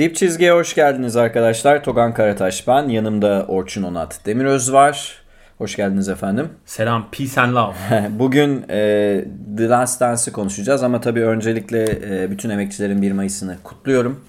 [0.00, 1.84] Dip Çizgi'ye hoş geldiniz arkadaşlar.
[1.84, 2.88] Togan Karataş ben.
[2.88, 5.22] Yanımda Orçun Onat Demiröz var.
[5.58, 6.48] Hoş geldiniz efendim.
[6.66, 7.74] Selam, peace and love.
[8.10, 9.24] Bugün e,
[9.56, 14.24] The Last Dance'ı konuşacağız ama tabii öncelikle e, bütün emekçilerin 1 Mayıs'ını kutluyorum.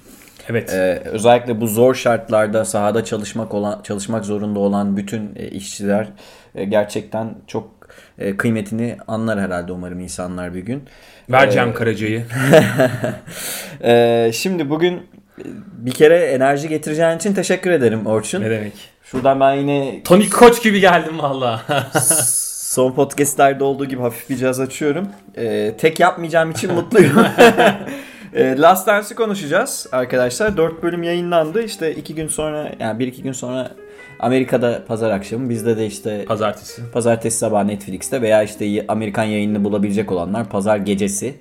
[0.50, 0.74] Evet.
[0.74, 6.08] E, özellikle bu zor şartlarda sahada çalışmak olan çalışmak zorunda olan bütün e, işçiler
[6.56, 7.70] e, gerçekten çok
[8.20, 10.84] e, kıymetini anlar herhalde umarım insanlar bir gün.
[11.30, 12.26] Ver Cem Karaca'yı.
[13.84, 15.02] E, şimdi bugün
[15.86, 18.42] bir kere enerji getireceğin için teşekkür ederim Orçun.
[18.42, 18.74] ne demek?
[19.04, 21.62] Şuradan ben yine Tony Koç gibi geldim valla.
[22.62, 25.08] son podcastlerde olduğu gibi hafif bir caz açıyorum.
[25.38, 27.14] E, tek yapmayacağım için mutluyum.
[28.34, 30.58] E, Last Dance'i konuşacağız arkadaşlar.
[30.58, 31.64] 4 bölüm yayınlandı.
[31.64, 33.72] İşte 2 gün sonra yani 1-2 gün sonra
[34.20, 36.82] Amerika'da pazar akşamı bizde de işte Pazartesi.
[36.94, 41.36] pazartesi sabahı Netflix'te veya işte Amerikan yayınını bulabilecek olanlar pazar gecesi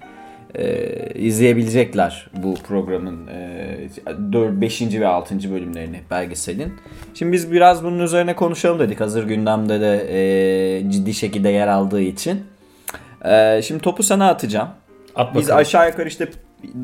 [0.54, 3.88] e, izleyebilecekler bu programın e,
[4.32, 4.82] 4, 5.
[4.82, 5.50] ve 6.
[5.52, 6.74] bölümlerini belgeselin.
[7.14, 12.00] Şimdi biz biraz bunun üzerine konuşalım dedik hazır gündemde de e, ciddi şekilde yer aldığı
[12.00, 12.44] için.
[13.24, 14.68] E, şimdi topu sana atacağım.
[15.16, 16.28] At Biz aşağı yukarı işte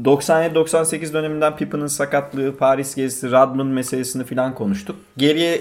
[0.05, 4.97] 97-98 döneminden Pippen'ın sakatlığı, Paris gezisi, Rodman meselesini falan konuştuk.
[5.17, 5.61] Geriye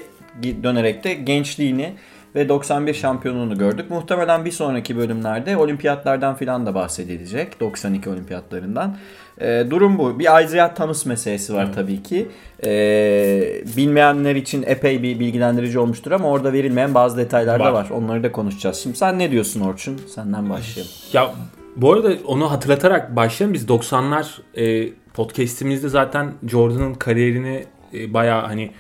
[0.64, 1.94] dönerek de gençliğini
[2.36, 3.90] ve 91 şampiyonluğunu gördük.
[3.90, 7.60] Muhtemelen bir sonraki bölümlerde olimpiyatlardan falan da bahsedilecek.
[7.60, 8.98] 92 olimpiyatlarından.
[9.42, 10.20] Ee, durum bu.
[10.20, 12.28] Bir Isaiah Thomas meselesi var tabii ki.
[12.66, 17.72] Ee, bilmeyenler için epey bir bilgilendirici olmuştur ama orada verilmeyen bazı detaylar da Var.
[17.72, 17.90] var.
[17.90, 18.78] Onları da konuşacağız.
[18.78, 20.02] Şimdi sen ne diyorsun Orçun?
[20.16, 20.92] Senden başlayalım.
[21.14, 21.32] Ya
[21.76, 23.54] bu arada onu hatırlatarak başlayalım.
[23.54, 24.26] Biz 90'lar
[24.58, 28.72] e, podcast'imizde zaten Jordan'ın kariyerini e, bayağı hani e,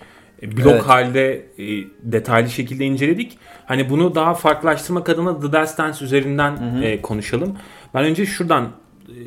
[0.42, 0.84] blok Evet.
[0.84, 1.66] halde e,
[2.04, 3.38] detaylı şekilde inceledik.
[3.66, 7.58] Hani bunu daha farklılaştırmak adına The Last Dance üzerinden e, konuşalım.
[7.94, 8.64] Ben önce şuradan
[9.10, 9.18] e,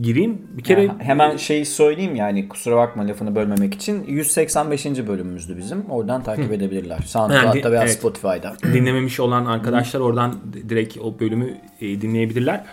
[0.00, 0.38] gireyim.
[0.56, 4.86] Bir kere Ya, hemen şeyi söyleyeyim yani kusura bakma lafını bölmemek için 185.
[4.86, 5.90] bölümümüzdü bizim.
[5.90, 6.98] Oradan takip edebilirler.
[6.98, 7.92] SoundCloud'da veya evet.
[7.92, 8.54] Spotify'da.
[8.74, 10.34] dinlememiş olan arkadaşlar oradan
[10.68, 12.64] direkt o bölümü e, dinleyebilirler.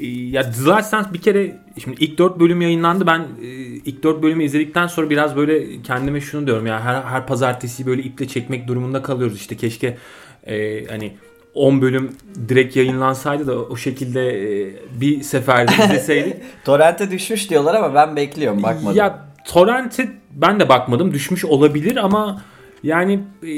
[0.00, 3.06] Ya The Last Dance bir kere şimdi ilk 4 bölüm yayınlandı.
[3.06, 3.46] Ben e,
[3.84, 8.02] ilk 4 bölümü izledikten sonra biraz böyle kendime şunu diyorum ya her, her pazartesi böyle
[8.02, 9.36] iple çekmek durumunda kalıyoruz.
[9.36, 9.96] İşte keşke
[10.46, 11.12] e, hani
[11.54, 12.12] 10 bölüm
[12.48, 16.36] direkt yayınlansaydı da o şekilde e, bir seferde izleseydik.
[16.64, 18.96] Torrent'e düşmüş diyorlar ama ben bekliyorum bakmadım.
[18.96, 21.12] Ya Torrent'e ben de bakmadım.
[21.12, 22.42] Düşmüş olabilir ama
[22.82, 23.48] yani e,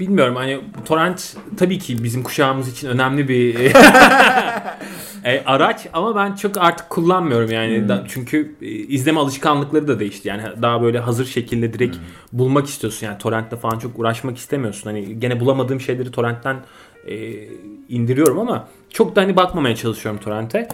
[0.00, 3.54] bilmiyorum hani Torrent tabii ki bizim kuşağımız için önemli bir
[5.24, 7.88] e, araç ama ben çok artık kullanmıyorum yani.
[7.88, 10.28] Da- çünkü e, izleme alışkanlıkları da değişti.
[10.28, 11.96] Yani daha böyle hazır şekilde direkt
[12.32, 13.06] bulmak istiyorsun.
[13.06, 14.90] Yani torrentle falan çok uğraşmak istemiyorsun.
[14.90, 16.56] Hani gene bulamadığım şeyleri torrentten
[17.08, 17.32] e,
[17.88, 20.68] indiriyorum ama çok da hani bakmamaya çalışıyorum torrente.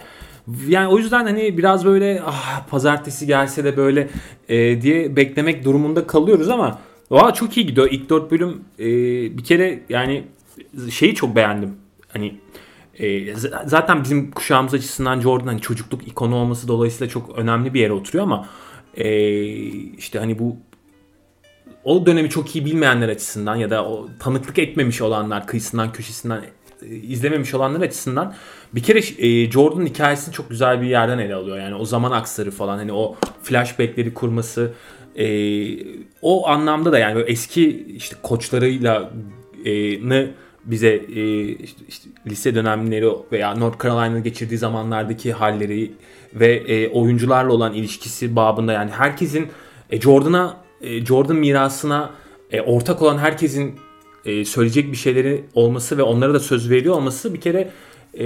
[0.67, 4.07] Yani o yüzden hani biraz böyle ah, pazartesi gelse de böyle
[4.49, 6.79] e, diye beklemek durumunda kalıyoruz ama
[7.11, 7.87] Valla çok iyi gidiyor.
[7.91, 8.87] İlk 4 bölüm e,
[9.37, 10.23] bir kere yani
[10.91, 11.75] şeyi çok beğendim.
[12.07, 12.35] Hani
[12.99, 17.93] e, zaten bizim kuşağımız açısından Jordan hani çocukluk ikonu olması dolayısıyla çok önemli bir yere
[17.93, 18.47] oturuyor ama
[18.95, 19.43] e,
[19.97, 20.57] işte hani bu
[21.83, 26.41] o dönemi çok iyi bilmeyenler açısından ya da o tanıklık etmemiş olanlar kıyısından köşesinden
[26.81, 28.33] e, izlememiş olanlar açısından
[28.75, 31.57] bir kere e, Jordan'ın hikayesini çok güzel bir yerden ele alıyor.
[31.57, 34.73] Yani o zaman aksları falan hani o flashbackleri kurması
[35.19, 35.27] e,
[36.21, 39.11] o anlamda da yani böyle eski işte koçlarıyla
[39.65, 39.71] e,
[40.09, 40.31] nı
[40.65, 45.91] bize e, işte, işte lise dönemleri veya North Carolina'da geçirdiği zamanlardaki halleri
[46.33, 49.47] ve e, oyuncularla olan ilişkisi babında yani herkesin
[49.89, 52.11] e, Jordan'a e, Jordan mirasına
[52.51, 53.75] e, ortak olan herkesin
[54.25, 57.71] e, söyleyecek bir şeyleri olması ve onlara da söz veriyor olması bir kere
[58.19, 58.25] e,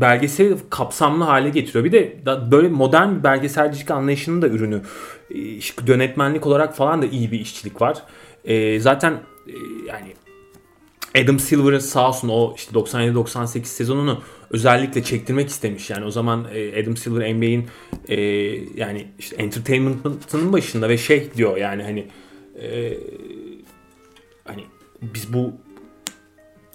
[0.00, 1.84] belgeseli kapsamlı hale getiriyor.
[1.84, 4.82] Bir de da, böyle modern bir belgeselcilik anlayışının da ürünü.
[5.30, 5.38] E,
[5.86, 8.02] yönetmenlik olarak falan da iyi bir işçilik var.
[8.44, 9.12] E, zaten
[9.46, 9.52] e,
[9.88, 10.14] yani
[11.24, 15.90] Adam Silver'ın sağ olsun o işte 97-98 sezonunu özellikle çektirmek istemiş.
[15.90, 17.66] Yani o zaman e, Adam Silver NBA'in
[18.08, 18.20] e,
[18.74, 22.06] yani işte entertainment'ın başında ve şey diyor yani hani
[22.62, 22.98] e,
[24.44, 24.64] hani
[25.02, 25.52] biz bu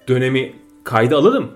[0.07, 0.53] dönemi
[0.83, 1.51] kayda alalım.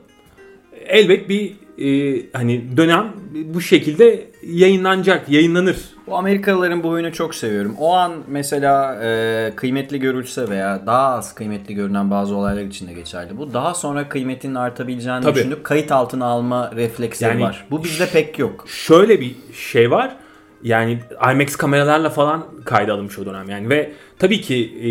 [0.88, 3.14] Elbet bir e, hani dönem
[3.46, 5.78] bu şekilde yayınlanacak, yayınlanır.
[6.08, 7.76] Bu Amerikalıların bu oyunu çok seviyorum.
[7.80, 12.94] O an mesela e, kıymetli görülse veya daha az kıymetli görünen bazı olaylar için de
[12.94, 13.38] geçerli.
[13.38, 15.36] Bu daha sonra kıymetinin artabileceğini Tabii.
[15.36, 17.66] düşünüp kayıt altına alma refleksleri Yani- var.
[17.72, 18.66] Bu bizde pek yok.
[18.68, 20.16] şöyle bir şey var.
[20.64, 21.00] Yani
[21.34, 24.90] IMAX kameralarla falan kayda alınmış o dönem yani ve tabii ki e,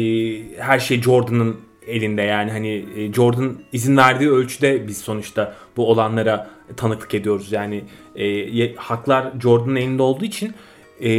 [0.63, 1.57] her şey Jordan'ın
[1.87, 7.84] elinde yani hani e, Jordan izin verdiği ölçüde biz sonuçta bu olanlara tanıklık ediyoruz yani
[8.17, 10.55] e, haklar Jordan'ın elinde olduğu için
[11.00, 11.11] e,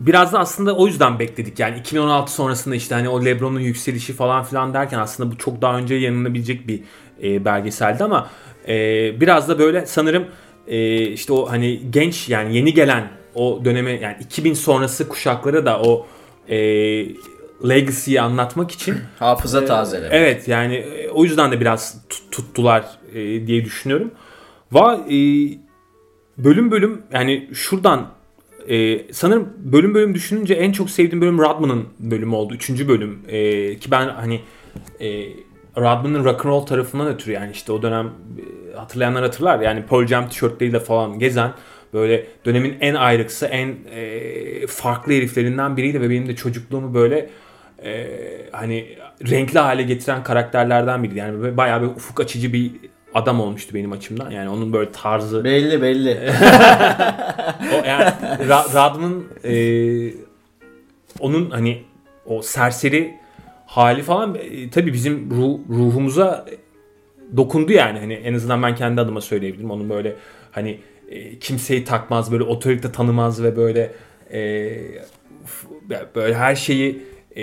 [0.00, 1.58] biraz da aslında o yüzden bekledik.
[1.58, 5.78] Yani 2016 sonrasında işte hani o LeBron'un yükselişi falan filan derken aslında bu çok daha
[5.78, 6.80] önce yanılabilecek bir
[7.22, 8.30] e, belgeseldi ama
[8.68, 8.74] e,
[9.20, 10.24] biraz da böyle sanırım
[10.66, 15.80] e, işte o hani genç yani yeni gelen o döneme yani 2000 sonrası kuşaklara da
[15.82, 16.06] o
[16.48, 16.56] e,
[17.68, 20.16] legacy'yi anlatmak için Hafıza tazeleme.
[20.16, 24.10] Evet yani e, o yüzden de biraz tut- tuttular e, diye düşünüyorum.
[24.72, 25.16] Va e,
[26.38, 28.06] bölüm bölüm yani şuradan
[28.68, 32.54] e, sanırım bölüm bölüm düşününce en çok sevdiğim bölüm Rodman'ın bölümü oldu.
[32.54, 34.40] Üçüncü bölüm E, ki ben hani
[35.00, 35.26] e,
[35.76, 40.80] Rodman'ın rock'n'roll tarafından ötürü yani işte o dönem e, hatırlayanlar hatırlar yani Pearl Jam tişörtleriyle
[40.80, 41.52] falan gezen
[41.94, 47.30] böyle dönemin en ayrıksı en e, farklı heriflerinden biriydi ve benim de çocukluğumu böyle
[47.84, 48.08] e,
[48.52, 48.86] hani
[49.30, 51.18] renkli hale getiren karakterlerden biriydi.
[51.18, 52.72] Yani bayağı bir ufuk açıcı bir
[53.14, 54.30] adam olmuştu benim açımdan.
[54.30, 56.10] Yani onun böyle tarzı Belli belli.
[57.72, 58.04] o yani
[58.48, 59.54] Ra- Radman e,
[61.20, 61.82] onun hani
[62.26, 63.14] o serseri
[63.66, 66.46] hali falan e, tabii bizim ruh, ruhumuza
[67.36, 69.70] dokundu yani hani en azından ben kendi adıma söyleyebilirim.
[69.70, 70.16] Onun böyle
[70.52, 73.92] hani e, kimseyi takmaz böyle otorite tanımaz ve böyle
[74.32, 74.72] e,
[76.14, 77.02] böyle her şeyi
[77.36, 77.42] e,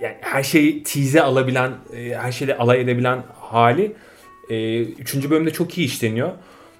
[0.00, 3.92] yani her şeyi tize alabilen, e, her şeyle alay edebilen hali
[4.48, 6.32] e, üçüncü bölümde çok iyi işleniyor.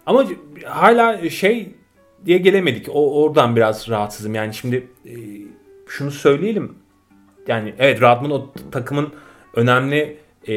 [0.06, 0.24] Ama
[0.64, 1.68] hala şey
[2.26, 2.88] diye gelemedik.
[2.92, 4.34] O oradan biraz rahatsızım.
[4.34, 5.14] Yani şimdi e,
[5.88, 6.74] şunu söyleyelim.
[7.48, 9.12] Yani evet Radman o takımın
[9.54, 10.16] önemli
[10.48, 10.54] e,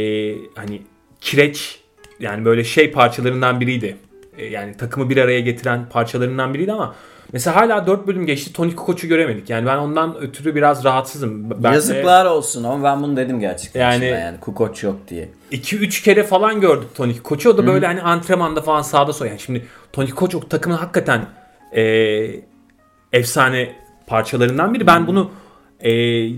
[0.56, 0.82] hani
[1.22, 1.80] kireç
[2.20, 3.98] yani böyle şey parçalarından biriydi.
[4.38, 6.96] E, yani takımı bir araya getiren parçalarından biriydi ama
[7.34, 8.54] mesela hala 4 bölüm geçti.
[8.54, 9.50] Tony Kokoc'u göremedik.
[9.50, 11.50] Yani ben ondan ötürü biraz rahatsızım.
[11.50, 13.92] Ben de- Yazıklar olsun ama ben bunu dedim gerçekten.
[13.92, 15.30] Yani- Yani, Kukoç yok diye.
[15.52, 17.50] 2-3 kere falan gördük Tony Koç'u.
[17.50, 19.30] O da böyle hani antrenmanda falan sağda solda.
[19.30, 21.26] Yani şimdi Tony Koç o takımın hakikaten
[21.76, 21.84] e,
[23.14, 23.76] efsane
[24.08, 24.88] parçalarından biri.
[24.88, 25.32] Ben bunu
[25.80, 25.92] e,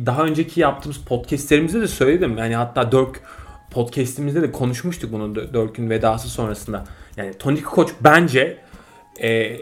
[0.05, 2.37] daha önceki yaptığımız podcastlerimizde de söyledim.
[2.37, 3.21] Yani hatta Dirk
[3.71, 6.83] podcastimizde de konuşmuştuk bunu Dirk'ün vedası sonrasında.
[7.17, 8.57] Yani Tony Koç bence
[9.21, 9.57] e,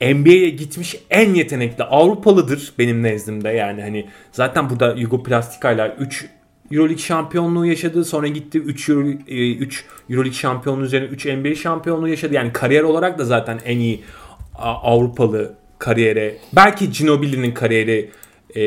[0.00, 3.48] NBA'ye gitmiş en yetenekli Avrupalıdır benim nezdimde.
[3.48, 6.28] Yani hani zaten burada Yugo Plastika'yla 3
[6.72, 8.04] Euroleague şampiyonluğu yaşadı.
[8.04, 12.34] Sonra gitti 3 Euro, 3 Euroleague şampiyonluğu üzerine 3 NBA şampiyonluğu yaşadı.
[12.34, 14.04] Yani kariyer olarak da zaten en iyi
[14.58, 16.36] Avrupalı kariyere.
[16.52, 18.10] Belki Ginobili'nin kariyeri
[18.56, 18.62] e,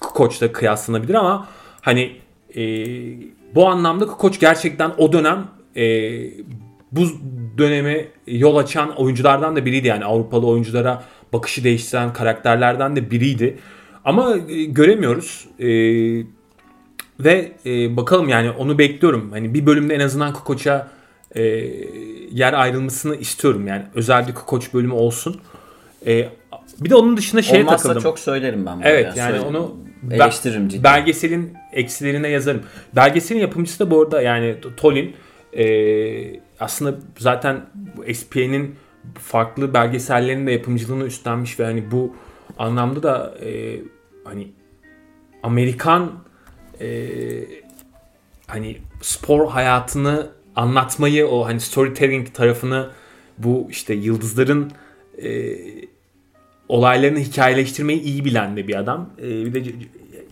[0.00, 1.48] Koç'la kıyaslanabilir ama
[1.80, 2.12] hani
[2.56, 2.62] e,
[3.54, 5.46] bu anlamda Koç gerçekten o dönem
[5.76, 5.84] e,
[6.96, 7.06] bu
[7.58, 13.58] döneme yol açan oyunculardan da biriydi yani Avrupalı oyunculara bakışı değiştiren karakterlerden de biriydi.
[14.04, 15.46] Ama e, göremiyoruz.
[15.58, 15.66] E,
[17.20, 19.30] ve e, bakalım yani onu bekliyorum.
[19.32, 20.88] Hani bir bölümde en azından Kukoç'a
[21.34, 21.42] e,
[22.30, 23.66] yer ayrılmasını istiyorum.
[23.66, 25.40] Yani özel bir Kukoç bölümü olsun.
[26.06, 26.28] E,
[26.80, 28.02] bir de onun dışında şeye Olmazsa takıldım.
[28.02, 28.80] çok söylerim ben.
[28.84, 29.18] Evet arada.
[29.18, 29.76] yani Söyle- onu
[30.10, 30.84] eleştiririm cidden.
[30.84, 32.62] Belgeselin eksilerine yazarım.
[32.96, 35.14] Belgeselin yapımcısı da bu arada yani Tolin
[35.52, 35.64] e,
[36.60, 37.66] aslında zaten
[38.14, 38.74] SPA'nin
[39.14, 42.16] farklı belgesellerin de yapımcılığını üstlenmiş ve hani bu
[42.58, 43.80] anlamda da e,
[44.24, 44.52] hani
[45.42, 46.12] Amerikan
[46.80, 47.08] e,
[48.46, 52.90] hani spor hayatını anlatmayı o hani storytelling tarafını
[53.38, 54.72] bu işte yıldızların
[55.22, 55.56] e,
[56.68, 59.10] olaylarını hikayeleştirmeyi iyi bilen de bir adam.
[59.18, 59.72] E, bir de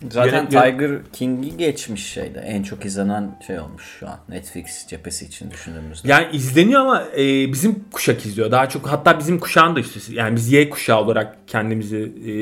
[0.09, 2.39] Zaten yönet- Tiger King'i geçmiş şeyde.
[2.39, 4.19] En çok izlenen şey olmuş şu an.
[4.29, 6.07] Netflix cephesi için düşündüğümüzde.
[6.07, 8.51] Yani izleniyor ama e, bizim kuşak izliyor.
[8.51, 12.33] Daha çok hatta bizim kuşağın da işte yani biz Y kuşağı olarak kendimizi e,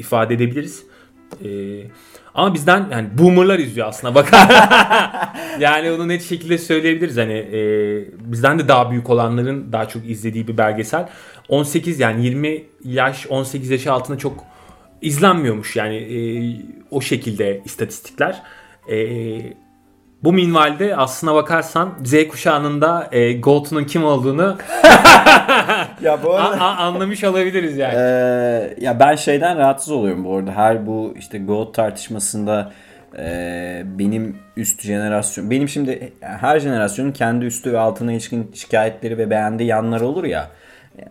[0.00, 0.82] ifade edebiliriz.
[1.44, 1.48] E,
[2.34, 4.48] ama bizden yani boomerlar izliyor aslında bakar.
[5.60, 7.16] yani onu net şekilde söyleyebiliriz.
[7.16, 7.60] Hani e,
[8.32, 11.08] bizden de daha büyük olanların daha çok izlediği bir belgesel.
[11.48, 14.44] 18 yani 20 yaş 18 yaş altında çok
[15.02, 16.18] izlenmiyormuş yani e,
[16.90, 18.42] o şekilde istatistikler.
[18.90, 18.96] E,
[20.24, 24.56] bu minvalde aslına bakarsan Z kuşağının da e, Gold'un kim olduğunu
[26.02, 27.94] Ya bu a- a- anlamış olabiliriz yani.
[27.96, 30.52] Ee, ya ben şeyden rahatsız oluyorum bu arada.
[30.52, 32.72] Her bu işte GOAT tartışmasında
[33.18, 39.30] e, benim üst jenerasyon, benim şimdi her jenerasyonun kendi üstü ve altına ilişkin şikayetleri ve
[39.30, 40.48] beğendiği yanları olur ya.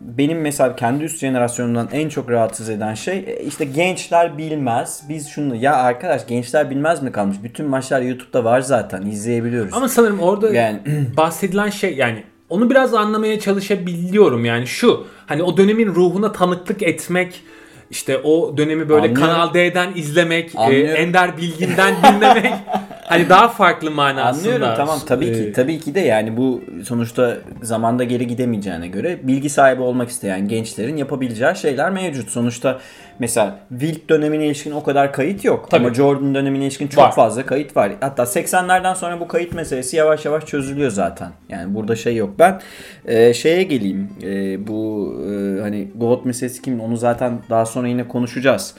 [0.01, 5.03] Benim mesela kendi üst jenerasyonundan en çok rahatsız eden şey e, işte gençler bilmez.
[5.09, 7.37] Biz şunu ya arkadaş gençler bilmez mi kalmış?
[7.43, 9.73] Bütün maçlar YouTube'da var zaten izleyebiliyoruz.
[9.73, 10.79] Ama sanırım orada Yani-
[11.17, 17.43] bahsedilen şey yani onu biraz anlamaya çalışabiliyorum yani şu hani o dönemin ruhuna tanıklık etmek
[17.89, 19.27] işte o dönemi böyle Anlıyorum.
[19.27, 20.75] Kanal D'den izlemek, e.
[20.75, 22.53] Ender Bilgin'den dinlemek
[23.07, 24.49] hani daha farklı manasında.
[24.53, 29.19] Anlıyorum tamam tabii ki e, tabii ki de yani bu sonuçta zamanda geri gidemeyeceğine göre
[29.23, 32.29] bilgi sahibi olmak isteyen gençlerin yapabileceği şeyler mevcut.
[32.29, 32.79] Sonuçta
[33.19, 35.85] mesela Wilt dönemine ilişkin o kadar kayıt yok Tabii.
[35.85, 37.15] ama Jordan dönemine ilişkin çok Var.
[37.15, 37.91] fazla kayıt var.
[38.01, 41.31] Hatta 80'lerden sonra bu kayıt meselesi yavaş yavaş çözülüyor zaten.
[41.49, 42.29] Yani burada şey yok.
[42.39, 42.61] Ben
[43.05, 44.09] e, şeye geleyim.
[44.23, 48.75] E, bu e, hani GOAT meselesi kimin onu zaten daha sonra yine konuşacağız.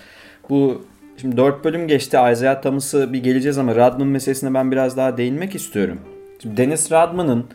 [0.50, 0.82] Bu
[1.20, 2.18] Şimdi 4 bölüm geçti.
[2.32, 5.98] Isaiah Thomas'ı bir geleceğiz ama Rodman meselesine ben biraz daha değinmek istiyorum.
[6.42, 7.46] Şimdi Dennis Rodman'ın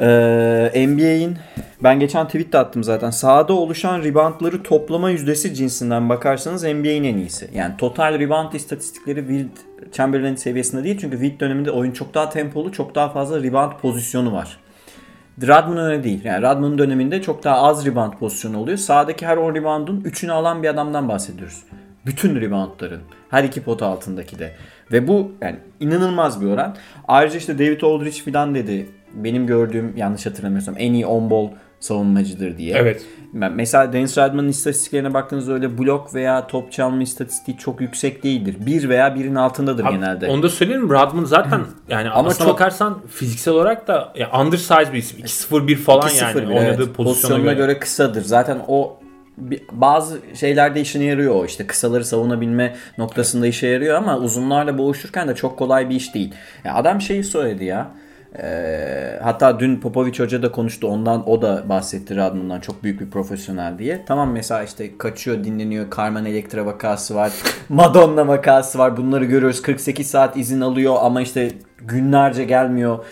[0.00, 1.36] eee NBA'in
[1.82, 3.10] ben geçen tweet de attım zaten.
[3.10, 7.50] Sahada oluşan reboundları toplama yüzdesi cinsinden bakarsanız NBA'in en iyisi.
[7.54, 10.98] Yani total rebound istatistikleri Wilt Chamberlain seviyesinde değil.
[11.00, 14.58] Çünkü Wilt döneminde oyun çok daha tempolu, çok daha fazla rebound pozisyonu var.
[15.42, 16.24] Rodman öyle değil.
[16.24, 18.78] Yani Rodman döneminde çok daha az rebound pozisyonu oluyor.
[18.78, 21.62] Sahadaki her 10 reboundun 3'ünü alan bir adamdan bahsediyoruz.
[22.06, 23.00] Bütün reboundların.
[23.30, 24.52] Her iki pot altındaki de.
[24.92, 26.76] Ve bu yani inanılmaz bir oran.
[27.08, 28.88] Ayrıca işte David Aldridge falan dedi.
[29.14, 31.48] Benim gördüğüm yanlış hatırlamıyorsam en iyi on ball
[31.80, 32.76] savunmacıdır diye.
[32.76, 33.02] Evet.
[33.32, 38.56] Ben- Mesela Dennis Rodman'ın istatistiklerine baktığınızda öyle blok veya top çalma istatistiği çok yüksek değildir.
[38.66, 40.28] Bir veya birin altındadır Abi, genelde.
[40.28, 40.90] Onu da söyleyeyim?
[40.90, 45.20] Rodman zaten yani Ama çok- bakarsan fiziksel olarak da ya undersize bir isim.
[45.20, 46.94] 2-0-1 falan 2-0 yani oynadığı evet.
[46.94, 47.78] pozisyona, göre.
[47.78, 48.22] kısadır.
[48.22, 48.98] Zaten o
[49.72, 51.46] bazı şeylerde işine yarıyor.
[51.46, 56.34] İşte kısaları savunabilme noktasında işe yarıyor ama uzunlarla boğuşurken de çok kolay bir iş değil.
[56.64, 57.90] Ya adam şeyi söyledi ya.
[59.22, 60.88] Hatta dün Popovic Hoca da konuştu.
[60.88, 64.04] Ondan o da bahsetti Radman'dan çok büyük bir profesyonel diye.
[64.06, 65.86] Tamam mesela işte kaçıyor, dinleniyor.
[65.96, 67.32] Carmen Electra vakası var.
[67.68, 68.96] Madonna vakası var.
[68.96, 69.62] Bunları görüyoruz.
[69.62, 73.04] 48 saat izin alıyor ama işte günlerce gelmiyor.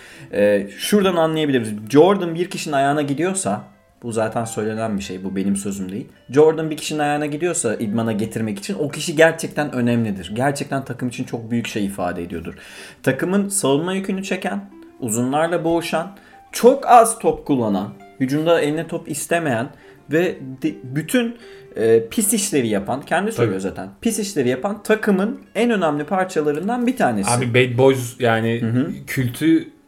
[0.79, 1.69] Şuradan anlayabiliriz.
[1.91, 3.72] Jordan bir kişinin ayağına gidiyorsa
[4.03, 5.25] bu zaten söylenen bir şey.
[5.25, 6.09] Bu benim sözüm değil.
[6.31, 10.33] Jordan bir kişinin ayağına gidiyorsa idmana getirmek için o kişi gerçekten önemlidir.
[10.35, 12.55] Gerçekten takım için çok büyük şey ifade ediyordur.
[13.03, 16.17] Takımın savunma yükünü çeken, uzunlarla boğuşan,
[16.53, 17.89] çok az top kullanan,
[18.21, 19.69] hücumda eline top istemeyen
[20.13, 21.37] ve de- bütün
[21.77, 23.89] e, pis işleri yapan, kendi söylüyor zaten.
[24.01, 27.31] Pis işleri yapan takımın en önemli parçalarından bir tanesi.
[27.31, 28.63] Abi Bad Boys yani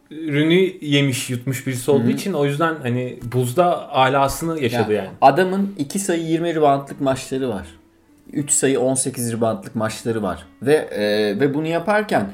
[0.09, 5.15] kültürünü yemiş yutmuş birisi olduğu için o yüzden hani buzda alasını yaşadı Ya, yani.
[5.21, 7.67] Adamın 2 sayı 20 reboundlık maçları var.
[8.33, 10.45] 3 sayı 18 reboundlık maçları var.
[10.61, 12.31] Ve e, ve bunu yaparken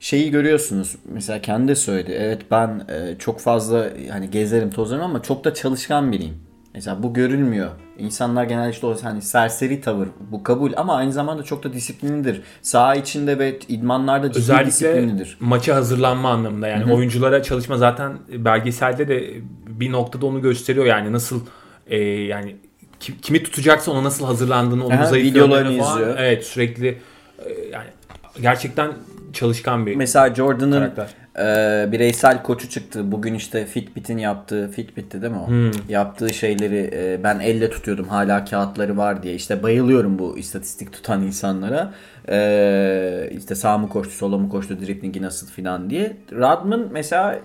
[0.00, 0.96] şeyi görüyorsunuz.
[1.04, 2.12] Mesela kendi de söyledi.
[2.18, 6.34] Evet ben e, çok fazla hani gezerim tozarım ama çok da çalışkan biriyim.
[6.76, 7.70] Mesela bu görülmüyor.
[7.98, 12.42] İnsanlar genelde işte o hani serseri tavır bu kabul ama aynı zamanda çok da disiplinlidir.
[12.62, 15.36] Saha içinde ve idmanlarda ciddi Özellikle disiplinlidir.
[15.40, 19.34] maça hazırlanma anlamında yani oyunculara çalışma zaten belgeselde de
[19.66, 21.40] bir noktada onu gösteriyor yani nasıl
[21.86, 22.56] e, yani
[23.00, 25.92] kim- kimi tutacaksa ona nasıl hazırlandığını, zayıflarını videolarını falan.
[26.00, 26.16] izliyor.
[26.18, 26.88] Evet sürekli
[27.46, 27.88] e, yani
[28.42, 28.92] gerçekten
[29.32, 31.08] çalışkan bir Mesela Jordan'ın karakter.
[31.38, 33.12] E, bireysel koçu çıktı.
[33.12, 35.48] Bugün işte Fitbit'in yaptığı, Fitbit'ti değil mi o?
[35.48, 35.70] Hmm.
[35.88, 38.08] Yaptığı şeyleri e, ben elle tutuyordum.
[38.08, 39.34] Hala kağıtları var diye.
[39.34, 41.92] İşte bayılıyorum bu istatistik tutan insanlara.
[42.28, 46.16] E, işte sağ mı koştu, sola mı koştu, driblingi nasıl filan diye.
[46.32, 47.38] Rodman mesela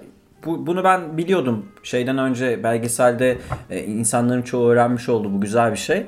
[0.46, 1.66] bu, bunu ben biliyordum.
[1.84, 3.38] Şeyden önce belgeselde
[3.70, 5.34] e, insanların çoğu öğrenmiş oldu.
[5.34, 6.06] Bu güzel bir şey.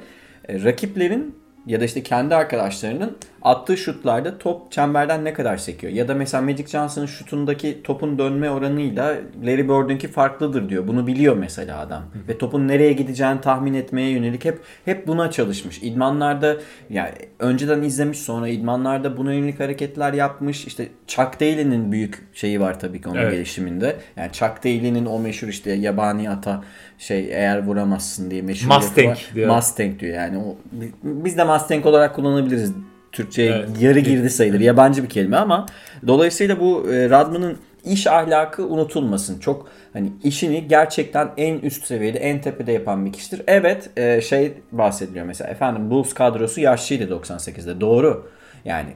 [0.48, 1.36] E, rakiplerin
[1.66, 5.94] ya da işte kendi arkadaşlarının attığı şutlarda top çemberden ne kadar sekiyor.
[5.94, 10.88] Ya da mesela Magic Johnson'ın şutundaki topun dönme oranıyla Larry Bird'ünki farklıdır diyor.
[10.88, 12.04] Bunu biliyor mesela adam.
[12.28, 15.80] Ve topun nereye gideceğini tahmin etmeye yönelik hep hep buna çalışmış.
[15.84, 16.58] İdmanlarda
[16.90, 20.68] yani önceden izlemiş sonra idmanlarda buna yönelik hareketler yapmış.
[20.68, 23.32] İşte Chuck Daly'nin büyük şeyi var tabii ki onun Evet.
[23.32, 23.96] gelişiminde.
[24.18, 26.64] Yani Chuck Daly'nin o meşhur işte yabani ata
[26.98, 29.56] şey eğer vuramazsın diye meşhur Mustang diyor.
[29.56, 30.38] Mustang diyor yani.
[30.38, 30.56] O,
[31.04, 32.74] biz de Mustang olarak kullanabiliriz.
[33.14, 33.70] Türkçe'ye Evet.
[33.82, 34.60] yarı girdi sayılır.
[34.60, 35.66] Yabancı bir kelime ama
[36.08, 39.40] dolayısıyla bu e, Radman'ın iş ahlakı unutulmasın.
[39.40, 43.42] Çok hani işini gerçekten en üst seviyede, en tepede yapan bir kişidir.
[43.48, 45.52] Evet, e, şey bahsediliyor mesela.
[45.52, 47.82] Efendim Bulls kadrosu yaşlıydı 98'de.
[47.82, 48.30] Doğru.
[48.66, 48.90] Yani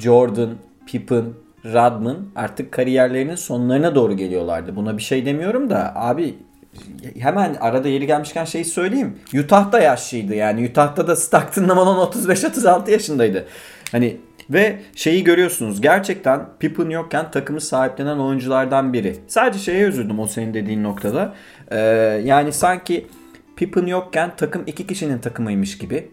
[0.00, 0.50] Jordan,
[0.86, 1.24] Pippen,
[1.64, 4.76] Rodman artık kariyerlerinin sonlarına doğru geliyorlardı.
[4.76, 6.34] Buna bir şey demiyorum da abi
[7.18, 9.18] hemen arada yeri gelmişken şeyi söyleyeyim.
[9.44, 10.68] Utah'da yaşlıydı yani.
[10.68, 13.46] Utah'da da Stockton Malone 35-36 yaşındaydı.
[13.92, 14.16] Hani
[14.50, 19.16] ve şeyi görüyorsunuz gerçekten Pippen yokken takımı sahiplenen oyunculardan biri.
[19.26, 21.34] Sadece şeye üzüldüm o senin dediğin noktada.
[21.70, 21.78] Ee,
[22.24, 23.06] yani sanki
[23.56, 26.08] Pippen yokken takım iki kişinin takımıymış gibi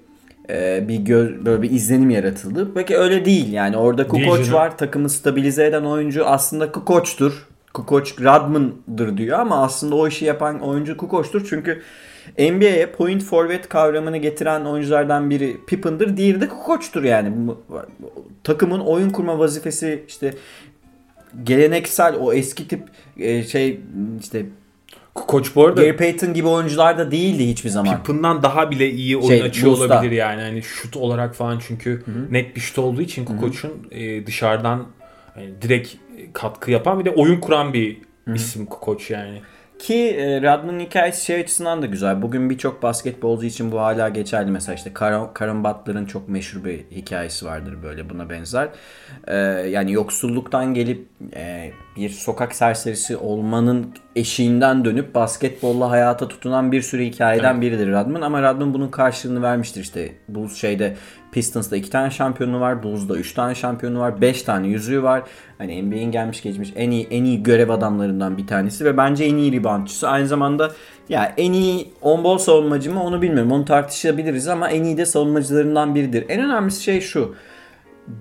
[0.50, 2.74] e, bir göz, böyle bir izlenim yaratıldı.
[2.74, 4.08] Peki öyle değil yani orada
[4.46, 4.54] canım.
[4.54, 7.48] var takımı stabilize eden oyuncu aslında Kukoc'tur.
[7.76, 11.82] Kukoc Radman'dır diyor ama aslında o işi yapan oyuncu Kukoc'tur çünkü
[12.40, 16.18] NBA'ye point forward kavramını getiren oyunculardan biri Pippen'dır.
[16.18, 17.32] Diğeri de Kukoç'tur yani.
[18.44, 20.34] Takımın oyun kurma vazifesi işte
[21.44, 22.84] geleneksel o eski tip
[23.18, 23.80] e, şey
[24.22, 24.46] işte
[25.14, 27.98] Koç bu arada Gary Payton gibi oyuncular da değildi hiçbir zaman.
[27.98, 30.42] Pippin'dan daha bile iyi oyun Şey, açıyor olabilir yani.
[30.42, 34.86] Hani şut olarak falan çünkü net bir şut olduğu için Kukoc'un e, dışarıdan
[35.38, 35.96] yani direkt
[36.34, 37.98] katkı yapan bir de oyun kuran bir
[38.36, 39.42] isim Kukoc yani.
[39.80, 42.22] Ki e, Rodman'ın hikayesi şey açısından da güzel.
[42.22, 44.52] Bugün birçok basketbolcu için bu hala geçerli.
[44.52, 48.70] Mesela işte Karen, Karen Butler'ın çok meşhur bir hikayesi vardır böyle buna benzer.
[49.28, 49.36] E,
[49.70, 57.04] yani yoksulluktan gelip e, bir sokak serserisi olmanın eşiğinden dönüp basketbolla hayata tutunan bir sürü
[57.04, 58.22] hikayeden biridir Rodman.
[58.22, 60.12] Ama Rodman bunun karşılığını vermiştir işte.
[60.30, 60.96] Bulls şeyde
[61.36, 62.84] Pistons'da iki tane şampiyonu var.
[62.84, 64.22] Bulls'da üç tane şampiyonu var.
[64.22, 65.24] Beş tane yüzüğü var.
[65.58, 69.38] Hani NBA'in gelmiş geçmiş en iyi en iyi görev adamlarından bir tanesi ve bence en
[69.38, 70.10] iyi reboundçısı.
[70.10, 70.72] Aynı zamanda
[71.10, 73.52] ya en iyi on ball savunmacı mı onu bilmiyorum.
[73.52, 76.26] Onu tartışabiliriz ama en iyi de savunmacılarından biridir.
[76.30, 77.36] En önemli şey şu.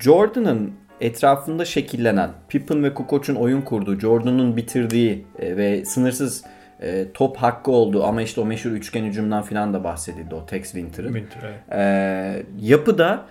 [0.00, 6.44] Jordan'ın etrafında şekillenen Pippen ve Kukoc'un oyun kurduğu, Jordan'ın bitirdiği e, ve sınırsız
[6.81, 10.62] e, top hakkı olduğu ama işte o meşhur üçgen hücumdan falan da bahsedildi o Tex
[10.62, 11.12] Winter'ın.
[11.73, 13.26] Ee, yapıda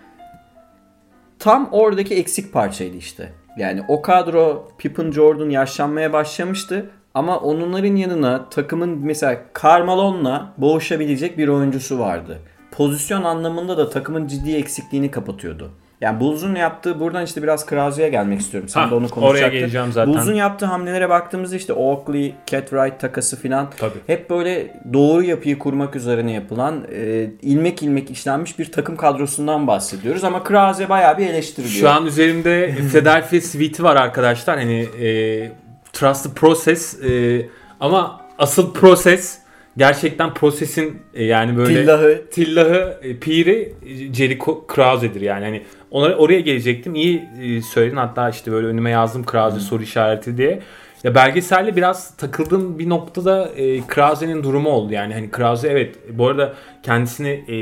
[1.39, 3.29] tam oradaki eksik parçaydı işte.
[3.57, 11.47] Yani o kadro Pippen Jordan yaşlanmaya başlamıştı ama onların yanına takımın mesela Carmelo'nla boğuşabilecek bir
[11.47, 12.39] oyuncusu vardı.
[12.71, 15.71] Pozisyon anlamında da takımın ciddi eksikliğini kapatıyordu.
[16.03, 18.69] Yani Bulls'un yaptığı buradan işte biraz Krause'ye gelmek istiyorum.
[18.69, 19.59] Sen Ha, de onu oraya konuşacaktın.
[19.59, 20.13] geleceğim zaten.
[20.13, 23.69] Bulls'un yaptığı hamlelere baktığımızda işte Oakley, Cat Wright takası filan
[24.07, 30.23] hep böyle doğru yapıyı kurmak üzerine yapılan e, ilmek ilmek işlenmiş bir takım kadrosundan bahsediyoruz
[30.23, 31.79] ama Krause bayağı bir eleştiriliyor.
[31.79, 34.57] Şu an üzerimde Philadelphia Suite'i var arkadaşlar.
[34.59, 35.51] Hani e,
[35.93, 37.41] Trust the Process e,
[37.79, 39.37] ama asıl proses
[39.77, 45.45] gerçekten prosesin e, yani böyle Tillahı Tillahı, e, Piri, e, Jericho Krause'dir yani.
[45.45, 45.61] Hani
[45.93, 46.95] ona, oraya gelecektim.
[46.95, 47.97] İyi e, söyledin.
[47.97, 50.61] Hatta işte böyle önüme yazdım Krause soru işareti diye.
[51.03, 54.93] Ya belgeselle biraz takıldığım bir noktada e, Krause'nin durumu oldu.
[54.93, 56.53] Yani hani Krause evet bu arada
[56.83, 57.53] kendisini e,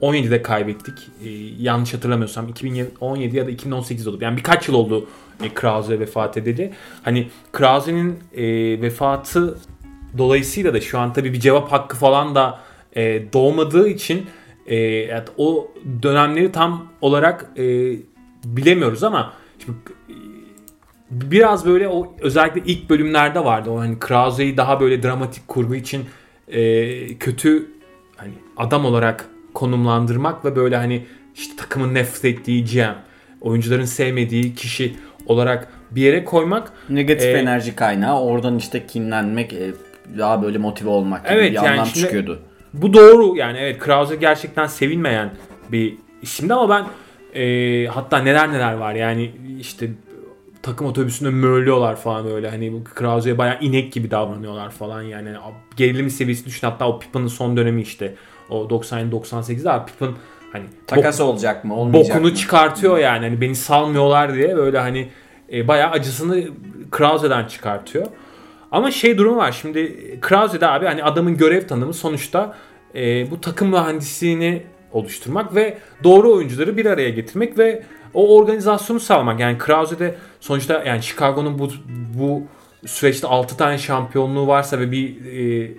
[0.00, 0.98] 2017'de kaybettik.
[1.24, 4.18] E, yanlış hatırlamıyorsam 2017 ya da 2018 oldu.
[4.20, 5.08] Yani birkaç yıl oldu
[5.44, 6.72] e, Krause vefat edeli.
[7.02, 8.42] Hani Krause'nin e,
[8.82, 9.58] vefatı
[10.18, 12.58] dolayısıyla da şu an tabii bir cevap hakkı falan da
[12.96, 14.26] e, doğmadığı için
[14.70, 15.70] e, yani o
[16.02, 17.62] dönemleri tam olarak e,
[18.44, 19.78] bilemiyoruz ama şimdi,
[20.08, 20.14] e,
[21.10, 26.04] biraz böyle o özellikle ilk bölümlerde vardı o hani Krause'yi daha böyle dramatik kurgu için
[26.48, 27.66] e, kötü
[28.16, 32.94] hani adam olarak konumlandırmak ve böyle hani işte takımın nefret ettiği GM,
[33.40, 39.72] oyuncuların sevmediği kişi olarak bir yere koymak negatif E, enerji kaynağı oradan işte kinlenmek e,
[40.18, 42.42] daha böyle motive olmak gibi Evet, bir yani anlam şimdi- çıkıyordu.
[42.74, 43.36] Bu doğru.
[43.36, 45.30] Yani evet Krause gerçekten sevilmeyen
[45.72, 46.84] bir isimdi ama ben
[47.40, 48.94] e, hatta neler neler var.
[48.94, 49.30] Yani
[49.60, 49.90] işte
[50.62, 55.28] takım otobüsünde mörlüyorlar falan böyle hani bu Krause'ye bayağı inek gibi davranıyorlar falan yani.
[55.76, 56.66] Gerilim seviyesi düşün.
[56.66, 58.14] Hatta o Pippen'ın son dönemi işte.
[58.50, 60.10] O 97-98'de abi Pippen
[60.52, 62.36] hani Takas olacak mı olmayacak bokunu mı?
[62.36, 63.24] çıkartıyor yani.
[63.28, 65.08] Hani beni salmıyorlar diye böyle hani
[65.52, 66.44] e, bayağı acısını
[66.90, 68.06] Krause'den çıkartıyor.
[68.72, 72.56] Ama şey durumu var şimdi Krause'de abi hani adamın görev tanımı sonuçta
[72.94, 77.82] e, bu takım mühendisliğini oluşturmak ve doğru oyuncuları bir araya getirmek ve
[78.14, 79.40] o organizasyonu sağlamak.
[79.40, 81.70] Yani Krause'de sonuçta yani Chicago'nun bu
[82.18, 82.42] bu
[82.86, 85.72] süreçte 6 tane şampiyonluğu varsa ve bir e,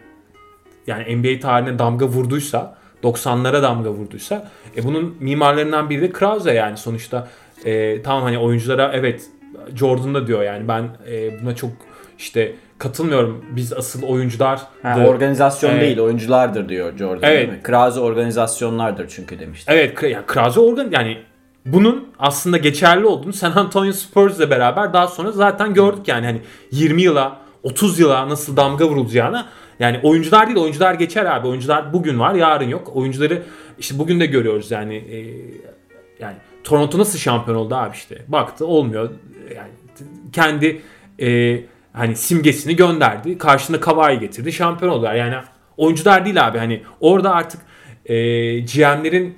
[0.87, 6.77] yani NBA tarihine damga vurduysa 90'lara damga vurduysa e bunun mimarlarından biri de Krause yani
[6.77, 7.27] sonuçta
[7.65, 9.29] e, tamam hani oyunculara evet
[9.75, 11.71] Jordan da diyor yani ben e, buna çok
[12.17, 15.81] işte katılmıyorum biz asıl oyuncular Ha, organizasyon Evet.
[15.81, 17.47] değil oyunculardır diyor Jordan Evet.
[17.47, 17.63] değil mi?
[17.63, 19.71] Krause organizasyonlardır çünkü demişti.
[19.75, 21.17] Evet yani Krause organ yani
[21.65, 26.41] bunun aslında geçerli olduğunu San Antonio Spurs ile beraber daha sonra zaten gördük yani hani
[26.71, 29.45] 20 yıla 30 yıla nasıl damga vurulacağını
[29.79, 33.41] yani oyuncular değil oyuncular geçer abi oyuncular bugün var yarın yok oyuncuları
[33.79, 35.17] işte bugün de görüyoruz yani e,
[36.19, 39.09] yani Toronto nasıl şampiyon oldu abi işte baktı olmuyor
[39.55, 39.69] yani
[40.33, 40.81] kendi
[41.19, 41.59] e,
[41.93, 43.37] hani simgesini gönderdi.
[43.37, 44.53] Karşında Kawhi getirdi.
[44.53, 45.15] Şampiyon oldular.
[45.15, 45.35] Yani
[45.77, 46.57] oyuncular değil abi.
[46.57, 47.61] Hani orada artık
[48.05, 48.15] e,
[48.59, 49.37] GM'lerin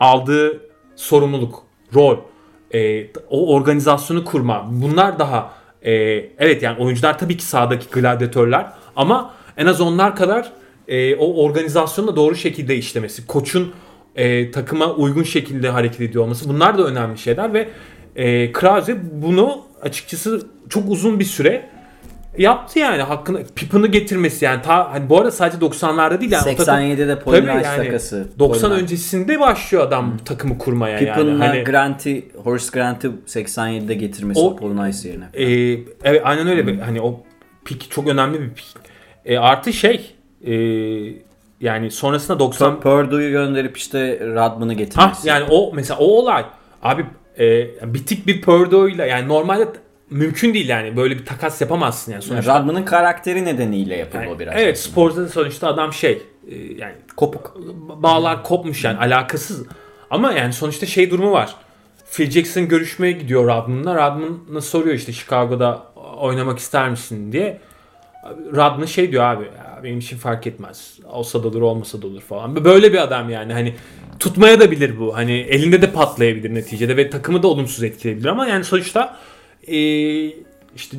[0.00, 0.60] aldığı
[0.96, 1.62] sorumluluk,
[1.94, 2.16] rol,
[2.74, 5.92] e, o organizasyonu kurma bunlar daha e,
[6.38, 10.52] evet yani oyuncular tabii ki sahadaki gladyatörler ama en az onlar kadar
[10.88, 13.72] e, o organizasyonu da doğru şekilde işlemesi, koçun
[14.16, 17.68] e, takıma uygun şekilde hareket ediyor olması bunlar da önemli şeyler ve
[18.16, 21.68] e, Krause bunu açıkçası çok uzun bir süre
[22.38, 26.44] yaptı yani hakkını Pippin'ı getirmesi yani ta hani bu arada sadece 90'larda değil yani o
[26.56, 28.28] takım- 87'de Paul Tabii Rice yani takası.
[28.38, 28.82] 90 Paul Rice.
[28.82, 31.06] öncesinde başlıyor adam takımı kurmaya yani.
[31.16, 35.24] Pippin'la Hani, Grant'i, Horace Grant'i 87'de getirmesi O- Rice yerine.
[35.34, 35.44] e,
[36.04, 37.20] evet aynen öyle bir hani o
[37.64, 38.66] pik çok önemli bir pik.
[39.24, 40.14] E, artı şey
[40.46, 40.52] e,
[41.60, 45.28] yani sonrasında 90 Purdue'yu gönderip işte Rodman'ı Ha getirmesi.
[45.28, 46.44] yani o mesela o olay
[46.82, 47.06] abi
[47.38, 49.68] e, bitik bir Purdue'yla yani normalde
[50.10, 52.60] mümkün değil yani böyle bir takas yapamazsın yani Yani sonuçta.
[52.60, 54.54] Rodman'ın karakteri nedeniyle yapıldı Yani o biraz.
[54.56, 57.56] evet sporda sonuçta adam şey e, yani Kopuk.
[58.02, 59.66] bağlar kopmuş yani alakasız.
[60.10, 61.54] Ama yani sonuçta şey durumu var.
[62.12, 63.94] Phil Jackson görüşmeye gidiyor Rodman'la.
[63.94, 65.82] Rodman'a soruyor işte Chicago'da
[66.18, 67.60] oynamak ister misin diye.
[68.52, 69.44] Rodman şey diyor abi
[69.82, 70.98] benim için fark etmez.
[71.12, 72.64] Olsa da olur olmasa da olur falan.
[72.64, 73.74] Böyle bir adam yani hani
[74.18, 75.16] tutmaya da bilir bu.
[75.16, 79.16] Hani elinde de patlayabilir neticede ve takımı da olumsuz etkileyebilir ama yani sonuçta
[79.66, 79.76] e,
[80.76, 80.96] işte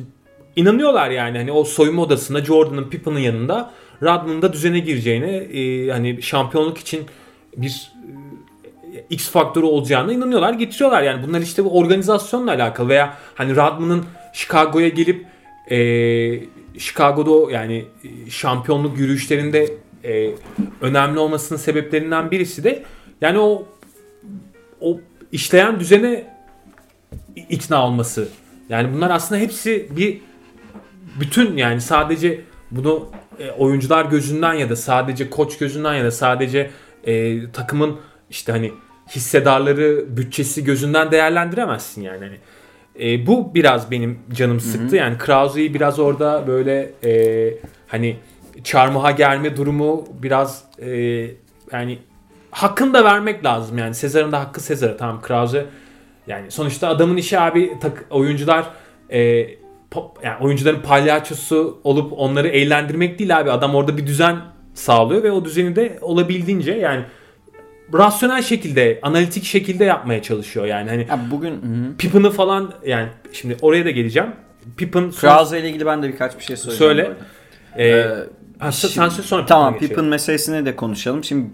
[0.56, 6.22] inanıyorlar yani hani o soyunma odasında Jordan'ın Pippen'ın yanında Rodman'ın da düzene gireceğine e, hani
[6.22, 7.06] şampiyonluk için
[7.56, 7.92] bir
[8.94, 14.04] e, X faktörü olacağına inanıyorlar getiriyorlar yani bunlar işte bu organizasyonla alakalı veya hani Rodman'ın
[14.32, 15.26] Chicago'ya gelip
[15.70, 15.78] e,
[16.78, 19.68] Chicago'da yani e, şampiyonluk yürüyüşlerinde
[20.04, 20.30] e,
[20.80, 22.82] önemli olmasının sebeplerinden birisi de
[23.20, 23.66] yani o
[24.80, 25.00] o
[25.32, 26.24] işleyen düzene
[27.36, 28.28] ikna olması.
[28.68, 30.20] Yani bunlar aslında hepsi bir
[31.20, 36.70] bütün yani sadece bunu e, oyuncular gözünden ya da sadece koç gözünden ya da sadece
[37.04, 37.96] e, takımın
[38.30, 38.72] işte hani
[39.10, 42.24] hissedarları bütçesi gözünden değerlendiremezsin yani.
[42.24, 42.38] Hani,
[43.00, 44.96] e, bu biraz benim canım sıktı.
[44.96, 47.54] Yani Krause'yi biraz orada böyle e,
[47.86, 48.16] hani
[48.64, 50.90] çarmıha gelme durumu biraz e,
[51.72, 51.98] yani
[52.56, 53.94] hakkını da vermek lazım yani.
[53.94, 55.66] Sezar'ın da hakkı Sezar'a tamam Krause
[56.26, 58.66] yani sonuçta adamın işi abi tak, oyuncular
[59.10, 59.48] e,
[59.90, 63.50] pop, yani oyuncuların palyaçosu olup onları eğlendirmek değil abi.
[63.50, 64.36] Adam orada bir düzen
[64.74, 67.04] sağlıyor ve o düzeni de olabildiğince yani
[67.94, 70.90] rasyonel şekilde, analitik şekilde yapmaya çalışıyor yani.
[70.90, 71.60] Hani Ya bugün.
[71.98, 74.28] Pippin'ı falan yani şimdi oraya da geleceğim.
[74.76, 76.94] Pippin Krause ile ilgili ben de birkaç bir şey söyleyeceğim.
[76.94, 77.04] Söyle.
[77.04, 77.82] bu arada.
[77.82, 78.02] e, Ee,
[78.58, 80.08] ha, sen şimdi- söyle sonra Tamam geçelim.
[80.08, 81.24] meselesini de konuşalım.
[81.24, 81.50] Şimdi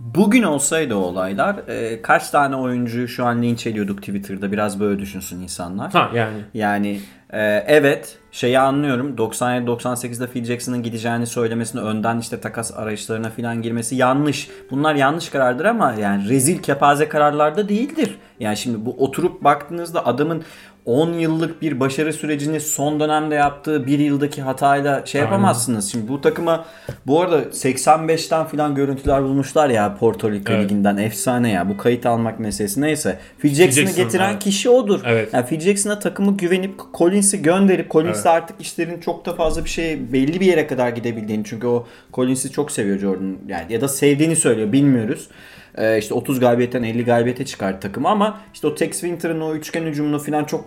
[0.00, 5.00] bugün olsaydı o olaylar e, kaç tane oyuncuyu şu an linç ediyorduk Twitter'da biraz böyle
[5.00, 5.92] düşünsün insanlar.
[5.92, 6.38] Ha yani.
[6.54, 7.00] Yani
[7.32, 13.96] e, evet şeyi anlıyorum 97-98'de Phil Jackson'ın gideceğini söylemesini önden işte takas arayışlarına falan girmesi
[13.96, 14.48] yanlış.
[14.70, 18.18] Bunlar yanlış karardır ama yani rezil kepaze kararlarda değildir.
[18.40, 20.44] Yani şimdi bu oturup baktığınızda adamın
[20.84, 25.32] 10 yıllık bir başarı sürecini son dönemde yaptığı bir yıldaki hatayla şey Aynen.
[25.32, 25.90] yapamazsınız.
[25.92, 26.64] Şimdi bu takıma
[27.06, 30.64] bu arada 85'ten falan görüntüler bulmuşlar ya Porto Rico Evet.
[30.64, 33.18] liginden efsane ya bu kayıt almak meselesi neyse.
[33.38, 34.42] Phil Jackson'ı Jackson, getiren evet.
[34.42, 35.00] kişi odur.
[35.06, 35.28] Evet.
[35.32, 38.26] Yani Phil Jackson'a takımı güvenip Collins'i gönderip Collins Evet.
[38.26, 42.52] artık işlerin çok da fazla bir şey belli bir yere kadar gidebildiğini çünkü o Collins'i
[42.52, 45.28] çok seviyor Jordan yani ya da sevdiğini söylüyor bilmiyoruz.
[45.78, 49.82] Ee, işte 30 galibiyetten 50 galibiyete çıkardı takımı ama işte o Tex Winter'ın o üçgen
[49.82, 50.64] hücumunu falan çok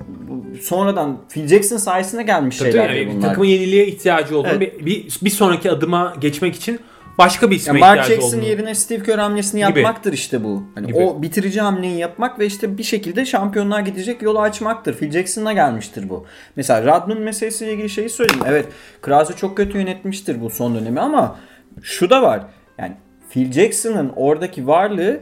[0.61, 3.27] sonradan Phil Jackson sayesinde gelmiş Tabii şeyler yani bunlar.
[3.27, 4.79] takımın yeniliğe ihtiyacı olduğunu Evet.
[4.79, 6.79] bir, bir, bir sonraki adıma geçmek için
[7.17, 8.49] başka bir isme Ya Mark ihtiyacı Jackson olduğunu.
[8.49, 9.79] yerine Steve Kerr hamlesini Gibi.
[9.79, 10.63] yapmaktır işte bu.
[10.75, 10.97] Hani Gibi.
[10.97, 14.97] o bitirici hamleyi yapmak ve işte bir şekilde şampiyonluğa gidecek yolu açmaktır.
[14.97, 16.25] Phil Jackson'a gelmiştir bu.
[16.55, 18.43] Mesela Rodman meselesiyle ilgili şeyi söyleyeyim.
[18.47, 18.65] Evet
[19.01, 21.35] Krause çok kötü yönetmiştir bu son dönemi ama
[21.81, 22.41] şu da var.
[22.77, 22.91] Yani
[23.33, 25.19] Phil Jackson'ın oradaki varlığı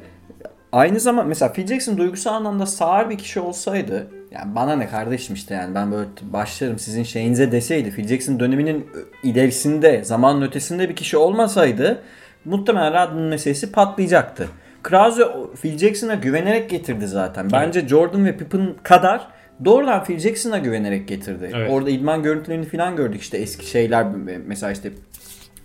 [0.72, 5.36] aynı zaman mesela Phil Jackson duygusal anlamda sağır bir kişi olsaydı yani bana ne kardeşim
[5.36, 8.88] işte yani ben böyle başlarım sizin şeyinize deseydi Phil Jackson döneminin
[9.24, 12.02] ilerisinde zamanın ötesinde bir kişi olmasaydı
[12.46, 14.48] muhtemelen Rodman meselesi patlayacaktı.
[14.84, 15.28] Krause
[15.62, 17.52] Phil Jackson'a güvenerek getirdi zaten.
[17.52, 19.28] Bence Jordan ve Pippen kadar
[19.66, 21.52] doğrudan Phil Jackson'a güvenerek getirdi.
[21.54, 21.72] Evet.
[21.72, 24.06] Orada idman görüntülerini falan gördük işte eski şeyler
[24.46, 24.92] mesela işte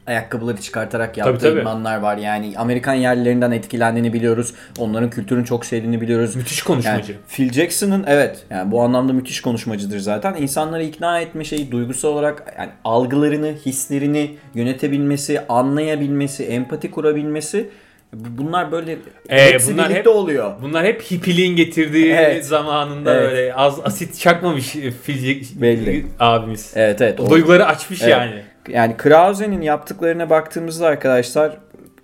[0.06, 1.60] ayakkabıları çıkartarak yaptığı tabii.
[1.60, 2.16] idmanlar var.
[2.16, 4.54] Yani Amerikan yerlilerinden etkilendiğini biliyoruz.
[4.78, 6.36] Onların kültürünü çok sevdiğini biliyoruz.
[6.36, 7.12] Müthiş konuşmacı.
[7.12, 10.34] Yani Phil Jackson'ın evet yani bu anlamda müthiş konuşmacıdır zaten.
[10.38, 17.68] İnsanları ikna etme şeyi duygusal olarak yani algılarını, hislerini yönetebilmesi, anlayabilmesi, empati kurabilmesi
[18.12, 18.92] bu- bunlar böyle
[19.30, 20.52] Ee, bunlar hep- oluyor.
[20.62, 22.46] Bunlar hep hippiliğin getirdiği Evet.
[22.46, 23.30] zamanında Evet.
[23.30, 26.06] böyle az asit çakmamış e, fizik Belli.
[26.20, 26.72] abimiz.
[26.76, 27.20] Evet evet.
[27.20, 28.10] O o- duyguları açmış Evet.
[28.12, 28.42] yani.
[28.68, 31.58] Yani Krause'nin yaptıklarına baktığımızda arkadaşlar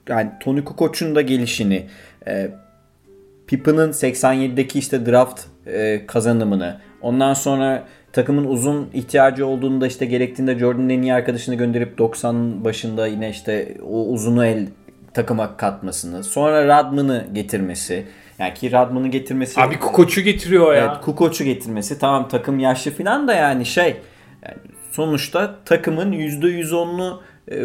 [0.08, 1.86] yani Tony Kukoc'un da gelişini,
[2.26, 2.50] e,
[3.46, 10.88] Pippen'ın 87'deki işte draft e, kazanımını, ondan sonra takımın uzun ihtiyacı olduğunda işte gerektiğinde Jordan'ın
[10.88, 14.66] en iyi arkadaşını gönderip 90 başında yine işte o uzunu el
[15.14, 18.06] takıma katmasını, sonra Radman'ı getirmesi.
[18.38, 20.84] Yani ki Radman'ı getirmesi Abi koçu getiriyor ya.
[20.84, 23.96] Evet, Kukoc'u getirmesi tamam takım yaşlı falan da yani şey
[24.46, 24.56] yani
[24.92, 27.56] sonuçta takımın %110'unu e,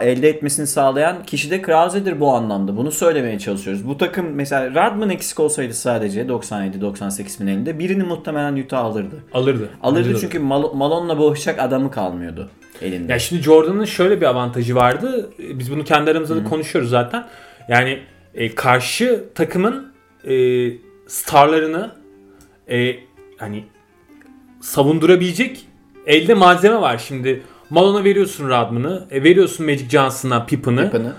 [0.00, 2.76] elde etmesini sağlayan kişi de Krause'dir bu anlamda.
[2.76, 3.88] Bunu söylemeye çalışıyoruz.
[3.88, 9.24] Bu takım mesela Radman eksik olsaydı sadece 97-98 finalinde birini muhtemelen Utah alırdı.
[9.34, 9.68] Alırdı.
[9.82, 12.50] Alırdı Bence çünkü Mal- Malone'la boğuşacak adamı kalmıyordu
[12.82, 13.12] elinde.
[13.12, 15.30] Ya şimdi Jordan'ın şöyle bir avantajı vardı.
[15.38, 17.26] Biz bunu kendi aramızda da konuşuyoruz zaten.
[17.68, 17.98] Yani
[18.34, 19.92] e, karşı takımın
[20.24, 20.34] e,
[21.06, 21.90] starlarını
[22.70, 22.94] e,
[23.36, 23.64] hani
[24.60, 25.66] savundurabilecek
[26.06, 26.98] elde malzeme var.
[27.08, 30.82] Şimdi Malone'a veriyorsun Rodman'ı, e, veriyorsun Magic Johnson'a Pippen'ı.
[30.82, 31.12] Yapını.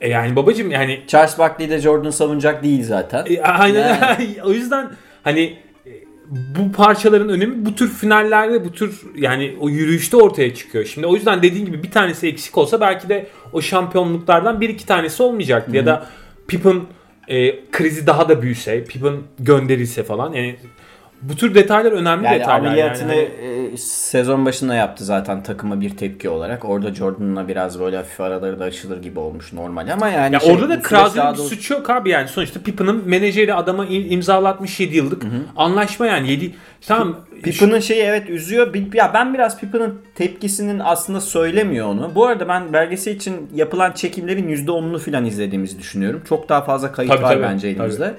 [0.00, 3.26] E, yani babacım yani Charles Barkley de Jordan savunacak değil zaten.
[3.28, 4.36] E, aynen Yani.
[4.44, 4.90] o yüzden
[5.24, 5.92] hani e,
[6.30, 10.84] bu parçaların önemi bu tür finallerde bu tür yani o yürüyüşte ortaya çıkıyor.
[10.84, 14.86] Şimdi o yüzden dediğin gibi bir tanesi eksik olsa belki de o şampiyonluklardan bir iki
[14.86, 15.76] tanesi olmayacaktı.
[15.76, 16.06] Ya da
[16.48, 16.80] Pippen
[17.28, 20.56] e, krizi daha da büyüse, Pippen gönderilse falan yani
[21.22, 22.58] bu tür detaylar önemli Yani detaylar.
[22.66, 23.28] ameliyatını yani.
[23.72, 26.64] e, sezon başında yaptı zaten takıma bir tepki olarak.
[26.64, 30.52] Orada Jordan'la biraz böyle hafif araları da açılır gibi olmuş normal ama yani Ya şey,
[30.54, 30.82] orada da
[31.16, 35.22] daha bir suçu yok abi yani sonuçta Pippen'ın menajeri adama im- imzalatmış 7 yıllık
[35.56, 36.54] anlaşma yani 7
[36.86, 38.74] tamam Pippen'ın şeyi evet üzüyor.
[38.94, 42.12] Ya ben biraz Pippen'ın tepkisinin aslında söylemiyor onu.
[42.14, 46.22] Bu arada ben belgesel için yapılan çekimlerin %10'unu falan izlediğimizi düşünüyorum.
[46.28, 48.14] Çok daha fazla kayıt Tabii, var tabii, bence elimizde.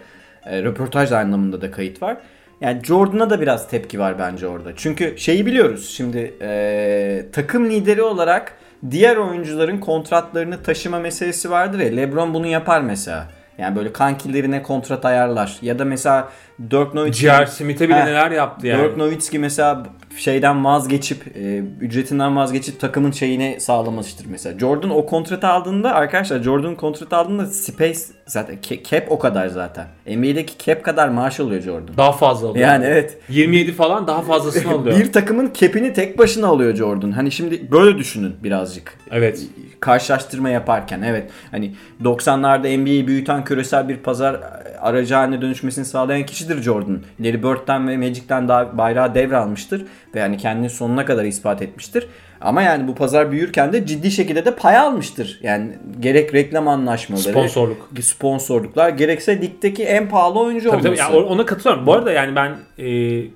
[0.46, 2.18] E, röportaj anlamında da kayıt var.
[2.62, 4.76] Yani Jordan'a da biraz tepki var bence orada.
[4.76, 5.90] Çünkü şeyi biliyoruz.
[5.90, 8.54] Şimdi e, takım lideri olarak
[8.92, 11.96] diğer oyuncuların kontratlarını taşıma meselesi vardır ya.
[11.96, 13.28] LeBron bunu yapar mesela.
[13.58, 15.58] Yani böyle kankilerine kontrat ayarlar.
[15.62, 16.30] Ya da mesela
[16.72, 17.46] Dirk Nowitzki J.R.
[17.46, 18.84] Smith'e bile neler yaptı yani.
[18.84, 19.84] Dirk Nowitzki mesela
[20.20, 24.60] şeyden vazgeçip e, ücretinden vazgeçip takımın şeyini sağlamıştır mesela.
[24.60, 29.88] Jordan o kontratı aldığında arkadaşlar Jordan kontratı aldığında space zaten ca- cap o kadar zaten.
[30.08, 31.98] NBA'deki cap kadar maaş alıyor Jordan.
[31.98, 32.68] Daha fazla alıyor.
[32.68, 33.18] Yani evet.
[33.30, 35.00] 27 falan daha fazlasını alıyor.
[35.00, 37.12] Bir takımın cap'ini tek başına alıyor Jordan.
[37.12, 38.98] Hani şimdi böyle düşünün birazcık.
[39.12, 39.42] Evet.
[39.80, 41.32] Karşılaştırma yaparken evet.
[41.52, 44.40] Hani 90'larda NBA'yi büyüten küresel bir pazar
[44.82, 47.00] aracı haline dönüşmesini sağlayan kişidir Jordan.
[47.20, 49.86] Larry Bird'den ve Magic'ten daha bayrağı devralmıştır.
[50.16, 52.08] Ve yani kendini sonuna kadar ispat etmiştir.
[52.42, 55.40] Ama yani bu pazar büyürken de ciddi şekilde de pay almıştır.
[55.44, 55.70] Yani
[56.00, 57.88] gerek reklam anlaşmaları, Sponsorluk.
[58.02, 61.04] sponsorluklar, gerekse ligdeki en pahalı oyuncu Tabii olması.
[61.04, 61.86] tabii ona katılıyorum.
[61.86, 62.90] Bu arada yani ben e,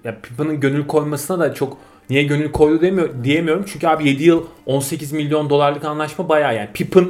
[0.03, 1.77] ya Pippa'nın gönül koymasına da çok
[2.09, 3.65] niye gönül koydu demiyor, diyemiyorum.
[3.67, 7.09] Çünkü abi 7 yıl 18 milyon dolarlık anlaşma bayağı yani Pippen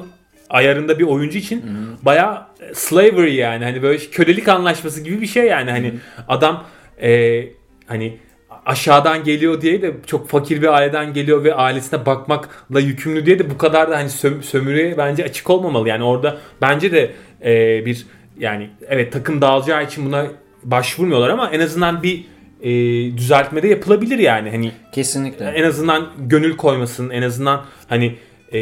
[0.50, 1.64] ayarında bir oyuncu için
[2.02, 5.94] bayağı e, slavery yani hani böyle kölelik anlaşması gibi bir şey yani hani
[6.28, 6.64] adam
[7.02, 7.44] e,
[7.88, 8.18] hani
[8.66, 13.50] aşağıdan geliyor diye de çok fakir bir aileden geliyor ve ailesine bakmakla yükümlü diye de
[13.50, 15.90] bu kadar da hani söm- sömürüye bence açık olmamalı.
[15.90, 17.12] Yani orada bence de
[17.46, 18.06] e, bir
[18.40, 20.26] yani evet takım dağılacağı için buna
[20.64, 22.26] başvurmuyorlar ama en azından bir
[22.62, 22.72] e,
[23.18, 24.50] düzeltme de yapılabilir yani.
[24.50, 25.46] Hani Kesinlikle.
[25.46, 28.16] en azından gönül koymasın, en azından hani
[28.54, 28.60] e,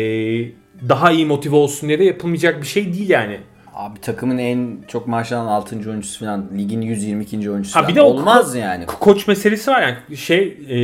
[0.90, 3.40] daha iyi motive olsun diye de yapılmayacak bir şey değil yani.
[3.76, 5.76] Abi takımın en çok maaş alan 6.
[5.90, 7.52] oyuncusu falan ligin 122.
[7.52, 7.92] oyuncusu Ha, falan.
[7.92, 8.84] bir de olmaz ko- yani.
[8.84, 10.76] Ko- Koç meselesi var yani şey e,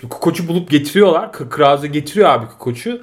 [0.00, 1.32] şimdi koçu bulup getiriyorlar.
[1.32, 3.02] Krause getiriyor abi koçu.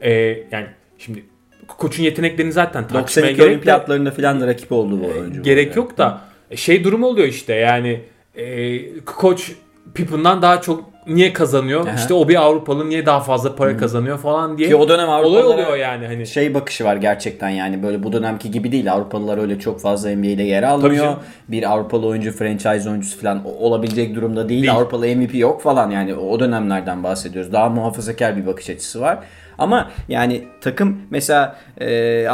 [0.00, 0.12] E,
[0.50, 0.66] yani
[0.98, 1.24] şimdi
[1.68, 5.42] koçun yeteneklerini zaten tartışmaya 92 gerek, de- olimpiyatlarında falan da rakip oldu bu oyuncu.
[5.42, 6.20] gerek yok da
[6.54, 8.00] şey durum oluyor işte yani
[8.34, 9.52] e, koç
[9.94, 11.86] Pippen'dan daha çok niye kazanıyor?
[11.86, 11.94] Aha.
[11.94, 14.68] İşte o bir Avrupalı niye daha fazla para kazanıyor falan diye.
[14.68, 16.26] Ki o dönem olay Avrupalılara oluyor yani hani.
[16.26, 18.92] şey bakışı var gerçekten yani böyle bu dönemki gibi değil.
[18.92, 21.14] Avrupalılar öyle çok fazla NBA'de yer almıyor.
[21.48, 24.62] Bir Avrupalı oyuncu franchise oyuncusu falan olabilecek durumda değil.
[24.62, 24.74] Değil.
[24.74, 27.52] Avrupalı MVP yok falan yani o dönemlerden bahsediyoruz.
[27.52, 29.18] Daha muhafazakar bir bakış açısı var.
[29.58, 31.86] Ama yani takım mesela e,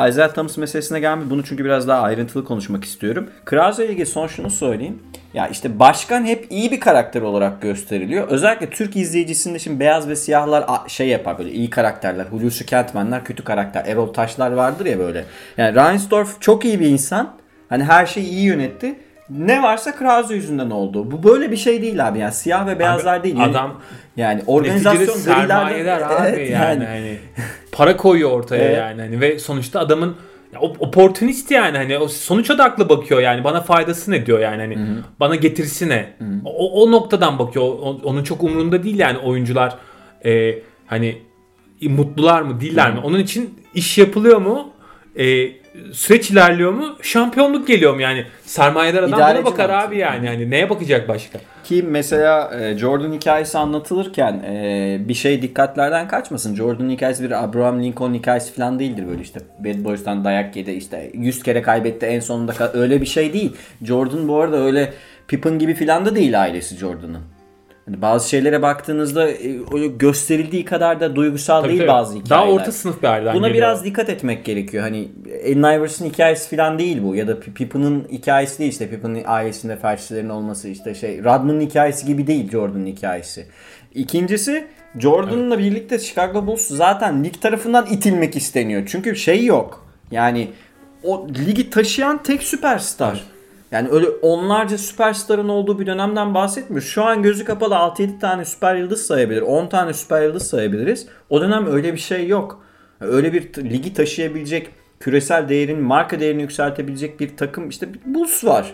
[0.09, 3.31] Isaiah Thomas meselesine gelme bunu çünkü biraz daha ayrıntılı konuşmak istiyorum.
[3.45, 5.03] Krause ilgili son şunu söyleyeyim.
[5.35, 8.29] Ya işte başkan hep iyi bir karakter olarak gösteriliyor.
[8.29, 12.25] Özellikle Türk izleyicisinde şimdi beyaz ve siyahlar şey yapar böyle iyi karakterler.
[12.25, 13.85] Hulusi Kentmenler kötü karakter.
[13.87, 15.25] Erol Taşlar vardır ya böyle.
[15.57, 17.35] Yani Reinsdorf çok iyi bir insan.
[17.69, 18.95] Hani her şeyi iyi yönetti.
[19.31, 21.11] Ne varsa Krause yüzünden oldu.
[21.11, 22.19] Bu böyle bir şey değil abi.
[22.19, 23.45] Yani siyah ve beyazlar değil.
[23.45, 23.81] Adam
[24.17, 26.85] yani organizasyon sermayedar abi Evet, yani.
[26.85, 27.19] hani
[27.73, 28.79] para koyuyor ortaya Evet.
[28.79, 30.17] yani hani ve sonuçta adamın
[30.53, 34.61] ya, op- opportunist yani hani o sonuç odaklı bakıyor yani bana faydası ne diyor yani
[34.61, 34.75] hani
[35.21, 36.13] bana getirisi ne?
[36.45, 39.77] O, o noktadan bakıyor O- onun çok umurunda değil yani oyuncular
[40.25, 41.19] e, hani
[41.83, 43.01] mutlular mı değiller mi?
[43.05, 44.69] Onun için iş yapılıyor mu?
[45.19, 45.25] E,
[45.93, 49.89] süreç ilerliyor mu şampiyonluk geliyor mu yani sermayedar adam İdareci buna bakar mantığı.
[49.89, 55.43] abi yani hani neye bakacak başka Ki mesela e, Jordan hikayesi anlatılırken e, bir şey
[55.43, 56.55] dikkatlerden kaçmasın.
[56.55, 61.11] Jordan hikayesi bir Abraham Lincoln hikayesi falan değildir böyle işte Bad Boys'tan dayak yedi işte
[61.15, 63.57] 100 kere kaybetti en sonunda öyle bir şey değil.
[63.83, 64.93] Jordan bu arada öyle
[65.29, 67.23] Pippen gibi falan da değil ailesi Jordan'ın.
[67.87, 69.61] Hani bazı şeylere baktığınızda e,
[69.97, 71.89] gösterildiği kadar da duygusal Tabii değil tabii.
[71.89, 72.47] bazı hikayeler.
[72.47, 73.65] Daha orta sınıf bir aileden Buna geliyor.
[73.67, 74.83] biraz dikkat etmek gerekiyor.
[74.83, 75.09] Hani
[75.47, 77.15] Allen Iverson hikayesi falan değil bu.
[77.17, 78.91] Ya da P- Pippen'ın hikayesi değil işte.
[78.91, 81.19] Pippen'ın ailesinde felçlilerin olması işte şey.
[81.19, 83.47] Rodman'ın hikayesi gibi değil Jordan'ın hikayesi.
[83.95, 84.65] İkincisi
[84.99, 88.83] Jordan'la birlikte Chicago Bulls zaten lig tarafından itilmek isteniyor.
[88.87, 89.87] Çünkü şey yok.
[90.11, 90.49] Yani
[91.05, 93.23] o ligi taşıyan tek süperstar.
[93.73, 96.89] Yani öyle onlarca süperstarın olduğu bir dönemden bahsetmiyoruz.
[96.89, 99.43] Şu an gözü kapalı 6-7 tane süper yıldız sayabilir.
[99.43, 101.07] 10 tane süper yıldız sayabiliriz.
[101.31, 102.65] O dönem öyle bir şey yok.
[103.01, 104.69] Öyle bir ligi taşıyabilecek,
[105.01, 108.73] küresel değerini, marka değerini yükseltebilecek bir takım işte bir Bulls var.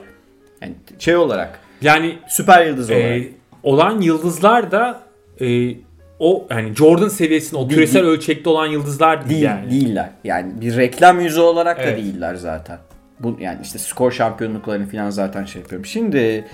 [0.62, 3.04] Yani şey olarak, Yani süper yıldız olarak.
[3.04, 3.28] e,
[3.62, 5.00] olan yıldızlar da
[5.40, 5.70] e,
[6.18, 8.12] o yani Jordan seviyesinde o Değil, küresel değil.
[8.12, 9.70] ölçekte olan yıldızlar değil, Değil, yani.
[9.70, 10.10] değiller.
[10.24, 11.96] Yani bir reklam yüzü olarak da Evet.
[11.98, 12.78] değiller zaten.
[13.20, 15.86] Bu yani işte skor şampiyonluklarını falan zaten şey yapıyorum.
[15.86, 16.44] Şimdi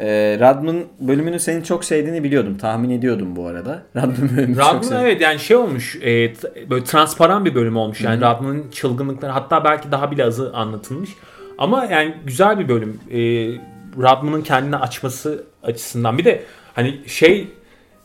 [0.00, 2.58] e, Radman bölümünü senin çok sevdiğini biliyordum.
[2.58, 3.82] Tahmin ediyordum bu arada.
[3.96, 4.98] Radman bölümünü çok Radman sevdim.
[5.00, 6.32] evet yani şey olmuş e,
[6.70, 11.10] böyle transparan bir bölüm olmuş yani Radman'ın çılgınlıkları hatta belki daha bile azı anlatılmış
[11.58, 13.18] ama yani güzel bir bölüm e,
[14.02, 16.42] Radman'ın kendini açması açısından bir de
[16.74, 17.48] hani şey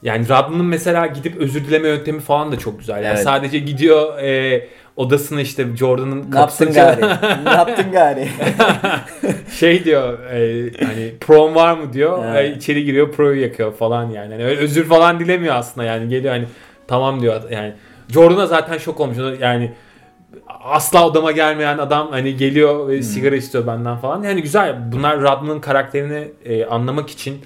[0.03, 3.23] yani Radman'ın mesela gidip özür dileme yöntemi falan da çok güzel yani Evet.
[3.23, 7.01] sadece gidiyor e, odasına işte Jordan'ın Ne yaptın kapısını gari?
[7.45, 8.27] ne yaptın gari?
[9.59, 12.53] şey diyor e, hani prom var mı diyor Evet.
[12.53, 14.31] e, içeri giriyor pro'yu yakıyor falan yani.
[14.31, 16.45] yani öyle özür falan dilemiyor aslında yani geliyor hani
[16.87, 17.73] tamam diyor yani
[18.09, 19.71] Jordan'a zaten şok olmuş yani
[20.63, 25.59] asla odama gelmeyen adam hani geliyor ve sigara istiyor benden falan yani güzel bunlar Rodman'ın
[25.59, 27.41] karakterini e, anlamak için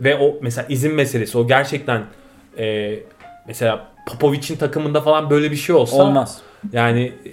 [0.00, 2.02] ve o mesela izin meselesi o gerçekten
[2.58, 2.94] e,
[3.46, 6.38] mesela Popovic'in takımında falan böyle bir şey olsa Olmaz.
[6.72, 7.30] Yani e,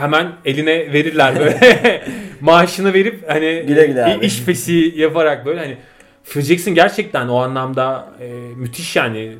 [0.00, 2.02] hemen eline verirler böyle
[2.40, 4.26] maaşını verip hani Güle güle abi.
[4.26, 5.76] iş fesi yaparak böyle hani
[6.24, 9.32] Phil Jackson gerçekten o anlamda e, müthiş yani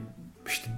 [0.49, 0.71] işte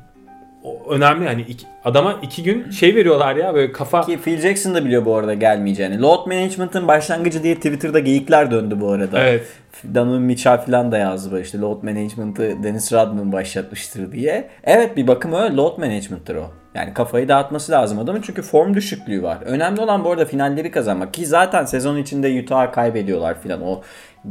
[0.90, 4.84] önemli yani iki, adama iki gün şey veriyorlar ya böyle kafa Ki Phil Jackson da
[4.84, 6.00] biliyor bu arada gelmeyeceğini.
[6.02, 9.20] Load Management'ın başlangıcı diye Twitter'da geyikler döndü bu arada.
[9.24, 9.46] evet
[9.94, 14.48] Donovan Mitchell falan da yazdı böyle işte load management'ı Dennis Rodman başlatmıştır diye.
[14.64, 16.50] Evet bir bakım öyle load management'tır o.
[16.78, 19.38] Yani kafayı dağıtması lazım adamın çünkü form düşüklüğü var.
[19.44, 23.82] Önemli olan bu arada finalleri kazanmak ki zaten sezon içinde Utah'a kaybediyorlar filan o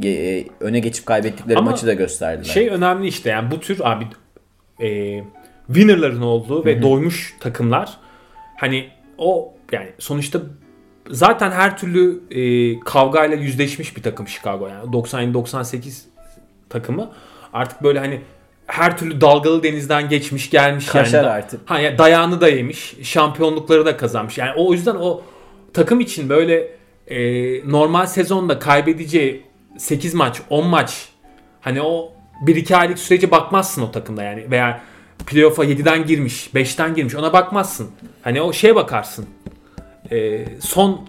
[0.04, 2.44] e, öne geçip kaybettikleri Ama maçı da gösterdiler.
[2.44, 4.04] şey önemli işte yani bu tür abi
[4.80, 5.20] e,
[5.66, 7.96] winner'ların olduğu ve doymuş takımlar
[8.56, 10.40] hani o yani sonuçta
[11.10, 16.04] zaten her türlü e, kavgayla yüzleşmiş bir takım Chicago yani 97-98
[16.68, 17.10] takımı
[17.52, 18.20] artık böyle hani
[18.68, 21.32] her türlü dalgalı denizden geçmiş gelmiş Kaşar yani.
[21.32, 21.60] artık.
[21.70, 24.38] Ha, yani dayağını da yemiş, şampiyonlukları da kazanmış.
[24.38, 25.22] Yani o, o yüzden o
[25.74, 26.68] takım için böyle
[27.06, 27.20] e,
[27.70, 29.42] normal sezonda kaybedeceği
[29.78, 31.08] 8 maç, 10 maç
[31.60, 32.12] hani o
[32.46, 34.80] 1-2 aylık sürece bakmazsın o takımda yani veya
[35.26, 37.90] playoff'a 7'den girmiş, 5'ten girmiş ona bakmazsın.
[38.22, 39.26] Hani o şeye bakarsın.
[40.10, 41.08] E, son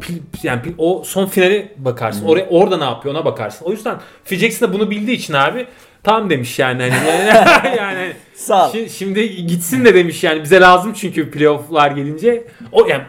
[0.00, 2.24] pil- yani pil- o son finale bakarsın.
[2.26, 3.64] Oraya orada ne yapıyor ona bakarsın.
[3.64, 5.66] O yüzden Phil Jackson da bunu bildiği için abi
[6.02, 7.26] tam demiş yani hani
[7.76, 8.74] yani Sağ ol.
[8.74, 12.44] Şi- Şimdi gitsin de demiş yani bize lazım çünkü playoff'lar gelince.
[12.72, 13.02] O yani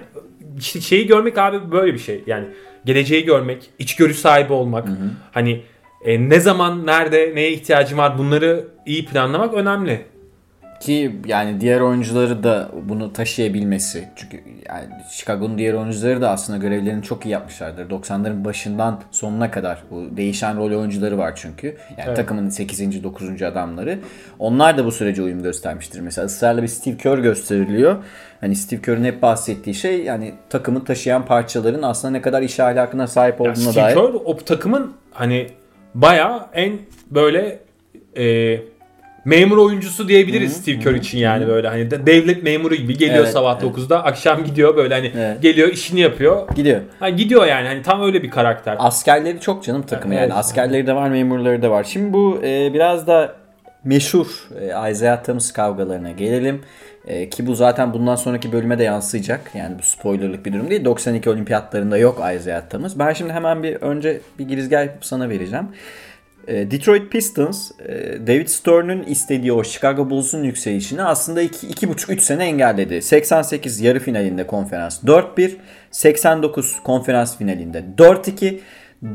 [0.58, 2.24] işte şeyi görmek abi böyle bir şey.
[2.28, 2.46] Yani
[2.86, 4.88] geleceği görmek, içgörü sahibi olmak.
[5.32, 5.62] Hani
[6.06, 10.06] e, ne zaman, nerede, neye ihtiyacım var bunları iyi planlamak önemli.
[10.80, 14.08] Ki yani diğer oyuncuları da bunu taşıyabilmesi.
[14.16, 17.90] Çünkü yani Chicago'nun diğer oyuncuları da aslında görevlerini çok iyi yapmışlardır.
[17.90, 21.68] 90'ların başından sonuna kadar bu değişen rol oyuncuları var çünkü.
[21.68, 22.16] Yani Evet.
[22.16, 23.04] takımın 8.
[23.04, 23.42] 9.
[23.42, 24.00] adamları.
[24.40, 26.00] Onlar da bu sürece uyum göstermiştir.
[26.00, 28.04] Mesela ısrarla bir Steve Kerr gösteriliyor.
[28.42, 33.08] Hani Steve Kerr'ün hep bahsettiği şey yani takımı taşıyan parçaların aslında ne kadar iş ahlakına
[33.08, 33.96] sahip olduğuna Steve dair.
[33.96, 35.48] Kerr o takımın hani
[35.96, 36.80] bayağı en
[37.12, 37.60] böyle
[38.18, 38.60] e,
[39.30, 43.34] memur oyuncusu diyebiliriz Steve Kerr için yani böyle hani de- devlet memuru gibi geliyor Evet,
[43.34, 43.78] sabah evet.
[43.78, 45.42] 9'da akşam gidiyor böyle hani Evet.
[45.42, 46.48] geliyor işini yapıyor.
[46.56, 46.82] Gidiyor.
[47.00, 48.76] Ha, gidiyor yani hani tam öyle bir karakter.
[48.80, 50.22] Askerleri çok canım takımı Evet.
[50.30, 50.34] yani.
[50.34, 51.84] Askerleri de var, memurları da var.
[51.84, 53.36] Şimdi bu e, biraz da
[53.84, 54.28] meşhur
[54.62, 56.62] e, Isaiah Thomas kavgalarına gelelim.
[57.08, 59.52] E, ki bu zaten bundan sonraki bölüme de yansıyacak.
[59.54, 60.86] Yani bu spoilerlık bir durum değil.
[60.86, 63.00] 92 olimpiyatlarında yok Isaiah Thomas.
[63.00, 65.68] Ben şimdi hemen bir önce bir girizgah yapıp sana vereceğim.
[66.48, 73.02] E, Detroit Pistons, e, David Stern'ün istediği o Chicago Bulls'un yükselişini aslında 2,5-3 sene engelledi.
[73.02, 75.56] 88 yarı finalinde konferans 4-1,
[75.92, 78.60] 89 konferans finalinde 4-2,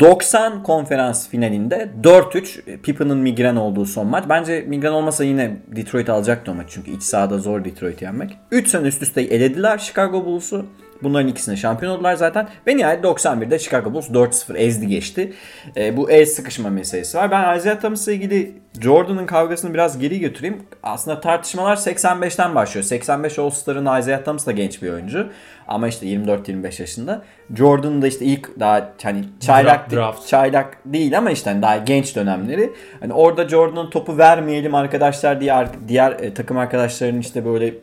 [0.00, 4.24] 90 konferans finalinde 4-3 Pippen'ın migren olduğu son maç.
[4.28, 8.38] Bence migren olmasa yine Detroit alacaktı o maç çünkü iç sahada zor Detroit yenmek.
[8.50, 10.66] 3 sene üst üste elediler Chicago Bulls'u.
[11.04, 12.48] Bunların ikisine şampiyon oldular zaten.
[12.66, 15.32] Ve nihayet 91'de Chicago Bulls 4-0 ezdi geçti.
[15.76, 17.30] E, bu el sıkışma meselesi var.
[17.30, 20.62] Ben Isaiah Thomas'la ilgili Jordan'ın kavgasını biraz geri götüreyim.
[20.82, 22.84] Aslında tartışmalar 85'ten başlıyor.
[22.84, 25.28] 85 All-Star'ın Isaiah Thomas da genç bir oyuncu.
[25.68, 27.22] Ama işte 24-25 yaşında.
[27.56, 30.28] Jordan'ın da işte ilk daha hani çaylak Draft.
[30.28, 32.72] çaylak değil ama işte hani daha genç dönemleri.
[33.00, 37.74] Hani orada Jordan'ın topu vermeyelim arkadaşlar diye diğer e, takım arkadaşlarının işte böyle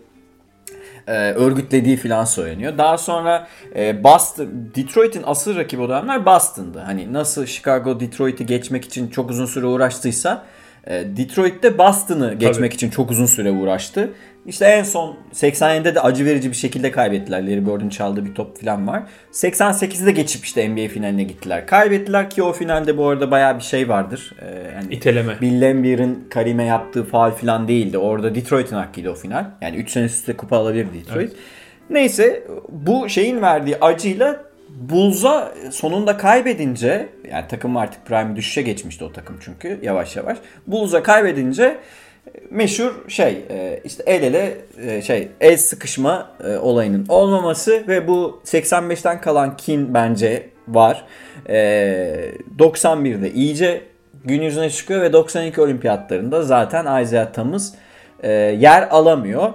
[1.07, 2.77] e, örgütlediği filan söyleniyor.
[2.77, 6.79] Daha sonra e, Boston, Detroit'in asıl rakibi o dönemler Boston'dı.
[6.79, 10.45] Hani nasıl Chicago Detroit'i geçmek için çok uzun süre uğraştıysa
[10.87, 14.09] e, Detroit'te Boston'ı geçmek için çok uzun süre uğraştı.
[14.45, 17.41] İşte en son 87'de de acı verici bir şekilde kaybettiler.
[17.43, 19.03] Larry Bird'ün çaldığı bir top falan var.
[19.31, 21.67] 88'de geçip işte NBA finaline gittiler.
[21.67, 24.35] Kaybettiler ki o finalde bu arada bayağı bir şey vardır.
[24.41, 25.41] Ee, yani İteleme.
[25.41, 27.97] Bill Lambier'in Karim'e yaptığı faal falan değildi.
[27.97, 29.45] Orada Detroit'in hakkıydı o final.
[29.61, 31.33] Yani 3 sene üst üste kupa alabilir Detroit.
[31.89, 39.11] Neyse bu şeyin verdiği acıyla Bulls'a sonunda kaybedince yani takım artık prime düşüşe geçmişti o
[39.11, 40.37] takım çünkü yavaş yavaş.
[40.67, 41.77] Bulls'a kaybedince
[42.49, 48.41] meşhur şey e, işte el ele e, şey el sıkışma e, olayının olmaması ve bu
[48.45, 51.05] 85'ten kalan kin bence var.
[51.49, 51.55] E,
[52.59, 53.81] 91'de iyice
[54.25, 57.73] gün yüzüne çıkıyor ve 92 olimpiyatlarında zaten Isaiah Thomas
[58.57, 59.49] yer alamıyor.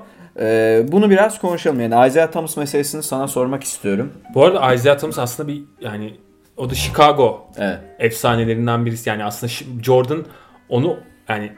[0.92, 4.12] Bunu biraz konuşalım yani Isaiah Thomas meselesini sana sormak istiyorum.
[4.34, 6.14] Bu arada Isaiah Thomas aslında bir yani
[6.56, 7.78] o da Chicago Evet.
[7.98, 9.08] efsanelerinden birisi.
[9.08, 9.52] Yani aslında
[9.82, 10.24] Jordan
[10.68, 10.96] onu
[11.28, 11.52] yani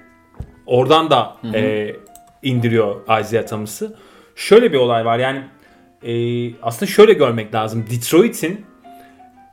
[0.68, 1.92] oradan da e,
[2.42, 3.96] indiriyor Isaiah Thomas'ı.
[4.36, 5.42] Şöyle bir olay var yani
[6.02, 6.12] e,
[6.62, 7.84] aslında şöyle görmek lazım.
[7.90, 8.66] Detroit'in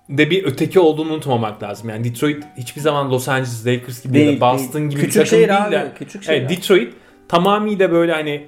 [0.09, 1.89] de bir öteki olduğunu unutmamak lazım.
[1.89, 4.91] Yani Detroit hiçbir zaman Los Angeles Lakers gibi Değil, ya da Boston değil.
[4.91, 6.49] gibi Küçük bir takım şehir değil abi, küçük şehir Evet.
[6.49, 6.93] Detroit
[7.27, 8.47] tamamıyla böyle hani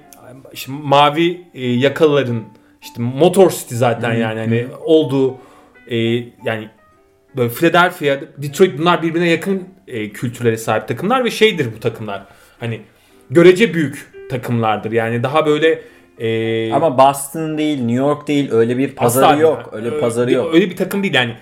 [0.52, 2.42] işte mavi e, yakalıların
[2.82, 5.38] işte Motor City zaten yani hani olduğu
[5.88, 5.96] e,
[6.44, 6.68] yani
[7.36, 12.26] böyle Philadelphia, Detroit bunlar birbirine yakın e, kültürlere sahip takımlar ve şeydir bu takımlar.
[12.60, 12.80] Hani
[13.30, 14.92] görece büyük takımlardır.
[14.92, 15.82] Yani daha böyle
[16.18, 19.70] e, Ama Boston değil, New York değil öyle bir pazarı asla- yok.
[19.72, 20.54] Öyle bir pazarı yok.
[20.54, 21.34] Öyle bir takım değil yani.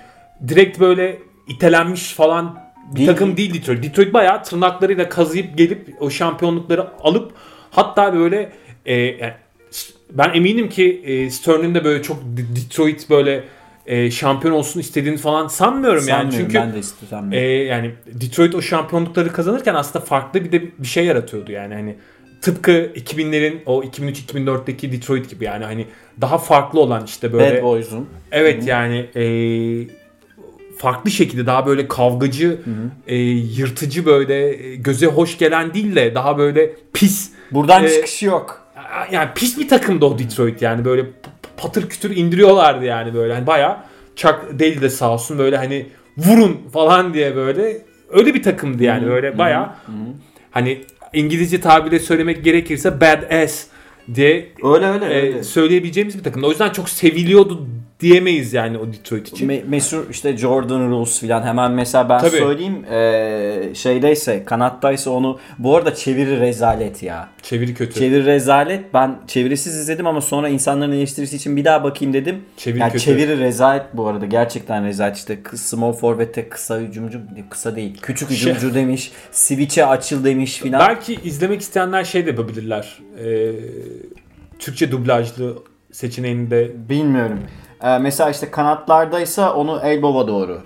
[0.49, 3.09] Direkt böyle itelenmiş falan bir Değil.
[3.09, 3.83] takım değil Detroit.
[3.83, 7.33] Detroit bayağı tırnaklarıyla kazıyıp gelip o şampiyonlukları alıp
[7.71, 8.53] hatta böyle
[8.87, 9.33] e, yani
[10.11, 12.17] ben eminim ki e, Stern'in de böyle çok
[12.57, 13.45] Detroit böyle
[13.87, 16.33] e, şampiyon olsun istediğini falan sanmıyorum yani.
[16.33, 17.33] Sanmıyorum, Çünkü ben de istiyorum.
[17.33, 21.97] e, yani Detroit o şampiyonlukları kazanırken aslında farklı bir de bir şey yaratıyordu yani hani
[22.43, 25.87] tıpkı 2000'lerin o 2003-2004'teki Detroit gibi yani hani
[26.21, 28.07] daha farklı olan işte böyle Bad Boys'un.
[28.33, 29.25] evet yani e,
[30.79, 32.61] farklı şekilde daha böyle kavgacı
[33.07, 33.17] e,
[33.57, 38.63] yırtıcı böyle e, göze hoş gelen değil de daha böyle pis Buradan Ee, çıkışı yok.
[39.11, 41.05] yani pis bir takımdı o Detroit yani böyle
[41.57, 43.35] patır kütür indiriyorlardı yani böyle.
[43.35, 43.77] Hani bayağı
[44.17, 45.87] Chuck Daly de sağ olsun böyle hani
[46.17, 47.79] vurun falan diye böyle.
[48.11, 49.69] Öyle bir takımdı yani böyle bayağı.
[50.51, 53.67] hani İngilizce tabirle söylemek gerekirse bad ass
[54.15, 55.43] diye Öyle öyle e, öyle.
[55.45, 56.47] söyleyebileceğimiz bir takımdı.
[56.47, 57.67] O yüzden çok seviliyordu
[58.01, 59.49] diyemeyiz yani o Detroit için.
[59.49, 62.37] Me- meşhur işte Jordan Rules filan hemen mesela ben Tabii.
[62.37, 67.29] söyleyeyim eee, şeydeyse kanattaysa onu bu arada çeviri rezalet ya.
[67.43, 67.95] Çeviri kötü.
[67.99, 72.37] Çeviri rezalet ben çevirisiz izledim ama sonra insanların eleştirisi için bir daha bakayım dedim.
[72.57, 73.05] Çeviri yani kötü.
[73.05, 78.39] çeviri rezalet bu arada gerçekten rezalet işte small forvet'e kısa hücumcu kısa değil küçük Şey-
[78.55, 80.89] hücumcu demiş switch'e açıl demiş filan.
[80.89, 82.99] Belki izlemek isteyenler şey de yapabilirler.
[83.25, 83.53] Ee,
[84.59, 85.59] Türkçe dublajlı
[85.93, 87.41] seçeneğini de Bilmiyorum.
[87.83, 90.61] Ee, mesela işte kanatlardaysa onu elbow'a doğru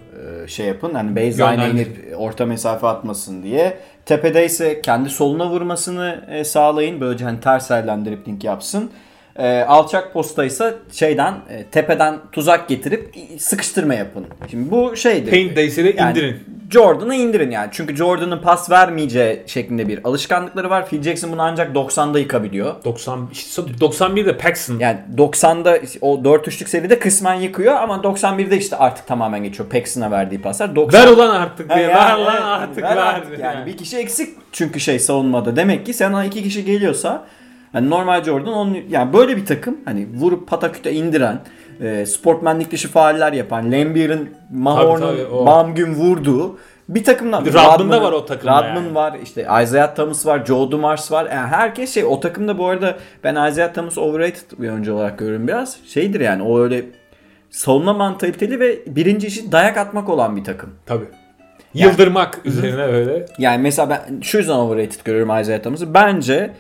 [0.45, 0.95] e, şey yapın.
[0.95, 3.79] Hani baseline'e inip orta mesafe atmasın diye.
[4.07, 7.01] Tepedeyse kendi soluna vurmasını e, sağlayın.
[7.01, 8.91] Böylece hani ters elden dribling yapsın.
[9.37, 14.27] E, alçak postaysa şeyden e, tepeden tuzak getirip sıkıştırma yapın.
[14.51, 15.31] Şimdi bu şeydir.
[15.31, 16.61] Paint Days'e de Yani indirin.
[16.71, 17.69] Jordan'ı indirin yani.
[17.73, 20.87] Çünkü Jordan'ın pas vermeyeceği şeklinde bir alışkanlıkları var.
[20.87, 22.85] Phil Jackson bunu ancak 90'da yıkabiliyor.
[22.85, 24.79] 90 işte 91'de Paxson.
[24.79, 29.69] Yani 90'da o 4 üçlük seride kısmen yıkıyor ama 91'de işte artık tamamen geçiyor.
[29.69, 30.77] Paxson'a verdiği paslar.
[30.77, 31.03] 90...
[31.03, 31.81] ver ulan artık diye.
[31.81, 33.03] yani, ver lan artık ver ver.
[33.03, 33.67] artık yani.
[33.67, 35.57] Bir kişi eksik çünkü şey savunmada.
[35.57, 37.25] Demek ki sana iki kişi geliyorsa
[37.73, 41.41] hani normal Jordan onun yani böyle bir takım hani vurup pataküte indiren
[41.81, 45.47] e, sportmenlik dışı faaller yapan Lambier'in Mahorn'un.
[45.47, 46.59] Bamgün vurduğu
[46.89, 47.47] bir takımdan.
[47.47, 48.95] Rodman'da Rodman'ın- var o takımda Rodman yani.
[48.95, 51.27] var işte Isaiah Thomas var Joe Dumars var.
[51.27, 55.49] Yani herkes şey o takımda bu arada ben Isaiah Thomas overrated bir oyuncu olarak görüyorum
[55.49, 55.77] biraz.
[55.87, 56.85] Şeydir yani o öyle
[57.51, 60.71] savunma mantaliteli ve birinci işi dayak atmak olan bir takım.
[60.87, 61.05] Tabii.
[61.75, 63.27] Yıldırmak üzerine öyle.
[63.39, 65.95] Yani mesela ben şu yüzden overrated görüyorum Isaiah Thomas'ı.
[65.95, 66.51] Bence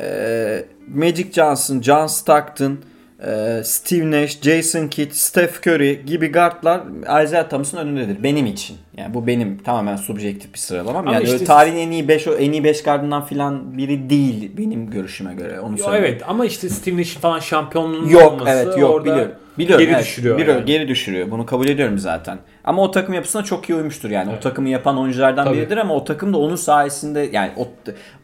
[0.00, 0.64] e,
[0.94, 2.78] Magic Johnson, John Stockton,
[3.26, 6.80] e, Steve Nash, Jason Kidd, Steph Curry gibi guardlar
[7.24, 8.76] Isaiah Thomas'ın önündedir benim için.
[8.96, 10.96] Yani bu benim tamamen subjektif bir sıralamam.
[11.08, 14.52] Ama Yani işte- öyle tarihin en iyi 5 en iyi 5 gardından filan biri değil
[14.58, 15.60] benim görüşüme göre.
[15.60, 16.06] Onu Yo, söyleyeyim.
[16.08, 19.32] evet ama işte Steve Nash'in falan şampiyonluğunun Yok olması evet yok orada biliyorum.
[19.58, 19.84] Biliyorum.
[19.84, 20.04] geri evet.
[20.04, 20.38] düşürüyor.
[20.38, 20.66] Biliyorum, yani.
[20.66, 21.30] Geri düşürüyor.
[21.30, 22.38] Bunu kabul ediyorum zaten.
[22.64, 24.28] Ama o takım yapısına çok iyi uymuştur yani.
[24.28, 24.42] O Evet.
[24.42, 25.56] takımı yapan oyunculardan Tabii.
[25.56, 27.68] biridir ama o takım da onun sayesinde yani o,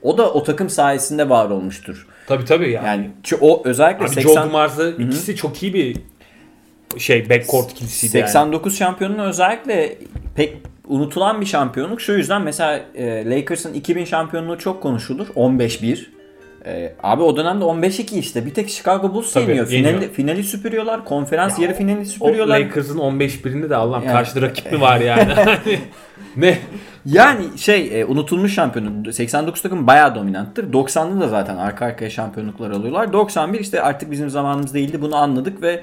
[0.03, 2.07] o da o takım sayesinde var olmuştur.
[2.27, 2.87] Tabii tabii yani.
[2.87, 5.97] Yani çünkü o özellikle Abi 80 Joe ikisi çok iyi bir
[6.99, 8.29] şey backcourt ikilisiydi yani.
[8.29, 9.99] 89 şampiyonluğu özellikle
[10.35, 10.57] pek
[10.89, 12.01] unutulan bir şampiyonluk.
[12.01, 15.27] Şu yüzden mesela e, Lakers'ın 2000 şampiyonluğu çok konuşulur.
[15.27, 16.16] 15-1.
[16.67, 18.47] E, abi o dönemde 15-2 işte.
[18.47, 19.67] Bir tek Chicago Bulls Tabii, yeniyor.
[19.67, 21.05] Finali, finali süpürüyorlar.
[21.05, 22.61] Konferans Ya yarı finali O süpürüyorlar.
[22.61, 25.33] Lakers'ın 15-1'inde de Allah'ım Yani- karşıda rakip mi var yani?
[26.37, 26.59] Ne?
[27.07, 30.73] Yani şey e, unutulmuş şampiyonu 89 takım bayağı dominanttır.
[30.73, 33.13] 90'lı da zaten arka arkaya şampiyonluklar alıyorlar.
[33.13, 35.83] 91 işte artık bizim zamanımız değildi bunu anladık ve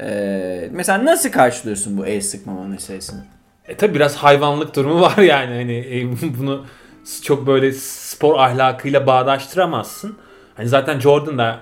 [0.00, 3.20] e, mesela nasıl karşılıyorsun bu el sıkmama meselesini?
[3.68, 6.08] E tabi biraz hayvanlık durumu var yani hani e,
[6.38, 6.64] bunu
[7.24, 10.16] çok böyle spor ahlakıyla bağdaştıramazsın.
[10.56, 11.60] Hani zaten Jordan da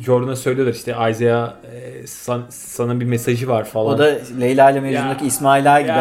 [0.00, 3.94] Jordan'a söylüyorlar işte Isaiah e, san- sana bir mesajı var falan.
[3.94, 5.28] O da Leyla ile Mecnun'daki Ya.
[5.28, 5.88] İsmail Ağa gibi.
[5.88, 5.96] ya,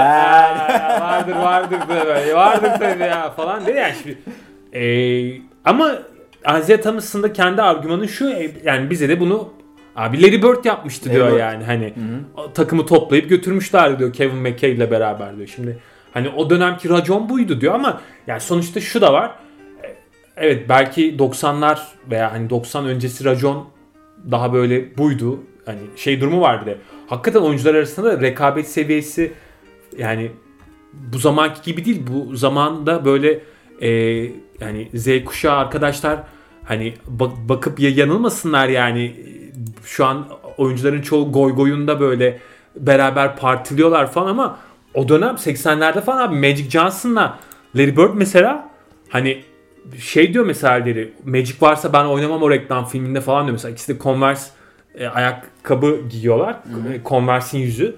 [0.69, 4.17] ya, vardır vardır tabii vardır tabii ya falan dedi yani şimdi.
[4.73, 5.91] E, ama
[6.59, 9.49] Isaiah Thomas'ın da kendi argümanı şu e, yani bize de bunu
[9.95, 11.39] Abi Larry Bird yapmıştı Larry diyor Bird.
[11.39, 11.93] yani hani
[12.37, 15.47] o takımı toplayıp götürmüşlerdi diyor Kevin McKay ile beraber diyor.
[15.55, 15.77] Şimdi
[16.13, 19.35] hani o dönemki racon buydu diyor ama yani sonuçta şu da var.
[20.37, 21.79] Evet belki 90'lar
[22.11, 23.67] veya hani 90 öncesi racon
[24.31, 25.39] daha böyle buydu.
[25.65, 26.77] Hani şey durumu var bir de.
[27.07, 29.33] Hakikaten oyuncular arasında da rekabet seviyesi
[29.97, 30.31] yani
[30.93, 32.01] bu zamanki gibi değil.
[32.07, 33.39] Bu zamanda böyle
[33.81, 33.89] e,
[34.59, 36.19] yani Z kuşağı arkadaşlar
[36.63, 39.15] hani bak- bakıp ya yanılmasınlar yani
[39.85, 42.39] şu an oyuncuların çoğu goy goyunda böyle
[42.75, 44.59] beraber partiliyorlar falan ama
[44.93, 47.39] o dönem 80'lerde falan abi Magic Johnson'la
[47.75, 48.69] Larry Bird mesela
[49.09, 49.43] hani
[49.99, 53.95] şey diyor mesela Larry Magic varsa ben oynamam o reklam filminde falan diyor mesela ikisi
[53.95, 54.49] de Converse
[54.95, 56.55] e, ayakkabı giyiyorlar
[56.93, 57.95] E, Converse'in yüzü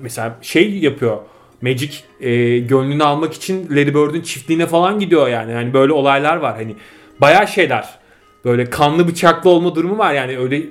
[0.00, 1.18] mesela şey yapıyor
[1.62, 5.52] Magic e, gönlünü almak için Larry Bird'ün çiftliğine falan gidiyor yani.
[5.52, 6.56] Yani böyle olaylar var.
[6.56, 6.76] Hani
[7.20, 7.98] bayağı şeyler.
[8.44, 10.38] Böyle kanlı bıçaklı olma durumu var yani.
[10.38, 10.62] Öyle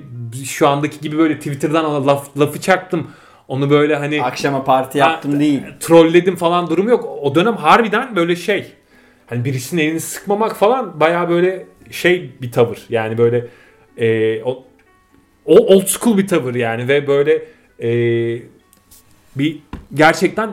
[0.44, 3.06] şu andaki gibi böyle Twitter'dan laf, lafı çaktım.
[3.48, 5.62] Onu böyle hani Akşama parti yaptım Ha, değil.
[5.80, 7.18] trolledim falan durum yok.
[7.22, 8.72] O dönem harbiden böyle şey.
[9.26, 12.78] Hani birisinin elini sıkmamak falan bayağı böyle şey bir tavır.
[12.88, 13.46] Yani böyle
[13.96, 14.64] e, o,
[15.46, 17.42] old school bir tavır yani ve böyle
[17.82, 17.88] e,
[19.36, 19.58] bir
[19.94, 20.52] gerçekten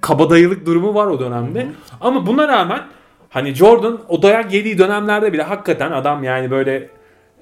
[0.00, 1.66] kabadayılık durumu var o dönemde.
[2.00, 2.82] Ama buna rağmen
[3.30, 6.88] hani Jordan o dayak yediği dönemlerde bile hakikaten adam yani böyle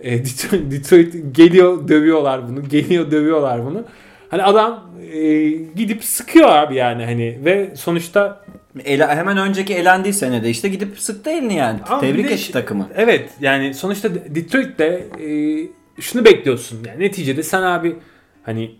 [0.00, 2.68] e, Detroit, Detroit geliyor dövüyorlar bunu.
[2.68, 3.84] Geliyor dövüyorlar bunu.
[4.32, 8.44] Hani adam e, gidip sıkıyor abi yani hani ve sonuçta
[8.84, 11.80] Ele, hemen önceki elendiği senede işte gidip sıktı elini yani.
[11.88, 12.88] Ama Tebrik etti takımı.
[12.94, 14.84] Evet yani sonuçta Detroit'te
[15.20, 15.30] e,
[16.00, 16.78] şunu bekliyorsun.
[16.86, 17.96] Yani neticede sen abi
[18.42, 18.74] hani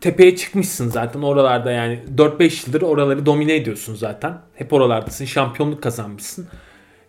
[0.00, 4.38] tepeye çıkmışsın zaten oralarda yani 4-5 yıldır oraları domine ediyorsun zaten.
[4.54, 5.24] Hep oralardasın.
[5.24, 6.48] Şampiyonluk kazanmışsın.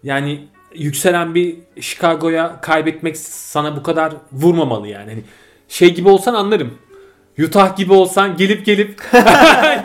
[0.03, 5.09] Yani yükselen bir Chicago'ya kaybetmek sana bu kadar vurmamalı yani.
[5.09, 5.23] Hani
[5.67, 6.73] şey gibi olsan anlarım.
[7.45, 9.01] Utah gibi olsan gelip gelip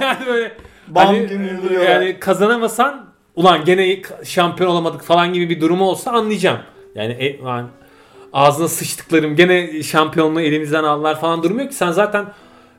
[0.00, 0.52] yani böyle
[0.88, 1.82] Bam hani, yıldırıyor.
[1.82, 6.58] yani kazanamasan ulan gene şampiyon olamadık falan gibi bir durumu olsa anlayacağım.
[6.94, 7.68] Yani e, lan
[8.32, 12.26] ağzına sıçtıklarım gene şampiyonluğu elimizden aldılar falan durumu yok ki sen zaten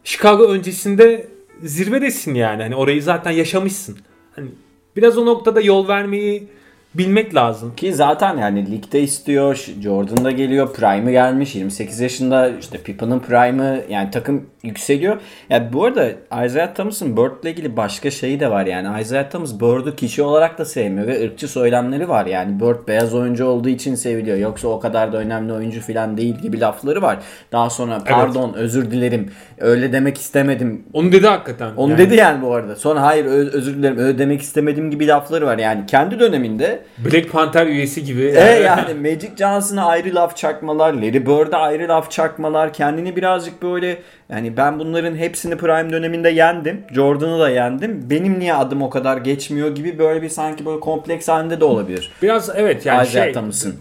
[0.04, 1.28] Chicago öncesinde
[1.64, 2.64] zirvedesin yani.
[2.64, 3.98] Hani orayı zaten yaşamışsın.
[4.36, 4.48] Hani
[4.96, 6.48] biraz o noktada yol vermeyi
[6.96, 7.76] bilmek lazım.
[7.76, 9.56] Ki zaten yani ligde istiyor.
[9.56, 10.74] Ş- Jordan da geliyor.
[10.74, 11.56] Prime'ı gelmiş.
[11.56, 15.18] 28 yaşında işte Pippen'ın prime'ı yani takım yükseliyor.
[15.50, 16.10] Ya bu arada
[16.46, 19.02] Isaiah Thomas'ın Bird'le ilgili başka şeyi de var yani.
[19.02, 22.26] Isaiah Thomas Bird'ü kişi olarak da sevmiyor ve ırkçı söylemleri var.
[22.26, 24.38] Yani Bird beyaz oyuncu olduğu için seviliyor.
[24.38, 27.18] Yoksa o kadar da önemli oyuncu falan değil gibi lafları var.
[27.52, 29.32] Daha sonra pardon özür dilerim.
[29.60, 30.86] Öyle demek istemedim.
[30.94, 31.72] Onu dedi hakikaten.
[31.78, 32.76] Onu Yani dedi yani bu arada.
[32.76, 35.58] Sonra hayır özür dilerim öyle demek istemedim gibi lafları var.
[35.58, 38.22] Yani kendi döneminde Black Panther üyesi gibi.
[38.22, 43.98] e yani Magic Johnson'a ayrı laf çakmalar, Larry Bird'e ayrı laf çakmalar, kendini birazcık böyle
[44.30, 46.82] yani ben bunların hepsini prime döneminde yendim.
[46.94, 48.10] Jordan'ı da yendim.
[48.10, 52.12] Benim niye adım o kadar geçmiyor gibi böyle bir sanki böyle kompleks halinde de olabilir.
[52.22, 53.76] Biraz evet yani Isaiah şey Thomas'ın.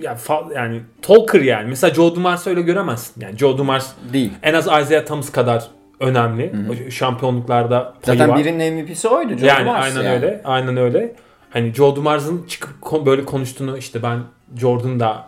[0.00, 1.68] ya fa- yani Talker yani.
[1.68, 3.20] Mesela Joe Dumars'ı öyle göremezsin.
[3.20, 4.32] Yani Joe Dumars Değil.
[4.42, 5.64] en az Isaiah Thomas kadar
[6.00, 6.52] önemli.
[6.70, 8.38] O şampiyonluklarda payı Zaten var.
[8.38, 9.36] birinin MVP'si oydu.
[9.38, 10.14] Joe yani Dumars aynen yani.
[10.14, 10.40] öyle.
[10.44, 11.14] Aynen öyle.
[11.50, 14.18] Hani Joe Dumars'ın çıkıp böyle konuştuğunu işte ben
[14.56, 15.24] Jordan'da.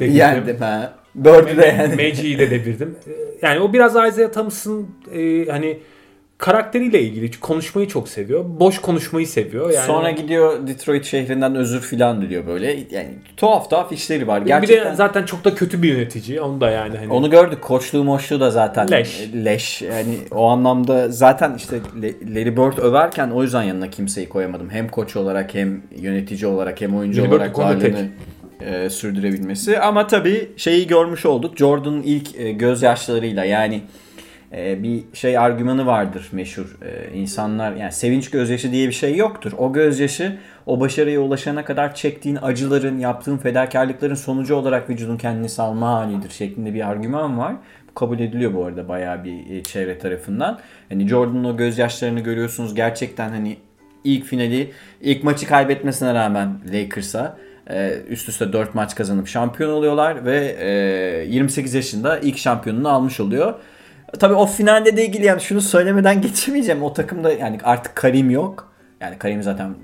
[0.00, 0.92] Yendim ha.
[1.14, 1.94] Bird'ü de yani.
[1.94, 2.96] Magic'i de devirdim.
[3.42, 5.78] Yani o biraz Isaiah Thomas'ın e, hani
[6.42, 8.44] karakteriyle ilgili konuşmayı çok seviyor.
[8.60, 9.70] Boş konuşmayı seviyor.
[9.70, 12.66] Yani Sonra gidiyor Detroit şehrinden özür filan diliyor böyle.
[12.90, 14.40] Yani tuhaf tuhaf işleri var.
[14.40, 16.40] bir Gerçekten de zaten çok da kötü bir yönetici.
[16.40, 17.62] Onu da yani hani onu gördük.
[17.62, 19.28] Koçluğu moçluğu da zaten Leş.
[19.44, 19.82] leş.
[19.82, 21.76] Yani o anlamda zaten işte
[22.34, 24.70] Larry Bird överken o yüzden yanına kimseyi koyamadım.
[24.70, 27.94] Hem koç olarak hem yönetici olarak hem oyuncu Larry olarak tek.
[28.66, 29.78] E, sürdürebilmesi.
[29.78, 31.58] Ama tabii şeyi görmüş olduk.
[31.58, 33.82] Jordan'ın ilk e, gözyaşlarıyla yani
[34.52, 36.76] e, bir şey argümanı vardır meşhur.
[36.82, 39.52] E, insanlar yani sevinç gözyaşı diye bir şey yoktur.
[39.58, 45.90] O gözyaşı o başarıya ulaşana kadar çektiğin acıların, yaptığın fedakarlıkların sonucu olarak vücudun kendini salma
[45.90, 47.54] halidir şeklinde bir argüman var.
[47.90, 50.58] Bu kabul ediliyor bu arada bayağı bir e, çevre tarafından.
[50.88, 53.56] Hani Jordan'ın o gözyaşlarını görüyorsunuz gerçekten hani
[54.04, 57.38] ilk finali, ilk maçı kaybetmesine rağmen Lakers'a
[58.08, 63.54] üst üste 4 maç kazanıp şampiyon oluyorlar ve e, 28 yaşında ilk şampiyonunu almış oluyor.
[64.18, 66.82] Tabii o finalde de ilgili yani şunu söylemeden geçemeyeceğim.
[66.82, 68.72] O takımda yani artık Karim yok.
[69.00, 69.74] Yani Karim zaten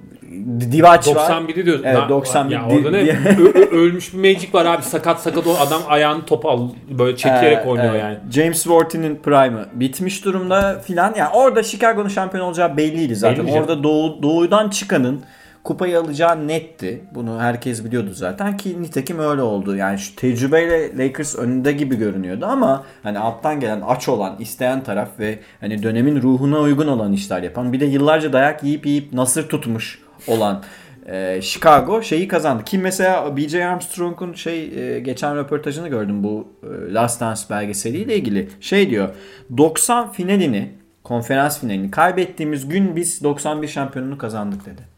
[0.73, 1.31] Divaç var.
[1.31, 1.85] 91'i diyorsun.
[1.85, 3.37] Evet, Na- 91 Ya orada ne?
[3.71, 4.83] ölmüş bir Magic var abi.
[4.83, 6.69] Sakat sakat o adam ayağını topa al
[6.99, 8.03] böyle çekerek Ee, oynuyor evet.
[8.03, 8.19] yani.
[8.33, 11.15] James Worthy'nin prime'ı bitmiş durumda filan.
[11.19, 13.47] Yani orada Chicago'nun şampiyon olacağı belliydi zaten.
[13.47, 15.23] Belli orada doğu, doğudan çıkanın
[15.65, 17.05] kupayı alacağı netti.
[17.15, 19.77] Bunu herkes biliyordu zaten ki nitekim öyle oldu.
[19.77, 25.09] Yani şu tecrübeyle Lakers önünde gibi görünüyordu ama hani alttan gelen aç olan, isteyen taraf
[25.19, 29.49] ve hani dönemin ruhuna uygun olan işler yapan bir de yıllarca dayak yiyip yiyip nasır
[29.49, 30.63] tutmuş olan
[31.07, 32.63] e, Chicago şeyi kazandı.
[32.67, 33.67] Kim mesela B.J.
[33.67, 38.49] Armstrong'un şey e, geçen röportajını gördüm bu e, Last Dance belgeseliyle ilgili.
[38.61, 39.09] Şey diyor
[39.57, 40.73] 90 finalini
[41.05, 44.98] konferans finalini kaybettiğimiz gün biz 91 şampiyonunu kazandık dedi.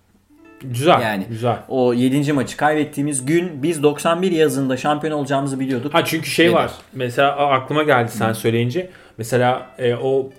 [0.64, 1.00] Güzel.
[1.00, 1.56] Yani güzel.
[1.68, 2.32] o 7.
[2.32, 5.94] maçı kaybettiğimiz gün biz 91 yazında şampiyon olacağımızı biliyorduk.
[5.94, 6.70] Ha çünkü şey var.
[6.92, 8.90] Mesela aklıma geldi sen söyleyince.
[9.18, 10.30] Mesela e, o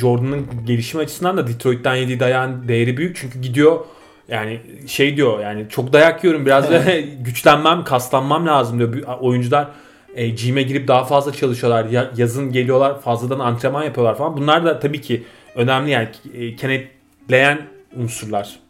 [0.00, 3.16] Jordan'ın gelişim açısından da Detroit'ten yediği dayağın değeri büyük.
[3.16, 3.84] Çünkü gidiyor
[4.28, 6.82] yani şey diyor yani çok dayak yiyorum biraz da
[7.20, 9.18] güçlenmem, kaslanmam lazım diyor.
[9.20, 9.68] Oyuncular
[10.14, 11.84] e, gym'e girip daha fazla çalışıyorlar.
[11.84, 14.36] Ya- yazın geliyorlar fazladan antrenman yapıyorlar falan.
[14.36, 15.22] Bunlar da tabii ki
[15.54, 17.58] önemli yani e, kenetleyen
[17.96, 18.61] unsurlar.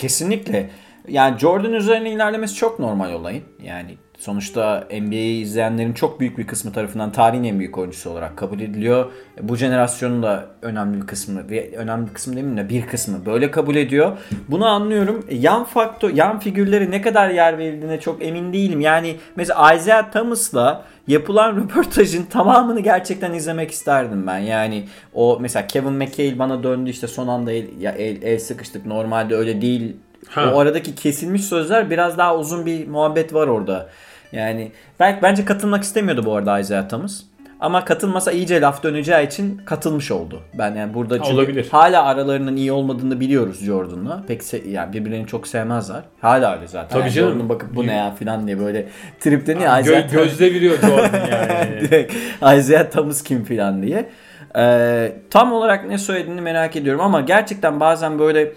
[0.00, 0.70] Kesinlikle.
[1.08, 3.44] Yani Jordan üzerine ilerlemesi çok normal olayın.
[3.62, 8.60] Yani sonuçta NBA'yi izleyenlerin çok büyük bir kısmı tarafından tarihin en büyük oyuncusu olarak kabul
[8.60, 9.12] ediliyor.
[9.42, 13.50] Bu jenerasyonun da önemli bir kısmı ve önemli bir kısmı demeyeyim de bir kısmı böyle
[13.50, 14.16] kabul ediyor.
[14.48, 15.26] Bunu anlıyorum.
[15.30, 18.80] Yan faktör, yan figürleri ne kadar yer verildiğine çok emin değilim.
[18.80, 24.38] Yani mesela Isaiah Thomas'la yapılan röportajın tamamını gerçekten izlemek isterdim ben.
[24.38, 28.86] Yani o mesela Kevin McHale bana döndü işte son anda el, ya el, el sıkıştık
[28.86, 29.96] normalde öyle değil.
[30.28, 30.52] Ha.
[30.54, 33.88] O aradaki kesilmiş sözler biraz daha uzun bir muhabbet var orada.
[34.32, 37.20] Yani belki bence katılmak istemiyordu bu arada Isaiah Thomas.
[37.60, 40.40] Ama katılmasa iyice laf döneceği için katılmış oldu.
[40.58, 41.68] Ben yani burada çünkü Olabilir.
[41.70, 44.22] hala aralarının iyi olmadığını biliyoruz Jordan'la.
[44.28, 46.00] Pek se- yani birbirlerini çok sevmezler.
[46.20, 46.88] Hala öyle zaten.
[46.88, 47.30] Tabii yani canım.
[47.32, 48.86] Jordan bakıp bu ne ya falan diye böyle
[49.20, 49.70] tripleniyor.
[49.70, 51.80] Gö- Isaiah gözde biliyor Jordan yani.
[51.80, 52.14] Direkt
[52.58, 54.08] Isaiah Thomas kim filan diye.
[54.56, 58.52] Ee, tam olarak ne söylediğini merak ediyorum ama gerçekten bazen böyle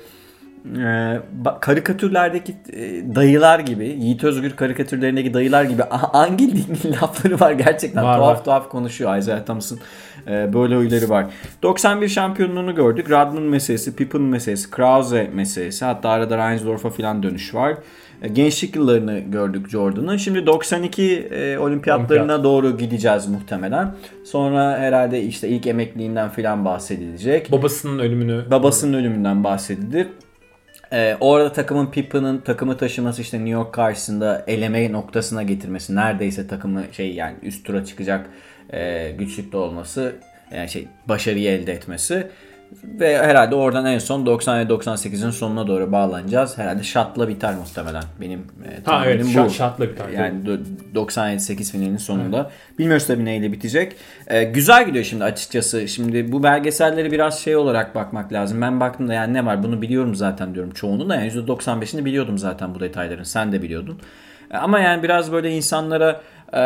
[0.66, 1.22] e,
[1.62, 8.04] karikatürlerdeki e, dayılar gibi, Yiğit Özgür karikatürlerindeki dayılar gibi angil dingil lafları var gerçekten.
[8.04, 8.44] Var, tuhaf var.
[8.44, 9.80] tuhaf konuşuyor Isaiah Thomas'ın
[10.28, 11.26] e, böyle huyları var.
[11.64, 13.10] 91 şampiyonluğunu gördük.
[13.10, 17.76] Rodman meselesi, Pippen meselesi, Krause meselesi hatta arada Reinsdorf'a filan dönüş var.
[18.22, 20.18] E, Gençlik yıllarını gördük Jordan'ın.
[20.18, 23.96] Şimdi 92 e, olimpiyatlarına doğru gideceğiz muhtemelen.
[24.26, 27.52] Sonra herhalde işte ilk emekliliğinden filan bahsedilecek.
[27.52, 30.08] Babasının ölümünü Babasının ölümünden bahsedilir.
[30.94, 35.96] Ee, orada takımın Pippen'ın takımı taşıması işte New York karşısında eleme noktasına getirmesi.
[35.96, 38.30] Neredeyse takımı şey yani üst tura çıkacak
[38.74, 40.16] e, güçlükte olması.
[40.56, 42.28] Yani şey başarıyı elde etmesi.
[42.84, 46.58] Ve herhalde oradan en son 97-98'in sonuna doğru bağlanacağız.
[46.58, 48.04] Herhalde şatla biter muhtemelen.
[48.22, 49.30] Benim e, Ha tahminim evet bu.
[49.30, 50.14] şart, şartla bir tane.
[50.14, 50.60] Yani do-
[50.96, 52.52] 97-8 finalinin sonunda.
[52.80, 53.96] Bilmiyoruz tabii neyle bitecek.
[54.28, 55.88] Ee, güzel gidiyor şimdi açıkçası.
[55.88, 58.62] Şimdi bu belgeselleri biraz şey olarak bakmak lazım.
[58.62, 61.16] Ben baktım da yani ne var bunu biliyorum zaten diyorum çoğunu da.
[61.16, 63.24] Yani %95'ini biliyordum zaten bu detayların.
[63.24, 64.00] Sen de biliyordun.
[64.52, 66.22] Ee, Ama yani biraz böyle insanlara
[66.54, 66.58] e,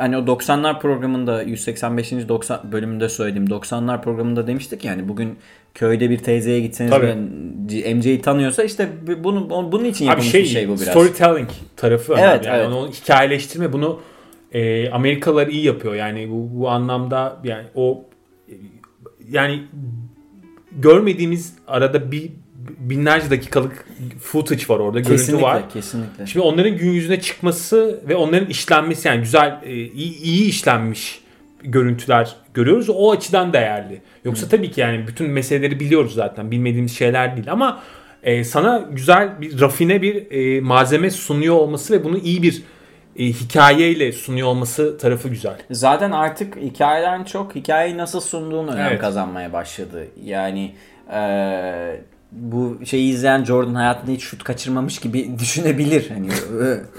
[0.00, 2.12] hani o 90'lar programında 185.
[2.28, 5.38] 90 bölümünde söylediğim 90'lar programında demiştik yani bugün
[5.74, 7.06] köyde bir teyzeye gitseniz Tabii.
[7.06, 8.88] ve MC'yi tanıyorsa işte
[9.24, 10.88] bunu bunun için Abi yapılmış şey, bir şey bu biraz.
[10.88, 12.46] storytelling tarafı Evet.
[12.46, 12.68] Yani evet.
[12.68, 14.00] onu hikayeleştirme bunu
[14.52, 15.94] e, Amerikalılar iyi yapıyor.
[15.94, 18.04] Yani bu, bu anlamda yani o
[18.48, 18.54] e,
[19.30, 19.62] yani
[20.72, 22.30] görmediğimiz arada bir
[22.78, 23.86] binlerce dakikalık
[24.22, 25.00] footage var orada.
[25.00, 25.70] Görüntü Kesinlikle, var.
[25.72, 26.26] kesinlikle.
[26.26, 31.20] Şimdi onların gün yüzüne çıkması ve onların işlenmesi yani güzel e, iyi, iyi işlenmiş
[31.62, 32.88] görüntüler görüyoruz.
[32.90, 34.00] O açıdan değerli.
[34.24, 36.50] Yoksa tabii ki yani bütün meseleleri biliyoruz zaten.
[36.50, 37.80] Bilmediğimiz şeyler değil ama
[38.22, 42.62] e, sana güzel bir rafine bir e, malzeme sunuyor olması ve bunu iyi bir
[43.18, 45.56] e, hikayeyle sunuyor olması tarafı güzel.
[45.70, 49.00] Zaten artık hikayeden çok hikayeyi nasıl sunduğun önem Evet.
[49.00, 50.06] kazanmaya başladı.
[50.24, 50.74] Yani
[51.12, 52.00] eee,
[52.32, 56.10] bu şeyi izleyen Jordan hayatında hiç şut kaçırmamış gibi düşünebilir.
[56.10, 56.28] Hani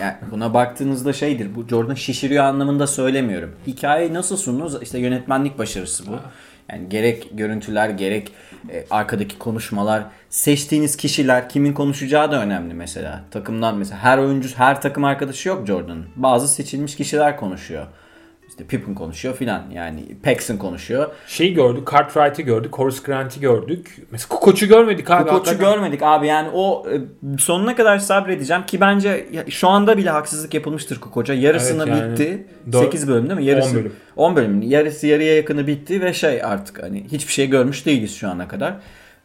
[0.02, 1.56] yani buna baktığınızda şeydir.
[1.56, 3.56] Bu Jordan şişiriyor anlamında söylemiyorum.
[3.68, 4.82] Hikayeyi nasıl sundunuz?
[4.82, 6.16] İşte yönetmenlik başarısı bu.
[6.72, 8.32] Yani gerek görüntüler gerek
[8.72, 13.24] e, arkadaki konuşmalar, seçtiğiniz kişiler, kimin konuşacağı da önemli mesela.
[13.32, 16.06] Takımdan mesela her oyuncu, her takım arkadaşı yok Jordan'ın.
[16.16, 17.88] Bazı seçilmiş kişiler konuşuyor.
[18.60, 19.64] İşte Pippen konuşuyor filan.
[19.74, 21.10] Yani Paxson konuşuyor.
[21.28, 23.98] Şeyi gördük, Cartwright'ı gördük, Horace Grant'i gördük.
[24.12, 25.30] Mesela Kukoc'u görmedik abi.
[25.30, 25.60] Hakikaten.
[25.60, 26.96] görmedik abi yani o e,
[27.38, 31.34] sonuna kadar sabredeceğim ki bence şu anda bile haksızlık yapılmıştır Kukoç'a.
[31.34, 32.12] Yarısını Evet yani.
[32.12, 32.48] bitti.
[32.72, 33.46] Dört- 8 bölüm değil mi?
[33.46, 33.94] Yarısı 10 bölüm.
[34.16, 34.62] 10 bölüm.
[34.62, 38.74] Yarısı yarıya yakını bitti ve şey artık hani hiçbir şey görmüş değiliz şu ana kadar.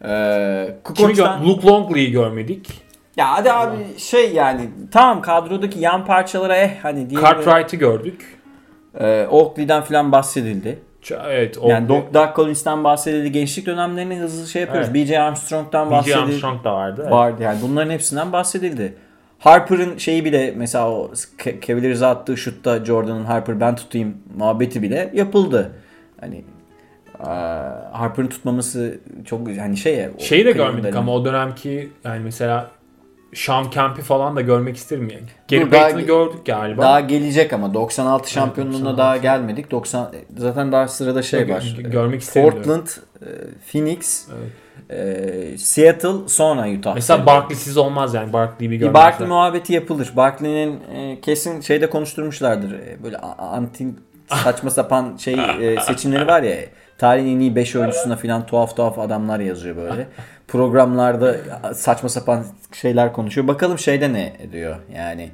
[0.04, 2.68] Ee, Kimi Kukoc'tan- gör- Luke Longley'i görmedik.
[3.16, 8.38] Ya hadi abi şey yani tamam kadrodaki yan parçalara eh hani diye Cartwright'ı gördük.
[9.00, 10.78] E, Oakley'den falan bahsedildi.
[11.26, 11.58] Evet.
[11.58, 13.32] O Yani Doc, Doug Collins'ten bahsedildi.
[13.32, 14.88] Gençlik dönemlerini hızlı şey yapıyoruz.
[14.94, 15.06] Evet.
[15.08, 15.96] BJ Armstrong'dan B.J.
[15.96, 16.18] bahsedildi.
[16.18, 17.00] Armstrong da vardı.
[17.02, 17.12] evet.
[17.12, 18.94] Vardı yani bunların hepsinden bahsedildi.
[19.38, 25.10] Harper'ın şeyi bile mesela o Ca- Cavaliers'a attığı şutta Jordan'ın Harper ben tutayım muhabbeti bile
[25.14, 25.72] yapıldı.
[26.20, 26.44] Hani
[27.92, 30.10] Harper'ın tutmaması çok hani şey ya.
[30.18, 32.70] Şeyi de görmedik ama o dönemki yani mesela
[33.34, 35.70] Sean Kemp'i falan da görmek isterim yani.
[35.72, 36.82] Daha- Payton'ı gördük galiba.
[36.82, 38.98] Daha gelecek ama 96 şampiyonluğuna 96.
[38.98, 39.70] daha gelmedik.
[39.70, 41.60] 90 zaten daha sırada şey Gö- var.
[41.78, 42.86] gö- görmek isterim Portland,
[43.22, 43.26] e,
[43.72, 44.50] Phoenix, Evet.
[45.54, 46.94] e, Seattle sonra Utah.
[46.94, 48.32] Mesela Barkley'siz olmaz yani.
[48.32, 50.12] Barkley'i bir görmek Barkley muhabbeti yapılır.
[50.16, 52.72] Barkley'nin e, kesin şeyde konuşturmuşlardır.
[52.72, 53.86] E, böyle anti
[54.28, 56.56] saçma sapan şey e, seçimleri var ya.
[56.98, 60.06] Tarihin en iyi 5 oyuncusuna falan tuhaf tuhaf adamlar yazıyor böyle.
[60.48, 61.36] Programlarda
[61.74, 63.48] saçma sapan şeyler konuşuyor.
[63.48, 64.76] Bakalım şeyde ne diyor.
[64.96, 65.30] Yani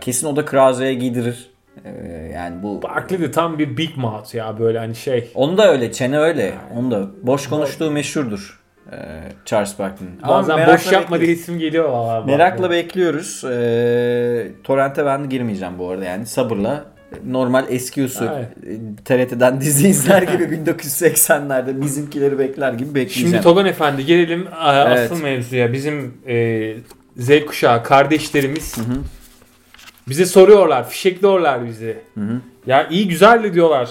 [0.00, 1.52] kesin o da Krause'ye giydirir.
[1.84, 1.90] E,
[2.34, 5.30] yani bu Barkley de tam bir big mouth ya böyle hani şey.
[5.34, 6.52] onu da öyle, çene öyle.
[6.76, 8.60] Onu da boş konuştuğu meşhurdur.
[8.92, 8.96] e,
[9.44, 10.22] Charles Barkley'nin.
[10.28, 12.24] Bazen boş yapma diye isim geliyor valla.
[12.24, 13.44] Merakla bekliyoruz.
[13.44, 16.84] Ee, Torrent'e ben girmeyeceğim bu arada yani sabırla.
[17.26, 18.48] Normal eski usul Evet.
[18.66, 23.28] e, TRT'den dizi izler gibi 1980'lerde bizimkileri bekler gibi bekleyeceğim.
[23.30, 25.10] Şimdi Togan Efendi gelelim Evet.
[25.12, 25.72] asıl mevzuya.
[25.72, 26.74] Bizim e,
[27.16, 28.76] Z kuşağı kardeşlerimiz
[30.08, 31.96] bize soruyorlar, fişekliyorlar bizi.
[32.14, 32.40] hı.
[32.66, 33.90] Ya iyi güzel de diyorlar.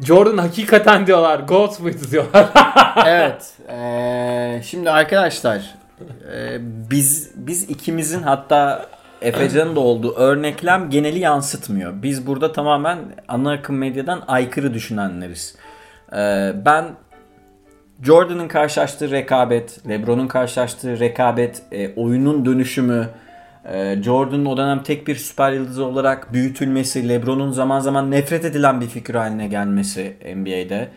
[0.00, 1.40] Jordan hakikaten diyorlar.
[1.80, 2.48] Muydu diyorlar.
[3.06, 3.52] evet.
[3.68, 5.74] ee, şimdi arkadaşlar
[6.32, 6.58] ee,
[6.90, 8.86] biz biz ikimizin hatta
[9.22, 12.02] Efecan'ın da olduğu örneklem geneli yansıtmıyor.
[12.02, 12.98] Biz burada tamamen
[13.28, 15.56] ana akım medyadan aykırı düşünenleriz.
[16.12, 16.84] Ee, ben
[18.02, 23.08] Jordan'ın karşılaştığı rekabet, LeBron'un karşılaştığı rekabet, e, oyunun dönüşümü,
[23.72, 28.80] e, Jordan'ın o dönem tek bir süper yıldızı olarak büyütülmesi, LeBron'un zaman zaman nefret edilen
[28.80, 30.88] bir figür haline gelmesi NBA'de.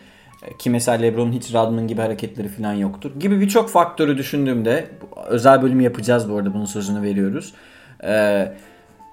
[0.44, 3.12] E, Ki mesela LeBron'un hiç Rodman gibi hareketleri falan yoktur.
[3.20, 4.86] Gibi birçok faktörü düşündüğümde,
[5.28, 7.54] özel bölüm yapacağız bu arada bunun sözünü veriyoruz.
[8.04, 8.48] E,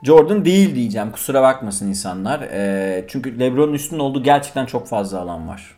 [0.03, 2.41] Jordan değil diyeceğim kusura bakmasın insanlar.
[2.41, 5.77] E, çünkü LeBron'un üstünde olduğu gerçekten çok fazla alan var.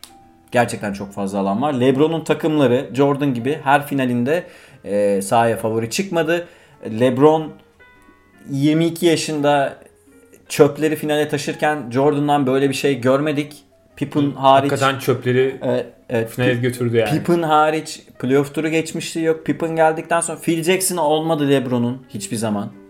[0.53, 1.73] Gerçekten çok fazla alan var.
[1.73, 4.45] LeBron'un takımları Jordan gibi her finalinde
[4.85, 6.47] e, sahaya favori çıkmadı.
[7.01, 7.53] LeBron
[8.51, 9.77] 22 yaşında
[10.49, 13.57] çöpleri finale taşırken Jordan'dan böyle bir şey görmedik.
[13.97, 14.73] Pippen hariç.
[14.73, 16.31] Hakikaten çöpleri Evet, evet.
[16.31, 17.11] finale götürdü yani.
[17.11, 19.47] Pippen hariç playoff turu geçmişliği yok.
[19.47, 22.82] Pippen geldikten sonra Phil Jackson olmadı LeBron'un hiçbir zaman.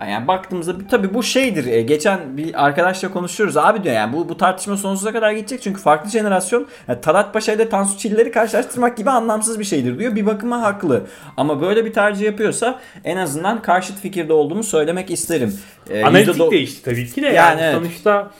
[0.00, 1.66] Yani baktığımızda tabii bu şeydir.
[1.66, 3.56] E, geçen bir arkadaşla konuşuyoruz.
[3.56, 5.62] Abi diyor yani bu bu tartışma sonsuza kadar gidecek.
[5.62, 10.16] Çünkü farklı jenerasyon yani Talat Paşa ile Tansu Çiller'i karşılaştırmak gibi anlamsız bir şeydir diyor.
[10.16, 11.06] Bir bakıma haklı.
[11.36, 15.54] Ama böyle bir tercih yapıyorsa en azından karşıt fikirde olduğumu söylemek isterim.
[15.90, 17.74] E, Analitik %do- değişti tabii ki de yani, Yani evet.
[17.74, 18.30] sonuçta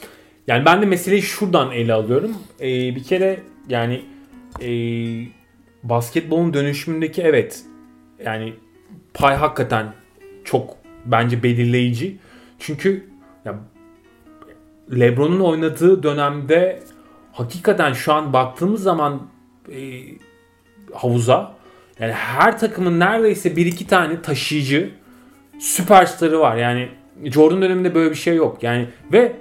[0.46, 2.36] yani ben de meseleyi şuradan ele alıyorum.
[2.60, 4.02] Ee, bir kere yani
[4.62, 4.68] e,
[5.82, 7.62] basketbolun dönüşümündeki evet
[8.24, 8.52] yani
[9.14, 9.86] pay hakikaten
[10.44, 12.18] çok bence belirleyici.
[12.58, 13.10] Çünkü
[13.44, 13.54] ya,
[14.92, 16.82] LeBron'un oynadığı dönemde
[17.32, 19.22] hakikaten şu an baktığımız zaman
[19.72, 20.02] e,
[20.92, 21.54] havuza
[22.00, 24.90] yani her takımın neredeyse bir iki tane taşıyıcı
[25.58, 26.56] süperstarı var.
[26.56, 26.88] Yani
[27.24, 28.62] Jordan döneminde böyle bir şey yok.
[28.62, 29.32] Yani ve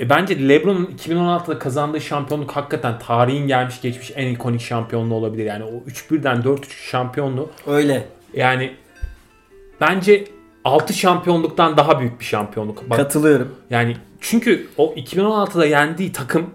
[0.00, 5.44] E bence LeBron'un 2016'da kazandığı şampiyonluk hakikaten tarihin gelmiş geçmiş en ikonik şampiyonluğu olabilir.
[5.44, 8.08] Yani o 3-1'den 4-3 şampiyonluğu Öyle.
[8.34, 8.72] yani
[9.80, 10.24] bence
[10.64, 12.90] 6 şampiyonluktan daha büyük bir şampiyonluk.
[12.90, 13.54] Bak, Katılıyorum.
[13.70, 16.50] yani çünkü o 2016'da yendiği takım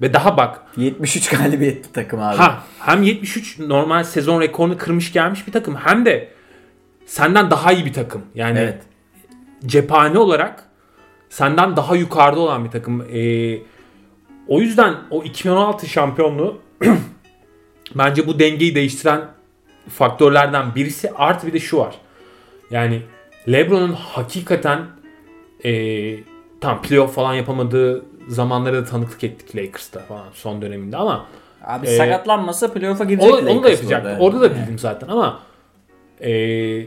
[0.00, 2.36] ve daha bak 73 galibiyetli takım abi.
[2.36, 6.28] ha hem 73 normal sezon rekorunu kırmış gelmiş bir takım hem de
[7.06, 8.22] senden daha iyi bir takım.
[8.34, 8.82] Yani Evet.
[9.66, 10.64] cephane olarak
[11.30, 13.00] senden daha yukarıda olan bir takım.
[13.12, 13.58] Ee,
[14.48, 16.58] o yüzden o 2016 şampiyonluğu
[17.94, 19.20] bence bu dengeyi değiştiren
[19.88, 21.10] faktörlerden birisi.
[21.10, 21.94] Artı bir de şu var.
[22.70, 23.02] Yani
[23.48, 24.86] LeBron'un hakikaten
[25.64, 26.16] ee,
[26.60, 31.26] tam playoff falan yapamadığı zamanlara da tanıklık ettik Lakers'ta falan son döneminde ama
[31.64, 34.04] Abi Ee, sakatlanmasa playoff'a girecek onu, onu da Lakers yapacak.
[34.04, 34.18] orada.
[34.24, 34.62] Orada da Yani.
[34.62, 35.40] bildim zaten ama
[36.20, 36.86] ee,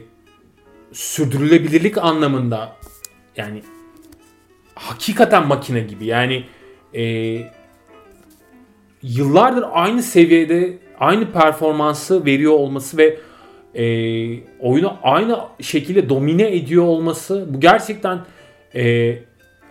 [0.92, 2.72] sürdürülebilirlik anlamında
[3.36, 3.62] yani
[4.74, 6.06] hakikaten makine gibi.
[6.06, 6.44] Yani
[6.94, 7.38] ee,
[9.02, 13.18] yıllardır aynı seviyede aynı performansı veriyor olması ve
[13.76, 18.18] ee, oyunu aynı şekilde domine ediyor olması bu gerçekten
[18.74, 19.18] ee,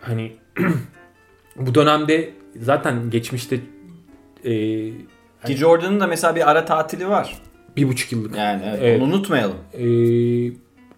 [0.02, 0.32] hani
[1.56, 2.30] bu dönemde
[2.62, 3.56] zaten geçmişte
[4.46, 4.92] ee,
[5.46, 7.38] Ki Jordan'ın da mesela bir ara tatili var.
[7.78, 9.02] bir buçuk yıllık Yani evet, Evet.
[9.02, 9.58] onu unutmayalım.
[9.74, 9.86] Ee,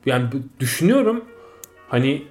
[0.06, 0.26] yani
[0.60, 1.26] düşünüyorum
[1.90, 2.24] hani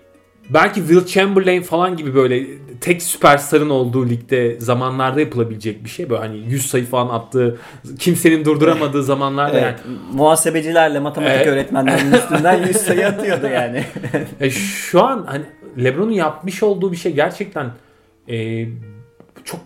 [0.50, 2.46] belki Will Chamberlain falan gibi böyle
[2.80, 6.10] tek süperstarın olduğu ligde zamanlarda yapılabilecek bir şey.
[6.10, 7.58] Böyle hani 100 sayı falan attığı
[7.98, 9.80] kimsenin durduramadığı zamanlarda Evet,
[10.12, 11.46] muhasebecilerle matematik Evet.
[11.46, 13.84] öğretmenlerinin üstünden 100 sayı atıyordu yani.
[14.12, 14.24] yani.
[14.40, 15.44] E, şu an hani
[15.84, 17.70] LeBron'un yapmış olduğu bir şey gerçekten
[18.28, 18.66] e,
[19.44, 19.60] çok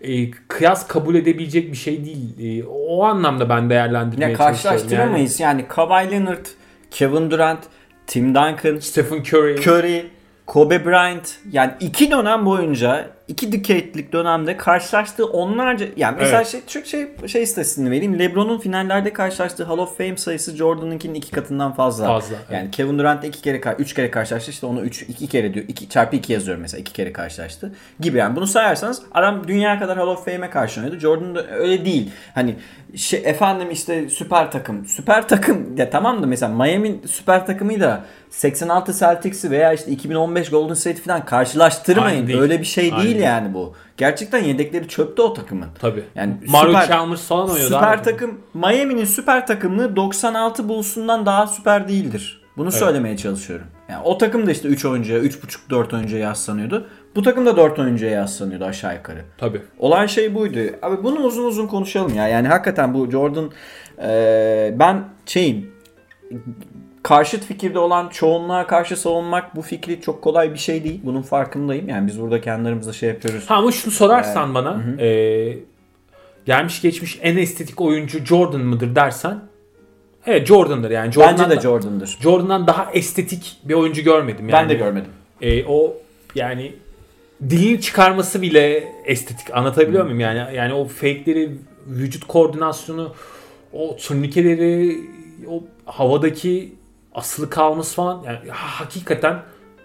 [0.00, 2.60] e, kıyas kabul edebilecek bir şey değil.
[2.60, 4.78] E, o anlamda ben değerlendirmeye ya çalışıyorum.
[4.78, 6.46] karşılaştıramayız yani Kawhi Leonard,
[6.90, 7.60] Kevin Durant,
[8.06, 9.56] Tim Duncan, Stephen Curry.
[9.62, 10.10] Curry,
[10.46, 16.48] Kobe Bryant yani iki dönem boyunca iki decade'lik dönemde karşılaştığı onlarca yani mesela Evet.
[16.50, 18.18] şey, çok şey şey istatistiğini vereyim.
[18.18, 22.06] LeBron'un finallerde karşılaştığı Hall of Fame sayısı Jordan'ınkinin iki katından fazla.
[22.06, 25.64] Fazla, Yani Kevin Durant iki kere üç kere karşılaştı işte onu üç iki kere diyor.
[25.68, 29.98] iki çarpı iki yazıyorum mesela iki kere karşılaştı gibi yani bunu sayarsanız adam dünya kadar
[29.98, 31.00] Hall of Fame'e karşı oynadı.
[31.00, 32.10] Jordan da öyle değil.
[32.34, 32.56] Hani
[32.96, 34.86] şey efendim işte süper takım.
[34.86, 40.74] Süper takım ya tamam da mesela Miami süper takımıyla 86 Celtics'i veya işte 2015 Golden
[40.74, 42.16] State falan karşılaştırmayın.
[42.16, 42.38] Aynı değil.
[42.38, 43.24] Öyle bir şey Aynı değil değil.
[43.24, 43.74] yani bu.
[43.96, 45.68] Gerçekten yedekleri çöpte o takımın.
[45.78, 46.04] Tabii.
[46.14, 47.74] Yani Mario süper- Chalmers falan oynuyordu.
[47.74, 48.02] Süper abi.
[48.02, 52.40] takım Miami'nin süper takımlığı 96 Bulls'undan daha süper değildir.
[52.56, 53.66] Bunu söylemeye çalışıyorum.
[53.88, 56.88] Yani o takım da işte 3 oyuncuya, 3.5 4 oyuncuya yaslanıyordu.
[57.16, 59.24] Bu takım da 4 oyuncuya yaslanıyordu aşağı yukarı.
[59.38, 59.62] Tabii.
[59.78, 60.58] Olan şey buydu.
[60.82, 62.28] Abi bunu uzun uzun konuşalım ya.
[62.28, 63.50] Yani hakikaten bu Jordan
[64.02, 65.70] e, ben şeyim
[67.04, 71.00] karşıt fikirde olan çoğunluğa karşı savunmak bu fikri çok kolay bir şey değil.
[71.04, 71.88] Bunun farkındayım.
[71.88, 73.44] Yani biz burada kendi aramızda şey yapıyoruz.
[73.50, 75.58] Ha ama şunu sorarsan bana e,
[76.46, 79.40] gelmiş geçmiş en estetik oyuncu Jordan mıdır dersen
[80.26, 81.12] evet Jordan'dır yani.
[81.12, 82.18] Jordan'dan Bence de da- Jordan'dır.
[82.22, 84.62] Jordan'dan daha estetik bir oyuncu görmedim yani.
[84.62, 85.10] Ben de görmedim.
[85.40, 85.96] E, o
[86.34, 86.72] yani
[87.50, 89.54] dilini çıkarması bile estetik.
[89.56, 90.56] Anlatabiliyor muyum yani?
[90.56, 91.50] Yani o fake'leri,
[91.86, 93.12] vücut koordinasyonu,
[93.72, 94.98] o turnikeleri,
[95.48, 96.72] o havadaki
[97.14, 99.42] asılı kalması falan yani ha- hakikaten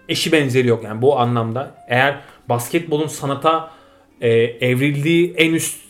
[0.08, 1.74] eşi benzeri yok yani bu anlamda.
[1.88, 3.70] Eğer basketbolun sanata
[4.20, 5.80] e, evrildiği en üst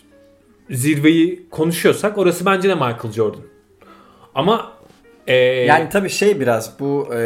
[0.70, 3.42] zirveyi konuşuyorsak orası bence de Michael Jordan.
[4.34, 4.72] Ama
[5.26, 7.18] e, Yani tabii şey biraz bu e,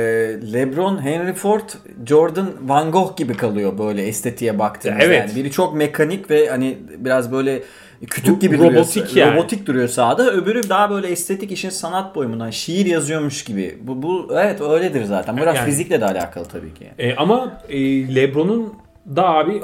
[0.52, 1.68] LeBron, Henry Ford,
[2.06, 5.04] Jordan, Van Gogh gibi kalıyor böyle estetiğe baktığımızda.
[5.04, 5.18] Evet.
[5.28, 7.62] Yani biri çok mekanik ve hani biraz böyle
[8.06, 9.26] kütük Ro- gibi robotik duruyor.
[9.26, 9.36] yani.
[9.36, 10.30] Robotik duruyor sahada.
[10.32, 13.78] Öbürü daha böyle estetik işin sanat boyumundan şiir yazıyormuş gibi.
[13.82, 15.36] Bu, bu evet öyledir zaten.
[15.36, 15.66] Biraz Yani.
[15.66, 16.90] fizikle de alakalı tabii ki.
[16.98, 18.74] E, ama e, LeBron'un
[19.16, 19.62] da abi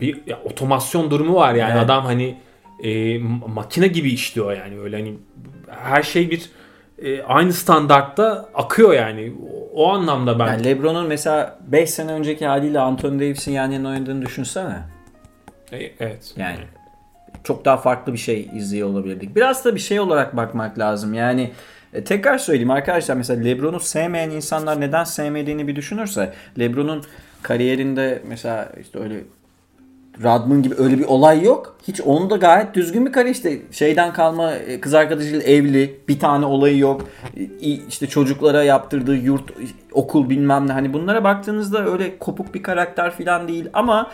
[0.00, 1.82] bir ya, otomasyon durumu var yani Evet.
[1.84, 2.36] adam hani
[2.84, 3.18] e,
[3.54, 5.14] makine gibi işliyor yani öyle hani
[5.68, 6.50] her şey bir
[7.02, 9.32] e, aynı standartta akıyor yani
[9.74, 13.88] o, o anlamda ben Yani LeBron'un mesela 5 sene önceki haliyle Anthony Davis'in yan yana
[13.88, 14.76] oynadığını düşünsene.
[15.72, 16.56] E, evet Yani
[17.44, 19.36] çok daha farklı bir şey izliyor olabilirdik.
[19.36, 21.14] Biraz da bir şey olarak bakmak lazım.
[21.14, 21.50] Yani
[21.92, 27.04] e, tekrar söyleyeyim arkadaşlar mesela LeBron'u sevmeyen insanlar neden sevmediğini bir düşünürse LeBron'un
[27.42, 29.20] kariyerinde mesela işte öyle
[30.22, 31.76] Rodman gibi öyle bir olay yok.
[31.88, 36.18] Hiç onun da gayet düzgün bir kariyer işte şeyden kalma e, kız arkadaşıyla evli bir
[36.18, 37.08] tane olayı yok.
[37.36, 37.46] E,
[37.88, 39.52] işte çocuklara yaptırdığı yurt
[39.92, 44.10] okul bilmem ne hani bunlara baktığınızda öyle kopuk bir karakter falan değil ama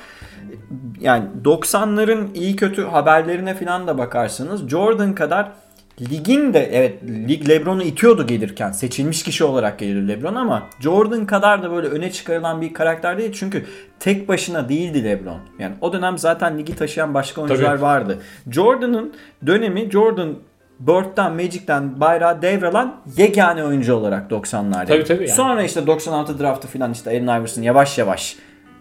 [1.01, 5.53] yani 90'ların iyi kötü haberlerine falan da bakarsanız Jordan kadar
[6.01, 8.73] ligin de evet lig LeBron'u itiyordu gelirken.
[8.73, 13.33] Seçilmiş kişi olarak geliyor LeBron ama Jordan kadar da böyle öne çıkarılan bir karakter değil.
[13.33, 13.65] Çünkü
[14.01, 15.41] tek başına değildi LeBron.
[15.59, 17.83] Yani o dönem zaten ligi taşıyan başka oyuncular Tabii.
[17.83, 18.19] vardı.
[18.51, 19.15] Jordan'ın
[19.47, 20.37] dönemi Jordan
[20.81, 24.87] Bird'den, Magic'ten bayrağı devralan yegane oyuncu olarak 90'larda.
[24.87, 25.37] Tabii, tabii yani.
[25.37, 28.37] Sonra işte 96 draftı falan işte Allen Iverson yavaş yavaş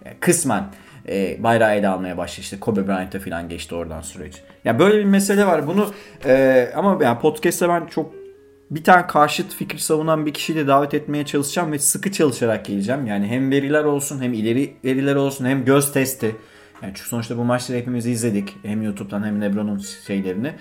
[0.06, 0.64] e, kısmen
[1.10, 2.42] e, bayrağı ele almaya başladı.
[2.42, 4.42] İşte Kobe Bryant'a falan geçti oradan süreç.
[4.66, 5.68] Ya böyle bir mesele var.
[5.68, 5.92] Bunu
[6.26, 8.12] e, ama yani podcast'te ben çok
[8.72, 13.06] bir tane karşıt fikir savunan bir kişiyle davet etmeye çalışacağım ve sıkı çalışarak geleceğim.
[13.06, 16.36] Yani hem veriler olsun hem ileri veriler olsun hem göz testi.
[16.86, 18.58] Yani çünkü sonuçta bu maçları hepimiz izledik.
[18.64, 20.52] Hem YouTube'dan hem LeBron'un şeylerini.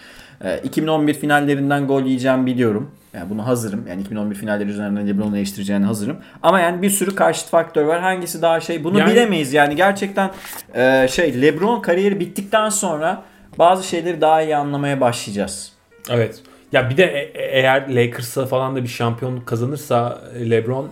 [0.44, 2.90] Ee, 2011 finallerinden gol yiyeceğim biliyorum.
[3.14, 3.86] Yani bunu hazırım.
[3.88, 6.16] Yani 2011 finalleri üzerinden LeBron'u eleştireceğini hazırım.
[6.42, 8.00] Ama yani bir sürü karşıt faktör var.
[8.00, 9.52] Hangisi daha şey bunu Yani- bilemeyiz.
[9.52, 10.30] Yani gerçekten
[10.74, 13.22] e, şey LeBron kariyeri bittikten sonra
[13.58, 15.72] bazı şeyleri daha iyi anlamaya başlayacağız.
[16.10, 16.42] Evet.
[16.72, 20.88] Ya bir de e- e- eğer Lakers'a falan da bir şampiyonluk kazanırsa e, LeBron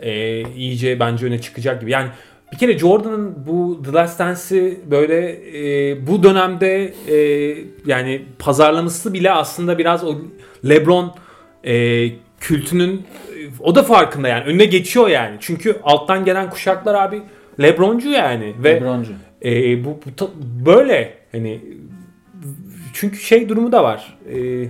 [0.00, 1.90] e, iyice bence öne çıkacak gibi.
[1.90, 2.08] Yani
[2.52, 5.30] bir kere Jordan'ın bu The Last Dance'i böyle
[5.90, 7.16] e, bu dönemde e,
[7.86, 10.14] yani pazarlaması bile aslında biraz o
[10.68, 11.14] LeBron
[11.64, 12.06] e,
[12.40, 13.06] kültünün
[13.60, 15.36] o da farkında yani önüne geçiyor yani.
[15.40, 17.22] Çünkü alttan gelen kuşaklar abi
[17.62, 19.12] LeBroncu yani ve LeBroncu.
[19.44, 20.30] e, bu, bu ta-
[20.66, 21.60] böyle hani
[22.94, 24.18] çünkü şey durumu da var.
[24.34, 24.68] E,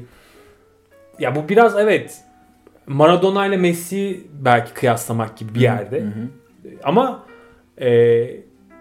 [1.18, 2.20] ya bu biraz evet
[2.87, 6.05] Maradona ile Messi belki kıyaslamak gibi bir yerde.
[6.85, 7.27] Ama
[7.81, 8.27] e,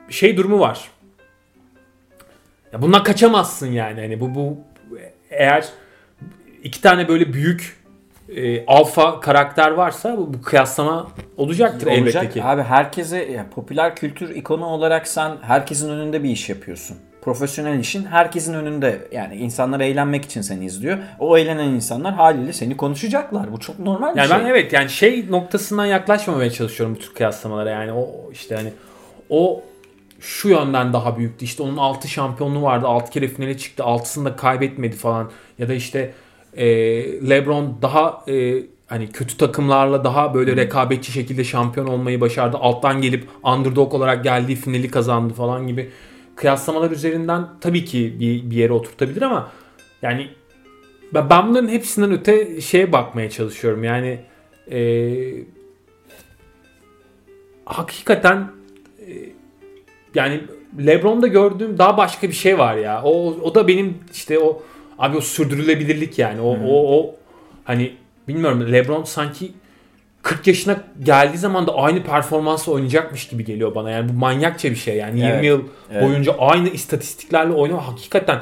[0.09, 0.89] şey durumu var.
[2.73, 4.01] Ya bundan kaçamazsın yani.
[4.01, 4.57] Hani bu bu
[5.29, 5.65] eğer
[6.63, 7.85] iki tane böyle büyük
[8.35, 12.23] e, alfa karakter varsa bu, bu kıyaslama olacaktır Olacak.
[12.23, 12.43] elbette ki.
[12.43, 16.97] Abi herkese ya popüler kültür ikonu olarak sen herkesin önünde bir iş yapıyorsun.
[17.25, 19.07] Profesyonel işin herkesin önünde.
[19.11, 20.97] Yani insanlar eğlenmek için seni izliyor.
[21.19, 23.51] O eğlenen insanlar haliyle seni konuşacaklar.
[23.51, 24.37] Bu çok normal bir Yani şey.
[24.39, 28.69] ben evet yani şey noktasından yaklaşmamaya çalışıyorum bu tür kıyaslamalara yani o işte hani
[29.29, 29.63] o
[30.19, 31.45] şu yönden daha büyüktü.
[31.45, 32.87] İşte onun 6 şampiyonluğu vardı.
[32.87, 33.83] 6 kere finale çıktı.
[33.83, 35.31] 6'sını da kaybetmedi falan.
[35.59, 36.13] Ya da işte
[36.53, 36.65] e,
[37.29, 42.57] LeBron daha e, hani kötü takımlarla daha böyle rekabetçi şekilde şampiyon olmayı başardı.
[42.57, 45.89] Alttan gelip underdog olarak geldiği finali kazandı falan gibi
[46.35, 49.51] kıyaslamalar üzerinden tabii ki bir, bir yere oturtabilir ama
[50.01, 50.29] yani
[51.13, 53.83] ben, bunların hepsinden öte şeye bakmaya çalışıyorum.
[53.83, 54.19] Yani
[54.71, 54.79] e,
[57.65, 58.51] hakikaten
[58.99, 59.11] e,
[60.15, 60.41] yani
[60.85, 63.01] LeBron'da gördüğüm daha başka bir şey var ya.
[63.03, 64.63] O o da benim işte o
[64.99, 66.41] abi o sürdürülebilirlik yani.
[66.41, 67.15] O o o
[67.63, 67.93] hani
[68.27, 69.51] bilmiyorum LeBron sanki
[70.25, 73.91] 40 yaşına geldiği zaman da aynı performansla oynayacakmış gibi geliyor bana.
[73.91, 75.19] Yani bu manyakça bir şey yani.
[75.19, 75.61] 20 Evet, yıl
[75.91, 76.03] evet.
[76.03, 77.81] boyunca aynı istatistiklerle oynuyor.
[77.81, 78.39] Hakikaten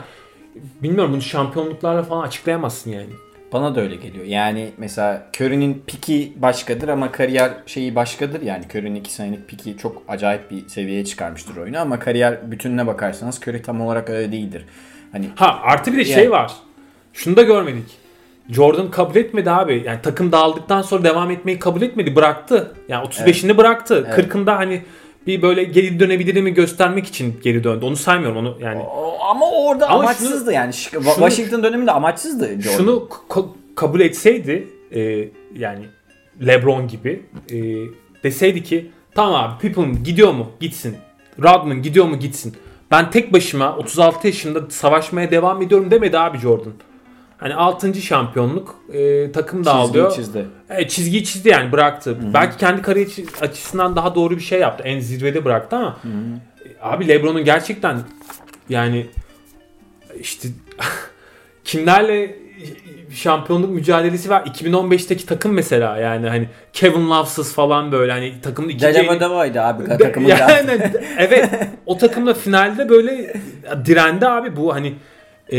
[0.83, 3.09] bilmiyorum bunu şampiyonluklarla falan açıklayamazsın yani.
[3.53, 4.25] Bana da öyle geliyor.
[4.25, 8.41] Yani mesela Curry'nin piki başkadır ama kariyer şeyi başkadır.
[8.41, 13.39] Yani Curry'nin 2 senelik piki çok acayip bir seviyeye çıkarmıştır oyunu ama kariyer bütününe bakarsanız
[13.47, 14.65] Curry tam olarak öyle değildir.
[15.11, 16.51] Hani Ha artı bir de Yani- şey var.
[17.13, 18.02] Şunu da görmedik.
[18.49, 19.83] Jordan kabul etmedi abi.
[19.85, 22.15] Yani takım dağıldıktan sonra devam etmeyi kabul etmedi.
[22.15, 22.73] Bıraktı.
[22.87, 24.07] Yani 35'inde bıraktı.
[24.07, 24.17] Evet.
[24.33, 24.81] 40'ında hani
[25.27, 27.85] bir böyle geri dönebilirimi göstermek için geri döndü.
[27.85, 28.81] Onu saymıyorum onu yani.
[28.81, 30.71] O- ama orada Ama amaçsızdı yani.
[30.71, 32.77] Şi- şunu- Washington döneminde amaçsızdı Jordan.
[32.77, 33.09] Şunu
[33.75, 35.01] kabul etseydi e,
[35.55, 35.85] yani
[36.47, 37.57] LeBron gibi e,
[38.23, 40.47] deseydi ki tamam abi Pippen gidiyor mu?
[40.59, 40.97] Gitsin.
[41.43, 42.19] Rodman gidiyor mu?
[42.19, 42.55] Gitsin.
[42.91, 46.73] Ben tek başıma 36 yaşında savaşmaya devam ediyorum demedi abi Jordan.
[47.43, 47.93] Hani 6.
[48.01, 50.09] şampiyonluk e, takım dağılıyor.
[50.09, 50.45] Çizgiyi çizdi.
[50.69, 52.17] Evet, çizgiyi çizdi yani bıraktı.
[52.33, 53.07] Belki kendi kariyer
[53.41, 54.83] açısından daha doğru bir şey yaptı.
[54.83, 57.99] En zirvede bıraktı ama e, abi LeBron'un gerçekten
[58.69, 59.07] yani
[60.19, 60.47] işte
[61.63, 62.35] kimlerle
[63.11, 64.41] şampiyonluk mücadelesi var.
[64.41, 69.61] 2015'teki takım mesela yani hani Kevin Love'sız falan böyle hani takımın ikinci Cacaba en- Dava'ydı
[69.61, 70.27] abi takımın.
[70.29, 71.49] yani evet
[71.85, 73.33] o takımla finalde böyle
[73.85, 74.93] direndi abi bu hani
[75.53, 75.57] e,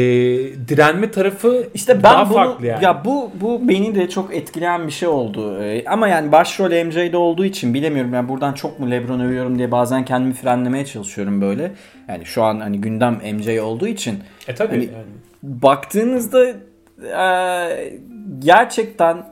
[0.69, 2.85] direnme tarafı İşte ben daha bunu farklı yani.
[2.85, 5.63] ya bu bu beni de çok etkileyen bir şey oldu.
[5.63, 8.15] Ee, ama yani başrol MJ'de olduğu için bilemiyorum.
[8.15, 11.73] Yani buradan çok mu LeBron övüyorum diye bazen kendimi frenlemeye çalışıyorum böyle.
[12.09, 14.19] Yani şu an hani gündem MJ olduğu için
[14.49, 15.05] e tabii hani- yani.
[15.43, 18.01] baktığınızda e,
[18.39, 19.27] gerçekten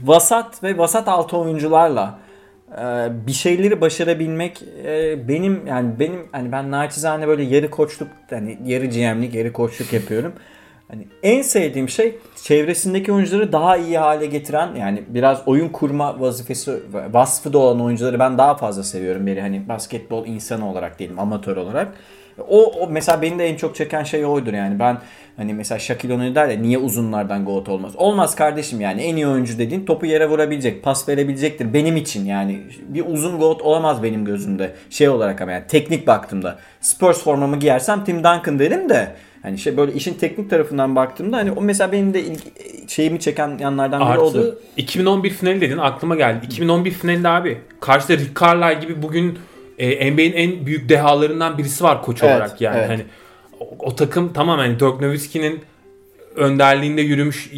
[0.00, 2.18] vasat ve vasat altı oyuncularla
[3.26, 8.86] bir şeyleri başarabilmek e, benim yani benim hani ben naçizane böyle yarı koçluk hani yarı
[8.86, 10.32] GM'lik yarı koçluk yapıyorum.
[10.88, 16.72] Hani en sevdiğim şey çevresindeki oyuncuları daha iyi hale getiren yani biraz oyun kurma vazifesi
[17.12, 21.56] vasfı da olan oyuncuları ben daha fazla seviyorum biri hani basketbol insanı olarak diyelim amatör
[21.56, 21.88] olarak.
[22.48, 24.78] O, o mesela beni de en çok çeken şey oydur yani.
[24.78, 24.98] Ben
[25.36, 27.96] hani mesela Shaquille O'Neal der ya niye uzunlardan GOAT olmaz?
[27.96, 29.02] Olmaz kardeşim yani.
[29.02, 31.72] En iyi oyuncu dediğin topu yere vurabilecek, pas verebilecektir.
[31.72, 34.72] Benim için yani bir uzun GOAT olamaz benim gözümde.
[34.90, 36.58] Şey olarak ama yani teknik baktığımda.
[36.80, 39.12] Spurs formamı giyersem Tim Duncan derim de
[39.46, 42.40] Hani şey böyle işin teknik tarafından baktığımda hani o mesela benim de ilgi,
[42.88, 44.58] şeyimi çeken yanlardan biri Artı oldu.
[44.76, 46.46] 2011 finali dedin aklıma geldi.
[46.46, 49.38] 2011 finalinde abi karşıda Rick Carlisle gibi bugün
[49.78, 52.76] e, NBA'in en büyük dehalarından birisi var koç Evet, olarak yani.
[52.78, 52.88] evet.
[52.88, 53.04] Hani
[53.60, 55.60] o, o takım tamamen hani Dirk Nowitzki'nin
[56.36, 57.50] önderliğinde yürümüş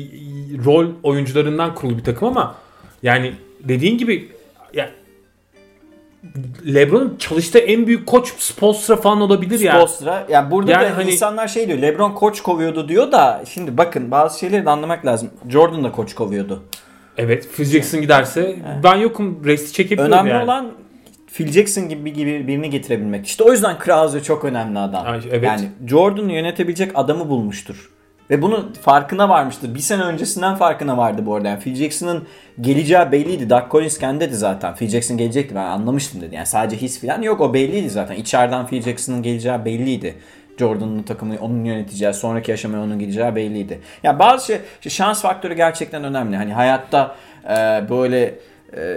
[0.65, 2.55] rol oyuncularından kurulu bir takım ama
[3.03, 4.29] yani dediğin gibi
[4.75, 4.91] ya
[6.67, 9.73] LeBron'un çalıştığı en büyük koç Spoelstra falan olabilir ya.
[9.73, 10.27] Spoelstra.
[10.29, 11.79] Yani burada Yani da hani- insanlar şey diyor.
[11.79, 15.31] LeBron koç kovuyordu diyor da şimdi bakın bazı şeyleri de anlamak lazım.
[15.49, 16.63] Jordan da koç kovuyordu.
[17.17, 20.45] Evet Phil Jackson giderse ben yokum resti çekebilirim Önemli yani.
[20.45, 20.71] olan
[21.33, 23.27] Phil Jackson gibi, gibi birini getirebilmek.
[23.27, 25.07] İşte o yüzden Krause çok önemli adam.
[25.07, 25.45] Ay, evet.
[25.45, 27.91] Yani Jordan'ı yönetebilecek adamı bulmuştur.
[28.31, 29.75] Ve bunun farkına varmıştır.
[29.75, 31.49] Bir sene öncesinden farkına vardı bu arada.
[31.49, 32.27] Yani Phil Jackson'ın
[32.61, 33.51] geleceği belliydi.
[33.51, 34.75] Doug Collins kendi dedi zaten.
[34.75, 36.35] Phil Jackson gelecekti ben anlamıştım dedi.
[36.35, 38.15] Yani sadece his falan yok o belliydi zaten.
[38.15, 40.15] İçeriden Phil Jackson'ın geleceği belliydi.
[40.59, 43.73] Jordan'ın takımını onun yöneteceği, sonraki aşamaya onun gideceği belliydi.
[43.73, 44.59] Ya yani bazı şey,
[44.89, 46.37] şans faktörü gerçekten önemli.
[46.37, 47.57] Hani hayatta e,
[47.91, 48.35] böyle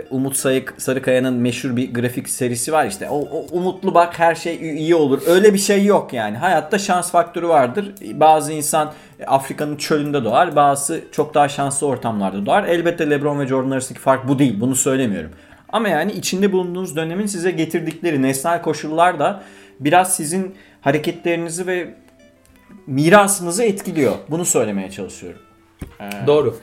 [0.10, 3.10] Umut Sayık Sarıkaya'nın meşhur bir grafik serisi var işte.
[3.10, 5.22] O, o umutlu bak her şey iyi olur.
[5.28, 6.38] Öyle bir şey yok yani.
[6.38, 7.92] Hayatta şans faktörü vardır.
[8.14, 10.56] Bazı insan e, Afrika'nın çölünde doğar.
[10.56, 12.64] Bazısı çok daha şanslı ortamlarda doğar.
[12.64, 14.60] Elbette LeBron ve Jordan arasındaki fark bu değil.
[14.60, 15.32] Bunu söylemiyorum.
[15.70, 19.44] Ama yani içinde bulunduğunuz dönemin size getirdikleri nesnel koşullar da
[19.80, 21.94] biraz sizin hareketlerinizi ve
[22.88, 24.16] mirasınızı etkiliyor.
[24.30, 25.42] Bunu söylemeye çalışıyorum.
[26.28, 26.58] Doğru.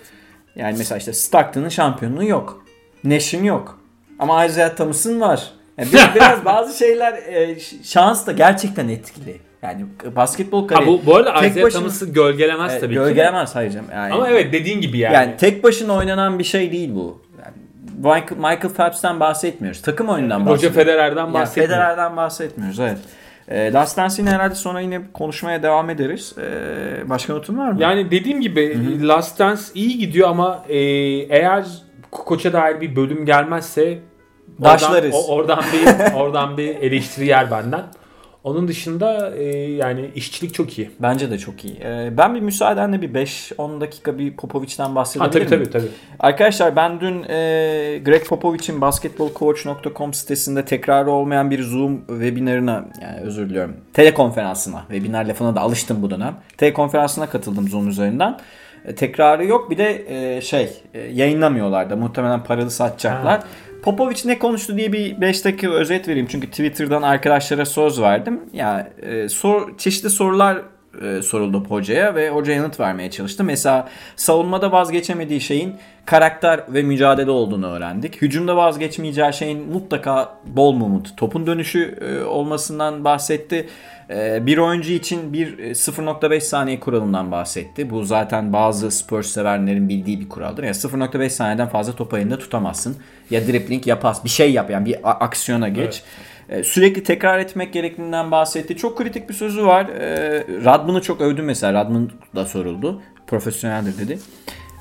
[0.56, 2.67] Yani mesela işte Stockton'ın şampiyonluğu yok.
[3.04, 3.78] Nash'in yok.
[4.18, 5.42] Ama Isaiah Thomas'ın var.
[5.78, 9.40] Yani biraz, biraz bazı şeyler e, şans da gerçekten etkili.
[9.62, 9.84] Yani
[10.16, 12.94] basketbol Ha, kariyeri bu, bu arada tek Isaiah başına- Thomas'ı gölgelemez tabii ki.
[12.94, 13.86] gölgelemez hayır canım.
[13.92, 15.14] Yani, Ama evet dediğin gibi yani.
[15.14, 17.22] yani tek başına oynanan bir şey değil bu.
[17.44, 17.54] Yani
[17.98, 19.82] Michael, Michael Phelps'ten bahsetmiyoruz.
[19.82, 20.76] Takım oyunundan bahsediyoruz.
[20.78, 21.68] Federer'den Ya bahsetmiyor.
[21.70, 22.98] Federer'den bahsetmiyoruz evet.
[23.48, 26.34] E, Last Dance'in herhalde sonra yine konuşmaya devam ederiz.
[26.38, 27.82] E, başka notun var mı?
[27.82, 30.76] Yani dediğim gibi Last Dance iyi gidiyor ama e,
[31.28, 31.64] eğer
[32.10, 33.98] koça dair bir bölüm gelmezse
[34.62, 35.14] Daşlarız.
[35.28, 37.82] Oradan, o- oradan bir oradan bir eleştiri yer benden.
[38.44, 40.90] Onun dışında e, yani işçilik çok iyi.
[41.00, 41.76] Bence de çok iyi.
[41.84, 45.70] E, ben bir müsaadenle bir 5-10 dakika bir Popovic'ten Ha, bahsedebilir tabii miyim?
[45.72, 45.90] tabii tabii.
[46.20, 53.48] Arkadaşlar ben dün e, Greg Popovich'in basketballcoach.com sitesinde tekrarı olmayan bir Zoom webinarına yani özür
[53.50, 56.34] diliyorum telekonferansına webinar lafına da alıştım bu dönem.
[56.56, 58.38] Telekonferansına katıldım Zoom üzerinden.
[58.84, 63.40] E, tekrarı yok bir de e, şey e, yayınlamıyorlar da muhtemelen paralı satacaklar.
[63.40, 63.46] Ha.
[63.82, 66.26] Popovic ne konuştu diye bir 5 dakika özet vereyim.
[66.30, 68.40] Çünkü Twitter'dan arkadaşlara söz verdim.
[68.52, 70.58] Ya e, sor, çeşitli sorular
[71.02, 73.44] e, soruldu hocaya ve hoca yanıt vermeye çalıştı.
[73.44, 75.74] Mesela savunmada vazgeçemediği şeyin
[76.04, 78.22] karakter ve mücadele olduğunu öğrendik.
[78.22, 83.68] Hücumda vazgeçmeyeceği şeyin mutlaka bol mumut, topun dönüşü e, olmasından bahsetti.
[84.10, 87.90] E, bir oyuncu için bir e, 0.5 saniye kuralından bahsetti.
[87.90, 90.62] Bu zaten bazı Spurs severlerin bildiği bir kuraldır.
[90.62, 92.96] Yani 0.5 saniyeden fazla topu elinde tutamazsın.
[93.30, 96.02] Ya dribbling ya pas bir şey yap yani bir aksiyona geç.
[96.48, 98.76] E, Sürekli tekrar etmek gerektiğinden bahsetti.
[98.76, 99.84] Çok kritik bir sözü var.
[99.88, 101.72] E, Radman'ı çok övdüm mesela.
[101.80, 103.02] Radman da soruldu.
[103.26, 104.18] Profesyoneldir dedi.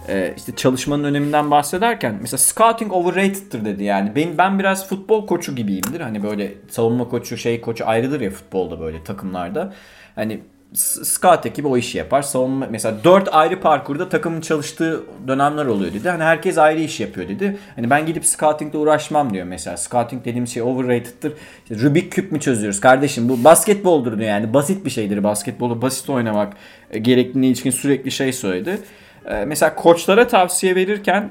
[0.09, 4.11] E, işte çalışmanın öneminden bahsederken mesela scouting overrated'tır dedi yani.
[4.15, 6.01] Ben, ben biraz futbol koçu gibiyimdir.
[6.01, 9.73] Hani böyle savunma koçu şey koçu ayrıdır ya futbolda böyle takımlarda.
[10.15, 10.41] Hani
[10.73, 12.21] scout ekibi o işi yapar.
[12.21, 16.09] Savunma mesela 4 ayrı parkurda takımın çalıştığı dönemler oluyor dedi.
[16.09, 17.57] Hani herkes ayrı iş yapıyor dedi.
[17.75, 19.77] Hani ben gidip scoutingle uğraşmam diyor mesela.
[19.77, 21.33] Scouting dediğim şey overrated'tır.
[21.63, 23.29] İşte Rubik küp mü çözüyoruz kardeşim?
[23.29, 24.53] Bu basketboldur diyor yani.
[24.53, 25.81] Basit bir şeydir basketbolu.
[25.81, 26.53] Basit oynamak
[26.91, 28.79] e, gerektiğine ilişkin sürekli şey söyledi.
[29.27, 31.29] E, Mesela koçlara tavsiye verirken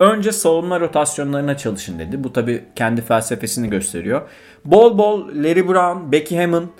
[0.00, 2.24] önce savunma rotasyonlarına çalışın dedi.
[2.24, 4.22] Bu tabi kendi felsefesini gösteriyor.
[4.64, 6.70] Bol bol Larry Brown, Becky Hammon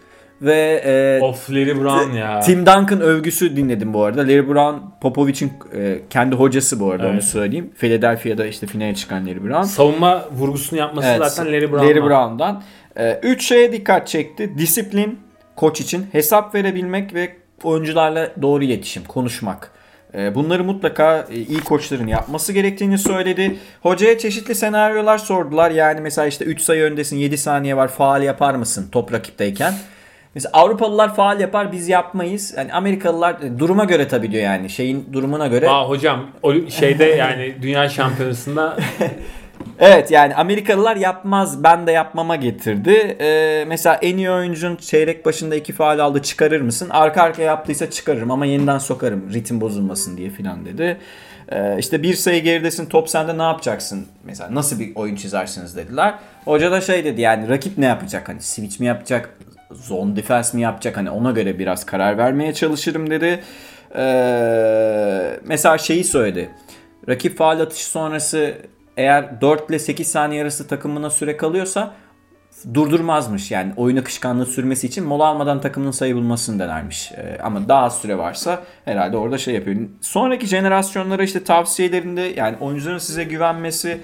[0.42, 2.40] ve e, Of Larry Brown ya.
[2.40, 4.20] Tim Duncan övgüsü dinledim bu arada.
[4.20, 7.24] Larry Brown Popovic'in e, kendi hocası bu arada onu Evet.
[7.24, 7.70] söyleyeyim.
[7.78, 9.62] Philadelphia'da işte finale çıkan Larry Brown.
[9.62, 11.86] Savunma vurgusunu yapması Evet, zaten Larry Brown'dan.
[11.88, 12.62] Larry Brown'dan.
[12.96, 14.58] E, üç şeye dikkat çekti.
[14.58, 15.18] Disiplin
[15.56, 16.06] koç için.
[16.12, 19.70] Hesap verebilmek ve oyuncularla doğru iletişim, konuşmak.
[20.14, 23.56] E, Bunları mutlaka e, iyi koçların yapması gerektiğini söyledi.
[23.82, 25.70] Hocaya çeşitli senaryolar sordular.
[25.70, 29.74] Yani mesela işte 3 sayı öndesin 7 saniye var faal yapar mısın top rakipteyken?
[30.34, 32.54] Mesela Avrupalılar faal yapar biz yapmayız.
[32.56, 34.70] Yani Amerikalılar e, duruma göre tabii diyor yani.
[34.70, 35.68] Şeyin durumuna göre.
[35.70, 38.76] Aa hocam o şeyde yani dünya şampiyonasında
[39.78, 43.16] Evet yani Amerikalılar yapmaz ben de yapmama getirdi.
[43.20, 46.88] Ee, mesela en iyi oyuncunun çeyrek başında iki faal aldı çıkarır mısın?
[46.90, 50.98] Arka arkaya yaptıysa çıkarırım ama yeniden sokarım ritim bozulmasın diye filan dedi.
[51.52, 54.06] Ee, işte bir sayı geridesin top sende ne yapacaksın?
[54.24, 56.14] Mesela nasıl bir oyun çizersiniz dediler.
[56.44, 58.28] Hoca da şey dedi yani rakip ne yapacak?
[58.28, 59.30] Hani switch mi yapacak?
[59.72, 60.96] Zone defense mi yapacak?
[60.96, 63.40] Hani ona göre biraz karar vermeye çalışırım dedi.
[63.96, 66.50] Ee, mesela şeyi söyledi.
[67.08, 68.54] Rakip faal atışı sonrası
[68.96, 71.94] eğer 4 ile 8 saniye arası takımına süre kalıyorsa
[72.74, 77.12] durdurmazmış yani oyun akışkanlığı sürmesi için mola almadan takımın sayı bulmasını denermiş.
[77.12, 79.76] Ee, ama daha az süre varsa herhalde orada şey yapıyor.
[80.00, 84.00] Sonraki jenerasyonlara işte tavsiyelerinde yani oyuncuların size güvenmesi,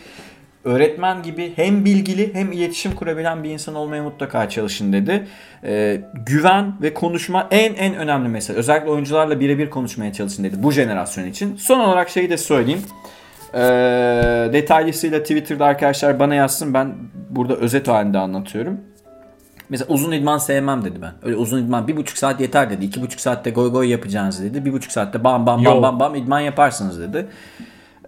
[0.64, 5.26] öğretmen gibi hem bilgili hem iletişim kurabilen bir insan olmaya mutlaka çalışın dedi.
[5.64, 8.58] Ee, güven ve konuşma en en önemli mesele.
[8.58, 11.56] Özellikle oyuncularla birebir konuşmaya çalışın dedi bu jenerasyon için.
[11.56, 12.82] Son olarak şeyi de söyleyeyim.
[13.54, 13.58] Ee,
[14.52, 16.74] detaylısıyla Twitter'da arkadaşlar bana yazsın.
[16.74, 16.94] Ben
[17.30, 18.80] burada özet halinde anlatıyorum.
[19.68, 21.12] Mesela uzun idman sevmem dedi ben.
[21.22, 22.84] Öyle uzun idman bir buçuk saat yeter dedi.
[22.84, 24.64] İki buçuk saatte goy goy yapacağınız dedi.
[24.64, 25.82] Bir buçuk saatte bam bam bam Yo.
[25.82, 27.26] bam bam idman yaparsınız dedi.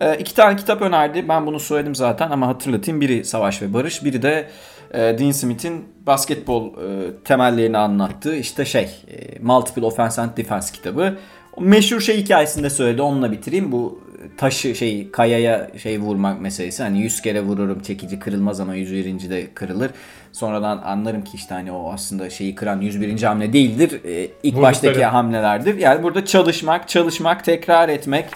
[0.01, 1.29] Ee, iki tane kitap önerdi.
[1.29, 3.01] Ben bunu söyledim zaten ama hatırlatayım.
[3.01, 4.05] Biri Savaş ve Barış.
[4.05, 4.49] Biri de
[4.95, 11.19] e, Dean Smith'in basketbol e, temellerini anlattığı işte şey e, Multiple Offense and Defense kitabı.
[11.57, 13.03] O meşhur şey hikayesinde söyledi.
[13.03, 13.73] Onunla bitireyim.
[13.73, 14.01] Bu
[14.37, 16.83] taşı şey kayaya şey vurmak meselesi.
[16.83, 19.31] Hani 100 kere vururum çekici kırılmaz ama 101.
[19.31, 19.91] de kırılır.
[20.33, 23.23] Sonradan anlarım ki işte hani o aslında şeyi kıran 101.
[23.23, 24.01] hamle değildir.
[24.05, 24.63] Ee, ilk Vurdukları.
[24.63, 25.79] baştaki hamlelerdir.
[25.79, 28.27] Yani burada çalışmak, çalışmak, tekrar etmek,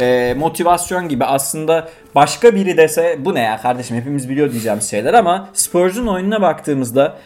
[0.00, 5.14] e, motivasyon gibi aslında başka biri dese bu ne ya kardeşim hepimiz biliyor diyeceğim şeyler
[5.14, 7.18] ama Spurs'un oyununa baktığımızda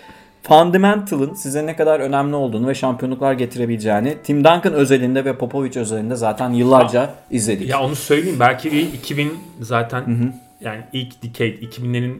[0.48, 6.14] fundamental'ın size ne kadar önemli olduğunu ve şampiyonluklar getirebileceğini Tim Duncan özelinde ve Popovich özelinde
[6.16, 7.68] zaten yıllarca izledik.
[7.68, 12.14] Ya onu söyleyeyim belki bir 2000 zaten yani ilk decade 2000'lerin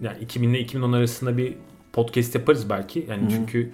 [0.00, 1.54] yani 2000 ile 2010 arasında bir
[1.92, 3.06] podcast yaparız belki.
[3.10, 3.70] Yani çünkü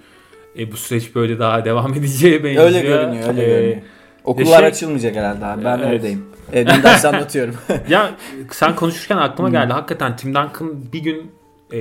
[0.58, 2.64] e, bu süreç böyle daha devam edeceği benziyor.
[2.64, 3.76] Öyle görünüyor, öyle E, görünüyor.
[4.24, 5.64] Okullar şey- açılmayacak herhalde abi.
[5.64, 5.92] Ben Evet.
[5.92, 6.24] evdeyim.
[6.52, 7.54] Evden ders anlatıyorum.
[7.88, 8.10] ya
[8.52, 9.72] sen konuşurken aklıma geldi.
[9.72, 11.30] Hakikaten Tim Duncan bir gün
[11.72, 11.78] e,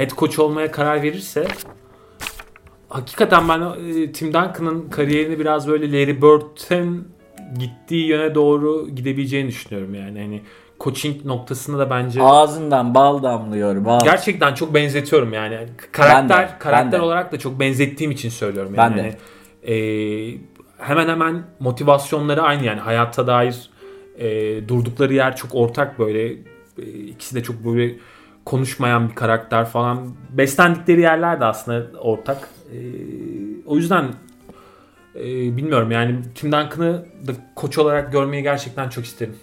[0.00, 1.46] head coach olmaya karar verirse
[2.88, 7.08] hakikaten ben e, Tim Duncan'ın kariyerini biraz böyle Larry Bird'ün
[7.58, 10.20] gittiği yöne doğru gidebileceğini düşünüyorum yani.
[10.20, 10.42] Hani
[10.80, 13.84] coaching noktasında da bence Ağzından bal damlıyor.
[13.84, 13.98] Bal.
[14.04, 15.58] gerçekten çok benzetiyorum yani.
[15.92, 17.00] Karakter Ben de, karakter ben de.
[17.00, 18.96] olarak da çok benzettiğim için söylüyorum Ben yani.
[18.96, 19.02] de.
[19.02, 20.38] Hani, e,
[20.78, 23.70] hemen hemen motivasyonları aynı yani hayata dair
[24.18, 27.94] e, durdukları yer çok ortak böyle E, ikisi de çok böyle
[28.44, 32.78] konuşmayan bir karakter falan beslendikleri yerler de aslında ortak E,
[33.66, 34.04] o yüzden
[35.14, 35.22] e,
[35.56, 39.36] bilmiyorum yani Tim Duncan'ı da koç olarak görmeyi gerçekten çok isterim.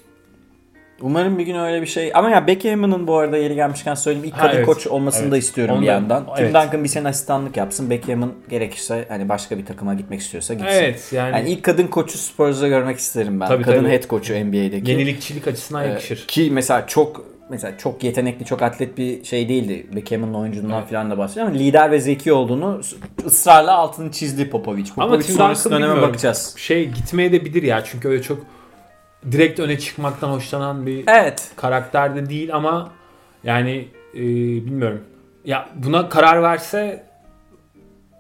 [1.02, 2.12] Umarım bir gün öyle bir şey.
[2.16, 4.28] Ama ya Becky Hammond'ın bu arada yeri gelmişken söyleyeyim.
[4.28, 4.66] ilk kadın evet.
[4.66, 5.32] koç olmasını Evet.
[5.32, 6.26] da istiyorum Onu bir da- yandan.
[6.26, 6.56] Tim evet.
[6.56, 7.90] Duncan bir sene asistanlık yapsın.
[7.90, 10.70] Becky Hammond gerekirse hani başka bir takıma gitmek istiyorsa gitsin.
[10.72, 13.48] Evet yani, Yani ilk kadın koçu Spurs'da görmek isterim ben.
[13.48, 13.90] Tabii, kadın tabii.
[13.92, 14.92] head koçu NBA'deki.
[14.92, 16.26] yenilikçilik açısından Ee, yakışır.
[16.28, 19.88] Ki mesela çok mesela çok yetenekli, çok atlet bir şey değildi.
[19.96, 20.90] Beckham'ın oyunculuğundan Evet.
[20.90, 22.82] falan da bahsediyor ama lider ve zeki olduğunu
[23.26, 24.92] ısrarla altını çizdi Popovich.
[24.98, 26.56] Ama Popovich Tim sonrası döneme bakacağız.
[26.58, 28.40] şey gitmeye de bilir ya çünkü öyle çok
[29.32, 31.52] direkt öne çıkmaktan hoşlanan bir Evet.
[31.56, 32.92] karakter de değil ama
[33.44, 34.20] yani e,
[34.66, 35.04] bilmiyorum.
[35.46, 37.04] Ya buna karar verse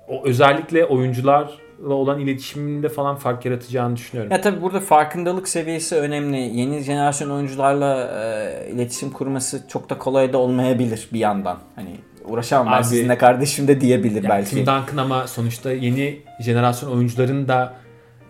[0.07, 1.51] o özellikle oyuncularla
[1.85, 4.31] olan iletişiminde falan fark yaratacağını düşünüyorum.
[4.31, 6.37] Ya tabii burada farkındalık seviyesi önemli.
[6.37, 11.57] Yeni jenerasyon oyuncularla e, iletişim kurması çok da kolay da olmayabilir bir yandan.
[11.75, 11.89] Hani
[12.25, 14.49] uğraşamam ben sizinle kardeşim de diyebilir Yani belki.
[14.49, 17.73] Tim Duncan ama sonuçta yeni jenerasyon oyuncuların da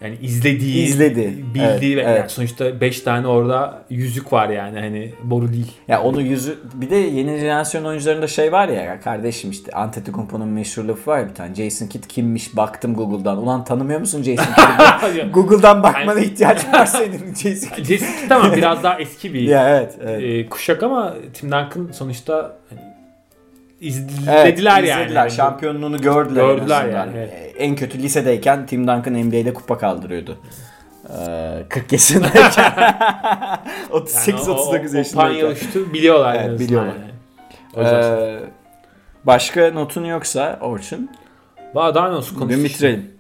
[0.01, 1.35] yani izlediği, İzledi.
[1.53, 2.19] bildiği Evet, ve evet.
[2.19, 5.71] yani sonuçta 5 tane orada yüzük var yani hani boru değil.
[5.87, 10.83] Ya onu yüzü bir de yeni jenerasyon oyuncularında şey var ya, kardeşim işte Antetokounmpo'nun meşhur
[10.83, 11.55] lafı var bir tane.
[11.55, 13.37] Jason Kidd kimmiş baktım Google'dan.
[13.37, 15.31] Ulan tanımıyor musun Jason Kidd'i?
[15.33, 17.85] Google'dan bakmana ihtiyaç var senin Jason Kidd.
[17.85, 19.95] Jason Kidd tamam biraz daha eski bir Ya evet.
[20.01, 20.23] evet.
[20.23, 22.81] e, kuşak ama Tim Duncan sonuçta hani
[23.81, 23.91] Evet,
[24.47, 25.01] izlediler yani.
[25.01, 25.29] izlediler.
[25.29, 26.41] Şampiyonluğunu gördüler.
[26.43, 26.97] en Gördüler azından.
[26.99, 27.29] yani, evet.
[27.33, 30.37] Ee, En kötü lisedeyken Tim Duncan NBA'de kupa kaldırıyordu.
[31.09, 32.73] Ee, 40 yaşındayken.
[33.91, 35.13] 38 yani o- o- 39 o yaşındayken.
[35.41, 36.35] Panya uçtu biliyorlar.
[36.35, 36.93] Evet, en biliyorlar.
[36.93, 37.11] Yani.
[37.75, 38.39] O Ee,
[39.23, 41.09] başka notun yoksa Orçun
[41.73, 42.63] Valla daha ne olsun konuştuk.
[42.63, 43.11] bitirelim.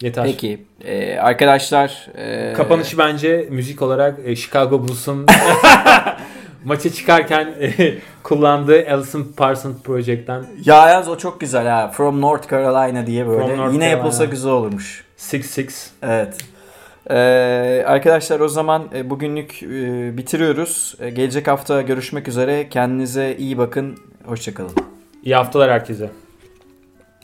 [0.00, 0.24] Yeter.
[0.24, 5.26] Peki ee, arkadaşlar ee, Kapanışı bence müzik olarak e, Chicago Bulls'un
[6.66, 7.54] maça çıkarken
[8.22, 11.90] kullandığı Alison Parsons Project'ten ya yaz o çok güzel ha.
[11.96, 13.46] From North Carolina diye böyle.
[13.46, 14.30] From North Yine yapılsa Carolina.
[14.30, 15.04] güzel olurmuş.
[15.18, 16.36] 6-6 Evet.
[17.10, 20.94] Ee, arkadaşlar o zaman e, bugünlük e, bitiriyoruz.
[21.00, 22.68] E, gelecek hafta görüşmek üzere.
[22.68, 23.98] Kendinize iyi bakın.
[24.24, 24.72] Hoşçakalın.
[25.22, 26.10] İyi haftalar herkese.